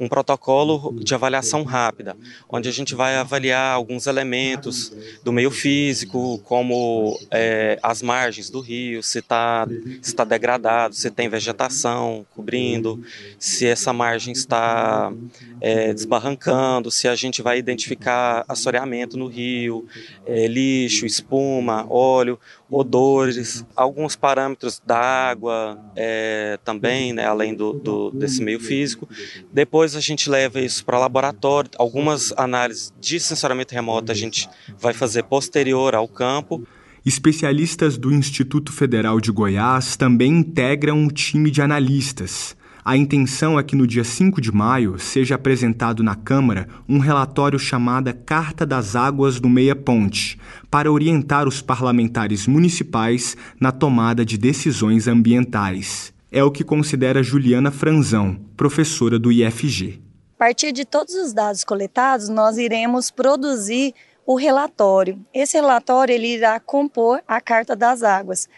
um 0.00 0.08
protocolo 0.08 0.94
de 0.98 1.14
avaliação 1.14 1.62
rápida, 1.62 2.16
onde 2.48 2.70
a 2.70 2.72
gente 2.72 2.94
vai 2.94 3.16
avaliar 3.16 3.74
alguns 3.74 4.06
elementos 4.06 4.90
do 5.22 5.30
meio 5.30 5.50
físico, 5.50 6.38
como 6.38 7.20
é, 7.30 7.78
as 7.82 8.00
margens 8.00 8.48
do 8.48 8.60
rio, 8.60 9.02
se 9.02 9.18
está 9.18 9.68
se 10.00 10.14
tá 10.14 10.24
degradado, 10.24 10.94
se 10.94 11.10
tem 11.10 11.28
vegetação 11.28 12.24
cobrindo, 12.34 13.04
se 13.38 13.66
essa 13.66 13.92
margem 13.92 14.32
está 14.32 15.12
é, 15.60 15.92
desbarrancando, 15.92 16.90
se 16.90 17.06
a 17.06 17.14
gente 17.14 17.42
vai 17.42 17.58
identificar 17.58 18.42
assoreamento 18.48 19.18
no 19.18 19.26
rio, 19.26 19.86
é, 20.26 20.46
lixo, 20.46 21.04
espuma, 21.04 21.86
óleo, 21.90 22.40
odores, 22.70 23.64
alguns 23.74 24.14
parâmetros 24.14 24.80
da 24.86 24.98
água 24.98 25.78
é, 25.96 26.58
também, 26.64 27.12
né, 27.12 27.26
além 27.26 27.54
do, 27.54 27.72
do, 27.72 28.10
desse 28.12 28.42
meio 28.42 28.60
físico. 28.60 29.08
Depois 29.52 29.96
a 29.96 30.00
gente 30.00 30.30
leva 30.30 30.60
isso 30.60 30.84
para 30.84 30.98
laboratório, 30.98 31.70
algumas 31.76 32.32
análises 32.36 32.92
de 33.00 33.18
sensoriamento 33.18 33.74
remoto 33.74 34.12
a 34.12 34.14
gente 34.14 34.48
vai 34.78 34.94
fazer 34.94 35.24
posterior 35.24 35.94
ao 35.94 36.06
campo. 36.06 36.64
Especialistas 37.04 37.96
do 37.96 38.12
Instituto 38.12 38.72
Federal 38.72 39.20
de 39.20 39.32
Goiás 39.32 39.96
também 39.96 40.32
integram 40.32 41.06
o 41.06 41.10
time 41.10 41.50
de 41.50 41.62
analistas. 41.62 42.56
A 42.84 42.96
intenção 42.96 43.58
é 43.58 43.62
que 43.62 43.76
no 43.76 43.86
dia 43.86 44.04
5 44.04 44.40
de 44.40 44.50
maio 44.50 44.98
seja 44.98 45.34
apresentado 45.34 46.02
na 46.02 46.14
Câmara 46.14 46.66
um 46.88 46.98
relatório 46.98 47.58
chamado 47.58 48.12
Carta 48.24 48.64
das 48.64 48.96
Águas 48.96 49.38
do 49.38 49.48
Meia 49.48 49.76
Ponte, 49.76 50.38
para 50.70 50.90
orientar 50.90 51.46
os 51.46 51.60
parlamentares 51.60 52.46
municipais 52.46 53.36
na 53.60 53.70
tomada 53.70 54.24
de 54.24 54.38
decisões 54.38 55.06
ambientais. 55.06 56.12
É 56.32 56.42
o 56.42 56.50
que 56.50 56.64
considera 56.64 57.22
Juliana 57.22 57.70
Franzão, 57.70 58.38
professora 58.56 59.18
do 59.18 59.30
IFG. 59.30 60.00
A 60.36 60.38
partir 60.38 60.72
de 60.72 60.86
todos 60.86 61.14
os 61.14 61.34
dados 61.34 61.64
coletados, 61.64 62.30
nós 62.30 62.56
iremos 62.56 63.10
produzir 63.10 63.92
o 64.24 64.36
relatório. 64.36 65.18
Esse 65.34 65.56
relatório 65.56 66.14
ele 66.14 66.28
irá 66.28 66.58
compor 66.58 67.20
a 67.28 67.40
Carta 67.40 67.76
das 67.76 68.02
Águas. 68.02 68.48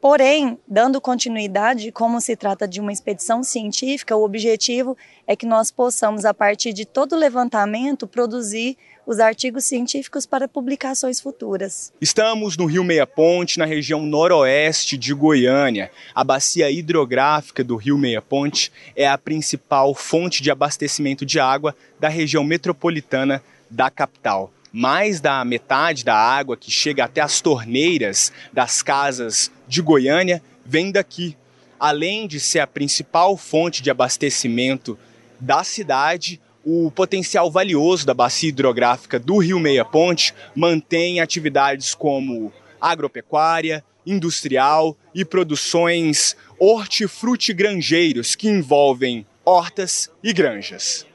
Porém, 0.00 0.56
dando 0.66 1.00
continuidade, 1.00 1.90
como 1.90 2.20
se 2.20 2.36
trata 2.36 2.68
de 2.68 2.80
uma 2.80 2.92
expedição 2.92 3.42
científica, 3.42 4.16
o 4.16 4.24
objetivo 4.24 4.96
é 5.26 5.34
que 5.34 5.44
nós 5.44 5.72
possamos, 5.72 6.24
a 6.24 6.32
partir 6.32 6.72
de 6.72 6.84
todo 6.84 7.14
o 7.14 7.18
levantamento, 7.18 8.06
produzir 8.06 8.76
os 9.04 9.18
artigos 9.18 9.64
científicos 9.64 10.24
para 10.24 10.46
publicações 10.46 11.20
futuras. 11.20 11.92
Estamos 12.00 12.56
no 12.56 12.66
Rio 12.66 12.84
Meia 12.84 13.06
Ponte, 13.08 13.58
na 13.58 13.64
região 13.64 14.02
noroeste 14.02 14.96
de 14.96 15.12
Goiânia. 15.12 15.90
A 16.14 16.22
bacia 16.22 16.70
hidrográfica 16.70 17.64
do 17.64 17.74
Rio 17.74 17.98
Meia 17.98 18.22
Ponte 18.22 18.70
é 18.94 19.08
a 19.08 19.18
principal 19.18 19.94
fonte 19.94 20.44
de 20.44 20.50
abastecimento 20.50 21.26
de 21.26 21.40
água 21.40 21.74
da 21.98 22.08
região 22.08 22.44
metropolitana 22.44 23.42
da 23.68 23.90
capital 23.90 24.52
mais 24.72 25.20
da 25.20 25.44
metade 25.44 26.04
da 26.04 26.14
água 26.14 26.56
que 26.56 26.70
chega 26.70 27.04
até 27.04 27.20
as 27.20 27.40
torneiras 27.40 28.32
das 28.52 28.82
casas 28.82 29.50
de 29.66 29.80
Goiânia 29.82 30.42
vem 30.64 30.90
daqui. 30.92 31.36
Além 31.78 32.26
de 32.26 32.40
ser 32.40 32.60
a 32.60 32.66
principal 32.66 33.36
fonte 33.36 33.82
de 33.82 33.90
abastecimento 33.90 34.98
da 35.40 35.62
cidade, 35.62 36.40
o 36.64 36.90
potencial 36.90 37.50
valioso 37.50 38.04
da 38.04 38.12
bacia 38.12 38.48
hidrográfica 38.48 39.18
do 39.18 39.38
Rio 39.38 39.58
Meia 39.58 39.84
Ponte 39.84 40.34
mantém 40.54 41.20
atividades 41.20 41.94
como 41.94 42.52
agropecuária, 42.80 43.84
industrial 44.04 44.96
e 45.14 45.24
produções 45.24 46.36
hortifrutigranjeiros 46.58 48.34
que 48.34 48.48
envolvem 48.48 49.26
hortas 49.44 50.10
e 50.22 50.32
granjas. 50.32 51.07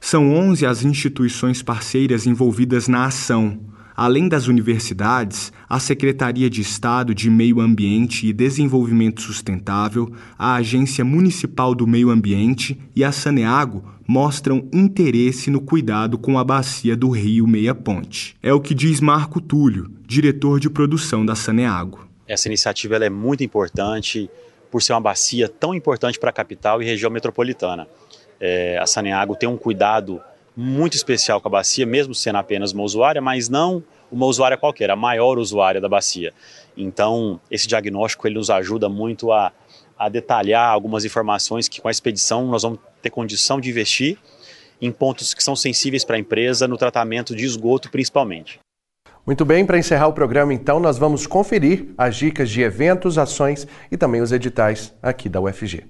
São 0.00 0.32
11 0.32 0.64
as 0.64 0.82
instituições 0.82 1.62
parceiras 1.62 2.26
envolvidas 2.26 2.88
na 2.88 3.04
ação. 3.04 3.60
Além 3.94 4.28
das 4.28 4.46
universidades, 4.46 5.52
a 5.68 5.78
Secretaria 5.78 6.48
de 6.48 6.62
Estado 6.62 7.14
de 7.14 7.28
Meio 7.28 7.60
Ambiente 7.60 8.26
e 8.26 8.32
Desenvolvimento 8.32 9.20
Sustentável, 9.20 10.10
a 10.38 10.54
Agência 10.54 11.04
Municipal 11.04 11.74
do 11.74 11.86
Meio 11.86 12.08
Ambiente 12.08 12.80
e 12.96 13.04
a 13.04 13.12
Saneago 13.12 13.84
mostram 14.08 14.66
interesse 14.72 15.50
no 15.50 15.60
cuidado 15.60 16.16
com 16.16 16.38
a 16.38 16.42
bacia 16.42 16.96
do 16.96 17.10
Rio 17.10 17.46
Meia 17.46 17.74
Ponte. 17.74 18.34
É 18.42 18.54
o 18.54 18.60
que 18.60 18.74
diz 18.74 19.00
Marco 19.00 19.38
Túlio, 19.38 19.90
diretor 20.06 20.58
de 20.58 20.70
produção 20.70 21.24
da 21.24 21.34
Saneago. 21.34 22.08
Essa 22.26 22.48
iniciativa 22.48 22.96
é 22.96 23.10
muito 23.10 23.44
importante 23.44 24.30
por 24.70 24.80
ser 24.80 24.94
uma 24.94 25.00
bacia 25.00 25.46
tão 25.46 25.74
importante 25.74 26.18
para 26.18 26.30
a 26.30 26.32
capital 26.32 26.80
e 26.80 26.86
região 26.86 27.10
metropolitana. 27.10 27.86
É, 28.40 28.78
a 28.78 28.86
Saneago 28.86 29.36
tem 29.36 29.48
um 29.48 29.56
cuidado 29.56 30.20
muito 30.56 30.96
especial 30.96 31.40
com 31.40 31.48
a 31.48 31.50
bacia, 31.50 31.86
mesmo 31.86 32.14
sendo 32.14 32.36
apenas 32.36 32.72
uma 32.72 32.82
usuária, 32.82 33.20
mas 33.20 33.48
não 33.48 33.82
uma 34.10 34.26
usuária 34.26 34.56
qualquer, 34.56 34.90
a 34.90 34.96
maior 34.96 35.38
usuária 35.38 35.80
da 35.80 35.88
bacia. 35.88 36.32
Então, 36.76 37.40
esse 37.50 37.68
diagnóstico 37.68 38.26
ele 38.26 38.36
nos 38.36 38.50
ajuda 38.50 38.88
muito 38.88 39.30
a, 39.30 39.52
a 39.98 40.08
detalhar 40.08 40.68
algumas 40.70 41.04
informações 41.04 41.68
que 41.68 41.80
com 41.80 41.88
a 41.88 41.90
expedição 41.90 42.46
nós 42.46 42.62
vamos 42.62 42.78
ter 43.02 43.10
condição 43.10 43.60
de 43.60 43.70
investir 43.70 44.18
em 44.80 44.90
pontos 44.90 45.34
que 45.34 45.44
são 45.44 45.54
sensíveis 45.54 46.04
para 46.04 46.16
a 46.16 46.18
empresa, 46.18 46.66
no 46.66 46.76
tratamento 46.76 47.36
de 47.36 47.44
esgoto 47.44 47.90
principalmente. 47.90 48.58
Muito 49.26 49.44
bem, 49.44 49.66
para 49.66 49.78
encerrar 49.78 50.08
o 50.08 50.12
programa, 50.12 50.52
então, 50.52 50.80
nós 50.80 50.98
vamos 50.98 51.26
conferir 51.26 51.88
as 51.96 52.16
dicas 52.16 52.48
de 52.48 52.62
eventos, 52.62 53.18
ações 53.18 53.66
e 53.92 53.96
também 53.96 54.22
os 54.22 54.32
editais 54.32 54.94
aqui 55.02 55.28
da 55.28 55.40
UFG. 55.40 55.84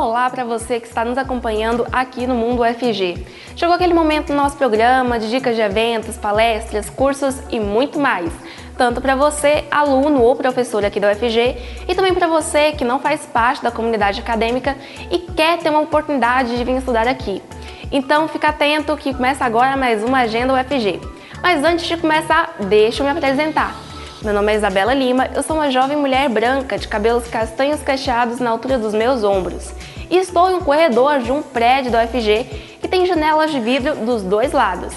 Olá 0.00 0.30
para 0.30 0.44
você 0.44 0.80
que 0.80 0.86
está 0.86 1.04
nos 1.04 1.18
acompanhando 1.18 1.86
aqui 1.92 2.26
no 2.26 2.34
Mundo 2.34 2.62
UFG. 2.62 3.22
Chegou 3.54 3.74
aquele 3.74 3.92
momento 3.92 4.30
no 4.30 4.36
nosso 4.36 4.56
programa 4.56 5.18
de 5.18 5.28
dicas 5.28 5.54
de 5.54 5.60
eventos, 5.60 6.16
palestras, 6.16 6.88
cursos 6.88 7.38
e 7.50 7.60
muito 7.60 8.00
mais. 8.00 8.32
Tanto 8.78 8.98
para 9.02 9.14
você, 9.14 9.62
aluno 9.70 10.22
ou 10.22 10.34
professor 10.34 10.82
aqui 10.86 10.98
da 10.98 11.12
UFG, 11.12 11.84
e 11.86 11.94
também 11.94 12.14
para 12.14 12.26
você 12.26 12.72
que 12.72 12.82
não 12.82 12.98
faz 12.98 13.26
parte 13.26 13.62
da 13.62 13.70
comunidade 13.70 14.20
acadêmica 14.20 14.74
e 15.10 15.18
quer 15.18 15.58
ter 15.58 15.68
uma 15.68 15.80
oportunidade 15.80 16.56
de 16.56 16.64
vir 16.64 16.78
estudar 16.78 17.06
aqui. 17.06 17.42
Então 17.92 18.26
fica 18.26 18.48
atento 18.48 18.96
que 18.96 19.12
começa 19.12 19.44
agora 19.44 19.76
mais 19.76 20.02
uma 20.02 20.20
Agenda 20.20 20.54
UFG. 20.54 20.98
Mas 21.42 21.62
antes 21.62 21.86
de 21.86 21.98
começar, 21.98 22.54
deixa 22.58 23.02
eu 23.02 23.04
me 23.04 23.12
apresentar. 23.12 23.76
Meu 24.22 24.34
nome 24.34 24.52
é 24.52 24.56
Isabela 24.56 24.92
Lima, 24.92 25.30
eu 25.34 25.42
sou 25.42 25.56
uma 25.56 25.70
jovem 25.70 25.96
mulher 25.96 26.28
branca 26.28 26.76
de 26.76 26.86
cabelos 26.86 27.26
castanhos 27.26 27.82
cacheados 27.82 28.38
na 28.38 28.50
altura 28.50 28.78
dos 28.78 28.92
meus 28.92 29.24
ombros. 29.24 29.72
E 30.10 30.16
estou 30.18 30.50
em 30.50 30.54
um 30.54 30.60
corredor 30.60 31.20
de 31.20 31.30
um 31.30 31.40
prédio 31.40 31.92
da 31.92 32.02
UFG 32.04 32.44
que 32.80 32.88
tem 32.88 33.06
janelas 33.06 33.52
de 33.52 33.60
vidro 33.60 33.94
dos 33.94 34.22
dois 34.22 34.52
lados. 34.52 34.92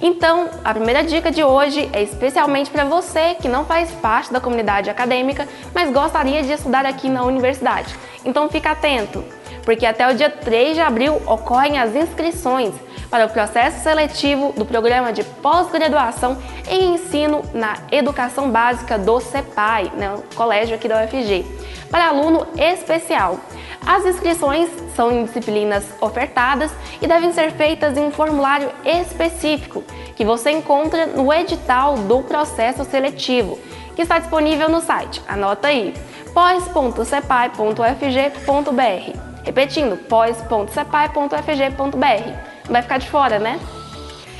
Então, 0.00 0.50
a 0.62 0.74
primeira 0.74 1.02
dica 1.02 1.30
de 1.30 1.42
hoje 1.42 1.88
é 1.92 2.02
especialmente 2.02 2.70
para 2.70 2.84
você 2.84 3.34
que 3.40 3.48
não 3.48 3.64
faz 3.64 3.90
parte 3.92 4.30
da 4.30 4.38
comunidade 4.38 4.90
acadêmica, 4.90 5.48
mas 5.74 5.90
gostaria 5.90 6.42
de 6.42 6.52
estudar 6.52 6.84
aqui 6.84 7.08
na 7.08 7.24
universidade. 7.24 7.96
Então, 8.22 8.48
fica 8.50 8.72
atento, 8.72 9.24
porque 9.64 9.86
até 9.86 10.06
o 10.06 10.14
dia 10.14 10.28
3 10.28 10.74
de 10.74 10.82
abril 10.82 11.16
ocorrem 11.26 11.78
as 11.78 11.96
inscrições 11.96 12.74
para 13.10 13.24
o 13.24 13.30
processo 13.30 13.82
seletivo 13.82 14.52
do 14.52 14.66
programa 14.66 15.12
de 15.12 15.24
pós-graduação 15.24 16.36
em 16.68 16.94
ensino 16.94 17.42
na 17.54 17.78
educação 17.90 18.50
básica 18.50 18.98
do 18.98 19.18
CEPAI, 19.20 19.92
né, 19.96 20.14
colégio 20.34 20.74
aqui 20.74 20.88
da 20.88 21.02
UFG, 21.04 21.46
para 21.90 22.08
aluno 22.08 22.46
especial. 22.58 23.38
As 23.84 24.06
inscrições 24.06 24.70
são 24.94 25.10
em 25.10 25.24
disciplinas 25.24 25.84
ofertadas 26.00 26.70
e 27.00 27.06
devem 27.06 27.32
ser 27.32 27.52
feitas 27.52 27.96
em 27.96 28.04
um 28.04 28.10
formulário 28.10 28.70
específico 28.84 29.82
que 30.14 30.22
você 30.24 30.50
encontra 30.50 31.06
no 31.06 31.32
edital 31.32 31.96
do 31.96 32.20
processo 32.22 32.84
seletivo, 32.84 33.58
que 33.94 34.02
está 34.02 34.18
disponível 34.18 34.68
no 34.68 34.80
site. 34.80 35.22
Anota 35.28 35.68
aí: 35.68 35.94
pós.cepai.ufg.br. 36.32 39.20
Repetindo, 39.44 39.96
pós.cepai.ufg.br 40.08 42.56
vai 42.68 42.82
ficar 42.82 42.98
de 42.98 43.08
fora, 43.08 43.38
né? 43.38 43.60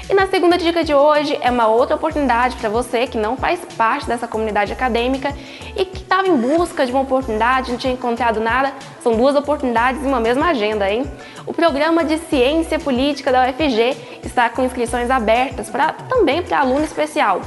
E 0.09 0.15
na 0.15 0.29
segunda 0.29 0.57
dica 0.57 0.85
de 0.85 0.95
hoje 0.95 1.37
é 1.41 1.51
uma 1.51 1.67
outra 1.67 1.97
oportunidade 1.97 2.55
para 2.57 2.69
você 2.69 3.09
que 3.09 3.19
não 3.19 3.37
faz 3.37 3.59
parte 3.77 4.07
dessa 4.07 4.29
comunidade 4.29 4.73
acadêmica 4.73 5.35
e 5.77 5.85
que 5.85 5.99
estava 5.99 6.29
em 6.29 6.37
busca 6.37 6.87
de 6.87 6.93
uma 6.93 7.01
oportunidade, 7.01 7.73
não 7.73 7.79
tinha 7.79 7.93
encontrado 7.93 8.39
nada. 8.39 8.73
São 9.03 9.17
duas 9.17 9.35
oportunidades 9.35 10.05
em 10.05 10.07
uma 10.07 10.21
mesma 10.21 10.47
agenda, 10.47 10.89
hein? 10.89 11.05
O 11.45 11.53
programa 11.53 12.05
de 12.05 12.19
Ciência 12.19 12.79
Política 12.79 13.33
da 13.33 13.49
UFG 13.49 14.21
está 14.25 14.49
com 14.49 14.65
inscrições 14.65 15.11
abertas 15.11 15.69
para 15.69 15.93
também 15.93 16.41
para 16.41 16.61
aluno 16.61 16.85
especial. 16.85 17.41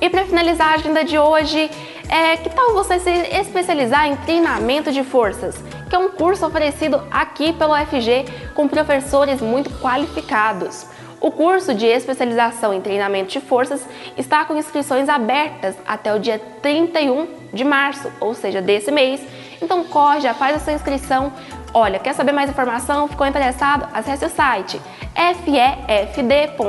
E 0.01 0.09
para 0.09 0.25
finalizar 0.25 0.71
a 0.71 0.73
agenda 0.75 1.03
de 1.03 1.17
hoje, 1.17 1.71
é, 2.09 2.37
que 2.37 2.49
tal 2.49 2.73
você 2.73 2.99
se 2.99 3.09
especializar 3.09 4.07
em 4.07 4.15
treinamento 4.17 4.91
de 4.91 5.03
forças? 5.03 5.55
Que 5.89 5.95
é 5.95 5.99
um 5.99 6.09
curso 6.09 6.45
oferecido 6.45 7.01
aqui 7.09 7.53
pelo 7.53 7.73
UFG 7.73 8.25
com 8.53 8.67
professores 8.67 9.41
muito 9.41 9.69
qualificados. 9.79 10.85
O 11.23 11.31
curso 11.31 11.73
de 11.73 11.85
especialização 11.85 12.73
em 12.73 12.81
treinamento 12.81 13.31
de 13.31 13.39
forças 13.39 13.87
está 14.17 14.43
com 14.43 14.57
inscrições 14.57 15.07
abertas 15.07 15.73
até 15.87 16.13
o 16.13 16.19
dia 16.19 16.37
31 16.61 17.29
de 17.53 17.63
março, 17.63 18.11
ou 18.19 18.33
seja, 18.33 18.61
desse 18.61 18.91
mês. 18.91 19.21
Então 19.61 19.85
corre, 19.85 20.19
já 20.19 20.33
faz 20.33 20.57
a 20.57 20.59
sua 20.59 20.73
inscrição. 20.73 21.31
Olha, 21.73 21.97
quer 21.97 22.11
saber 22.11 22.33
mais 22.33 22.49
informação? 22.49 23.07
Ficou 23.07 23.25
interessado? 23.25 23.87
Acesse 23.93 24.25
o 24.25 24.29
site 24.29 24.81
fefd.ufg.br 25.15 26.59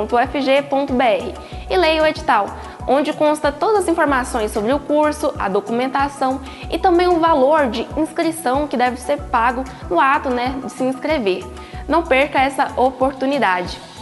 e 1.69 1.77
leia 1.77 2.03
o 2.05 2.07
edital, 2.07 2.47
onde 2.87 3.13
consta 3.13 3.51
todas 3.51 3.81
as 3.81 3.89
informações 3.89 4.53
sobre 4.53 4.73
o 4.73 4.79
curso, 4.79 5.35
a 5.37 5.49
documentação 5.49 6.41
e 6.71 6.79
também 6.79 7.09
o 7.09 7.19
valor 7.19 7.71
de 7.71 7.89
inscrição 7.97 8.69
que 8.69 8.77
deve 8.77 9.01
ser 9.01 9.21
pago 9.21 9.65
no 9.91 9.99
ato 9.99 10.31
né, 10.31 10.55
de 10.63 10.71
se 10.71 10.85
inscrever. 10.85 11.45
Não 11.89 12.05
perca 12.05 12.41
essa 12.41 12.71
oportunidade. 12.81 13.94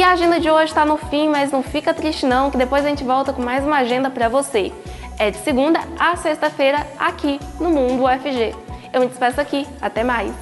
E 0.00 0.02
a 0.02 0.12
agenda 0.12 0.40
de 0.40 0.50
hoje 0.50 0.72
está 0.72 0.86
no 0.86 0.96
fim, 0.96 1.28
mas 1.28 1.52
não 1.52 1.62
fica 1.62 1.92
triste 1.92 2.24
não, 2.24 2.50
que 2.50 2.56
depois 2.56 2.86
a 2.86 2.88
gente 2.88 3.04
volta 3.04 3.34
com 3.34 3.42
mais 3.42 3.62
uma 3.62 3.76
agenda 3.76 4.08
para 4.08 4.30
você. 4.30 4.72
É 5.18 5.30
de 5.30 5.36
segunda 5.36 5.78
a 5.98 6.16
sexta-feira 6.16 6.86
aqui 6.98 7.38
no 7.60 7.68
Mundo 7.68 8.04
UFG. 8.04 8.56
Eu 8.94 9.02
me 9.02 9.08
despeço 9.08 9.38
aqui, 9.38 9.66
até 9.78 10.02
mais. 10.02 10.32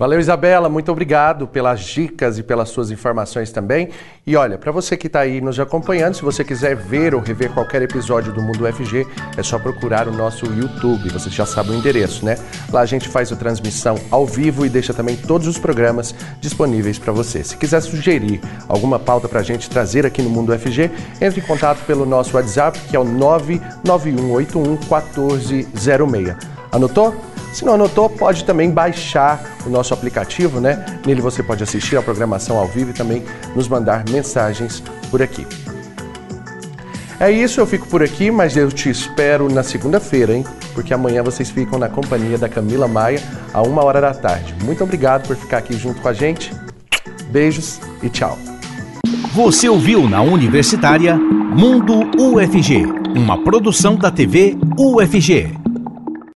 Valeu, 0.00 0.18
Isabela, 0.18 0.66
muito 0.70 0.90
obrigado 0.90 1.46
pelas 1.46 1.80
dicas 1.80 2.38
e 2.38 2.42
pelas 2.42 2.70
suas 2.70 2.90
informações 2.90 3.52
também. 3.52 3.90
E 4.26 4.34
olha, 4.34 4.56
para 4.56 4.72
você 4.72 4.96
que 4.96 5.08
está 5.08 5.20
aí 5.20 5.42
nos 5.42 5.60
acompanhando, 5.60 6.14
se 6.14 6.22
você 6.22 6.42
quiser 6.42 6.74
ver 6.74 7.14
ou 7.14 7.20
rever 7.20 7.52
qualquer 7.52 7.82
episódio 7.82 8.32
do 8.32 8.40
Mundo 8.40 8.64
UFG, 8.64 9.06
é 9.36 9.42
só 9.42 9.58
procurar 9.58 10.08
o 10.08 10.10
nosso 10.10 10.46
YouTube, 10.46 11.10
você 11.10 11.28
já 11.28 11.44
sabe 11.44 11.72
o 11.72 11.74
endereço, 11.74 12.24
né? 12.24 12.38
Lá 12.72 12.80
a 12.80 12.86
gente 12.86 13.10
faz 13.10 13.30
a 13.30 13.36
transmissão 13.36 13.94
ao 14.10 14.24
vivo 14.24 14.64
e 14.64 14.70
deixa 14.70 14.94
também 14.94 15.18
todos 15.18 15.46
os 15.46 15.58
programas 15.58 16.14
disponíveis 16.40 16.98
para 16.98 17.12
você. 17.12 17.44
Se 17.44 17.58
quiser 17.58 17.82
sugerir 17.82 18.40
alguma 18.68 18.98
pauta 18.98 19.28
para 19.28 19.40
a 19.40 19.44
gente 19.44 19.68
trazer 19.68 20.06
aqui 20.06 20.22
no 20.22 20.30
Mundo 20.30 20.54
UFG, 20.54 20.90
entre 21.20 21.42
em 21.42 21.44
contato 21.44 21.84
pelo 21.84 22.06
nosso 22.06 22.38
WhatsApp, 22.38 22.80
que 22.88 22.96
é 22.96 22.98
o 22.98 23.04
99181 23.04 24.78
1406. 24.78 26.36
Anotou? 26.72 27.14
Se 27.52 27.64
não 27.64 27.74
anotou, 27.74 28.08
pode 28.08 28.44
também 28.44 28.70
baixar 28.70 29.56
o 29.66 29.68
nosso 29.68 29.92
aplicativo, 29.92 30.60
né? 30.60 30.84
Nele 31.04 31.20
você 31.20 31.42
pode 31.42 31.62
assistir 31.62 31.96
a 31.96 32.02
programação 32.02 32.56
ao 32.56 32.66
vivo 32.66 32.90
e 32.90 32.94
também 32.94 33.24
nos 33.54 33.68
mandar 33.68 34.04
mensagens 34.08 34.82
por 35.10 35.20
aqui. 35.20 35.46
É 37.18 37.30
isso, 37.30 37.60
eu 37.60 37.66
fico 37.66 37.86
por 37.86 38.02
aqui, 38.02 38.30
mas 38.30 38.56
eu 38.56 38.72
te 38.72 38.88
espero 38.88 39.52
na 39.52 39.62
segunda-feira, 39.62 40.32
hein? 40.32 40.44
Porque 40.72 40.94
amanhã 40.94 41.22
vocês 41.22 41.50
ficam 41.50 41.78
na 41.78 41.86
companhia 41.86 42.38
da 42.38 42.48
Camila 42.48 42.88
Maia, 42.88 43.22
a 43.52 43.60
uma 43.60 43.84
hora 43.84 44.00
da 44.00 44.14
tarde. 44.14 44.54
Muito 44.64 44.82
obrigado 44.82 45.26
por 45.26 45.36
ficar 45.36 45.58
aqui 45.58 45.76
junto 45.76 46.00
com 46.00 46.08
a 46.08 46.14
gente. 46.14 46.50
Beijos 47.30 47.78
e 48.02 48.08
tchau. 48.08 48.38
Você 49.34 49.68
ouviu 49.68 50.08
na 50.08 50.22
Universitária 50.22 51.14
Mundo 51.16 52.10
UFG, 52.18 52.86
uma 53.14 53.44
produção 53.44 53.96
da 53.96 54.10
TV 54.10 54.56
UFG. 54.78 55.59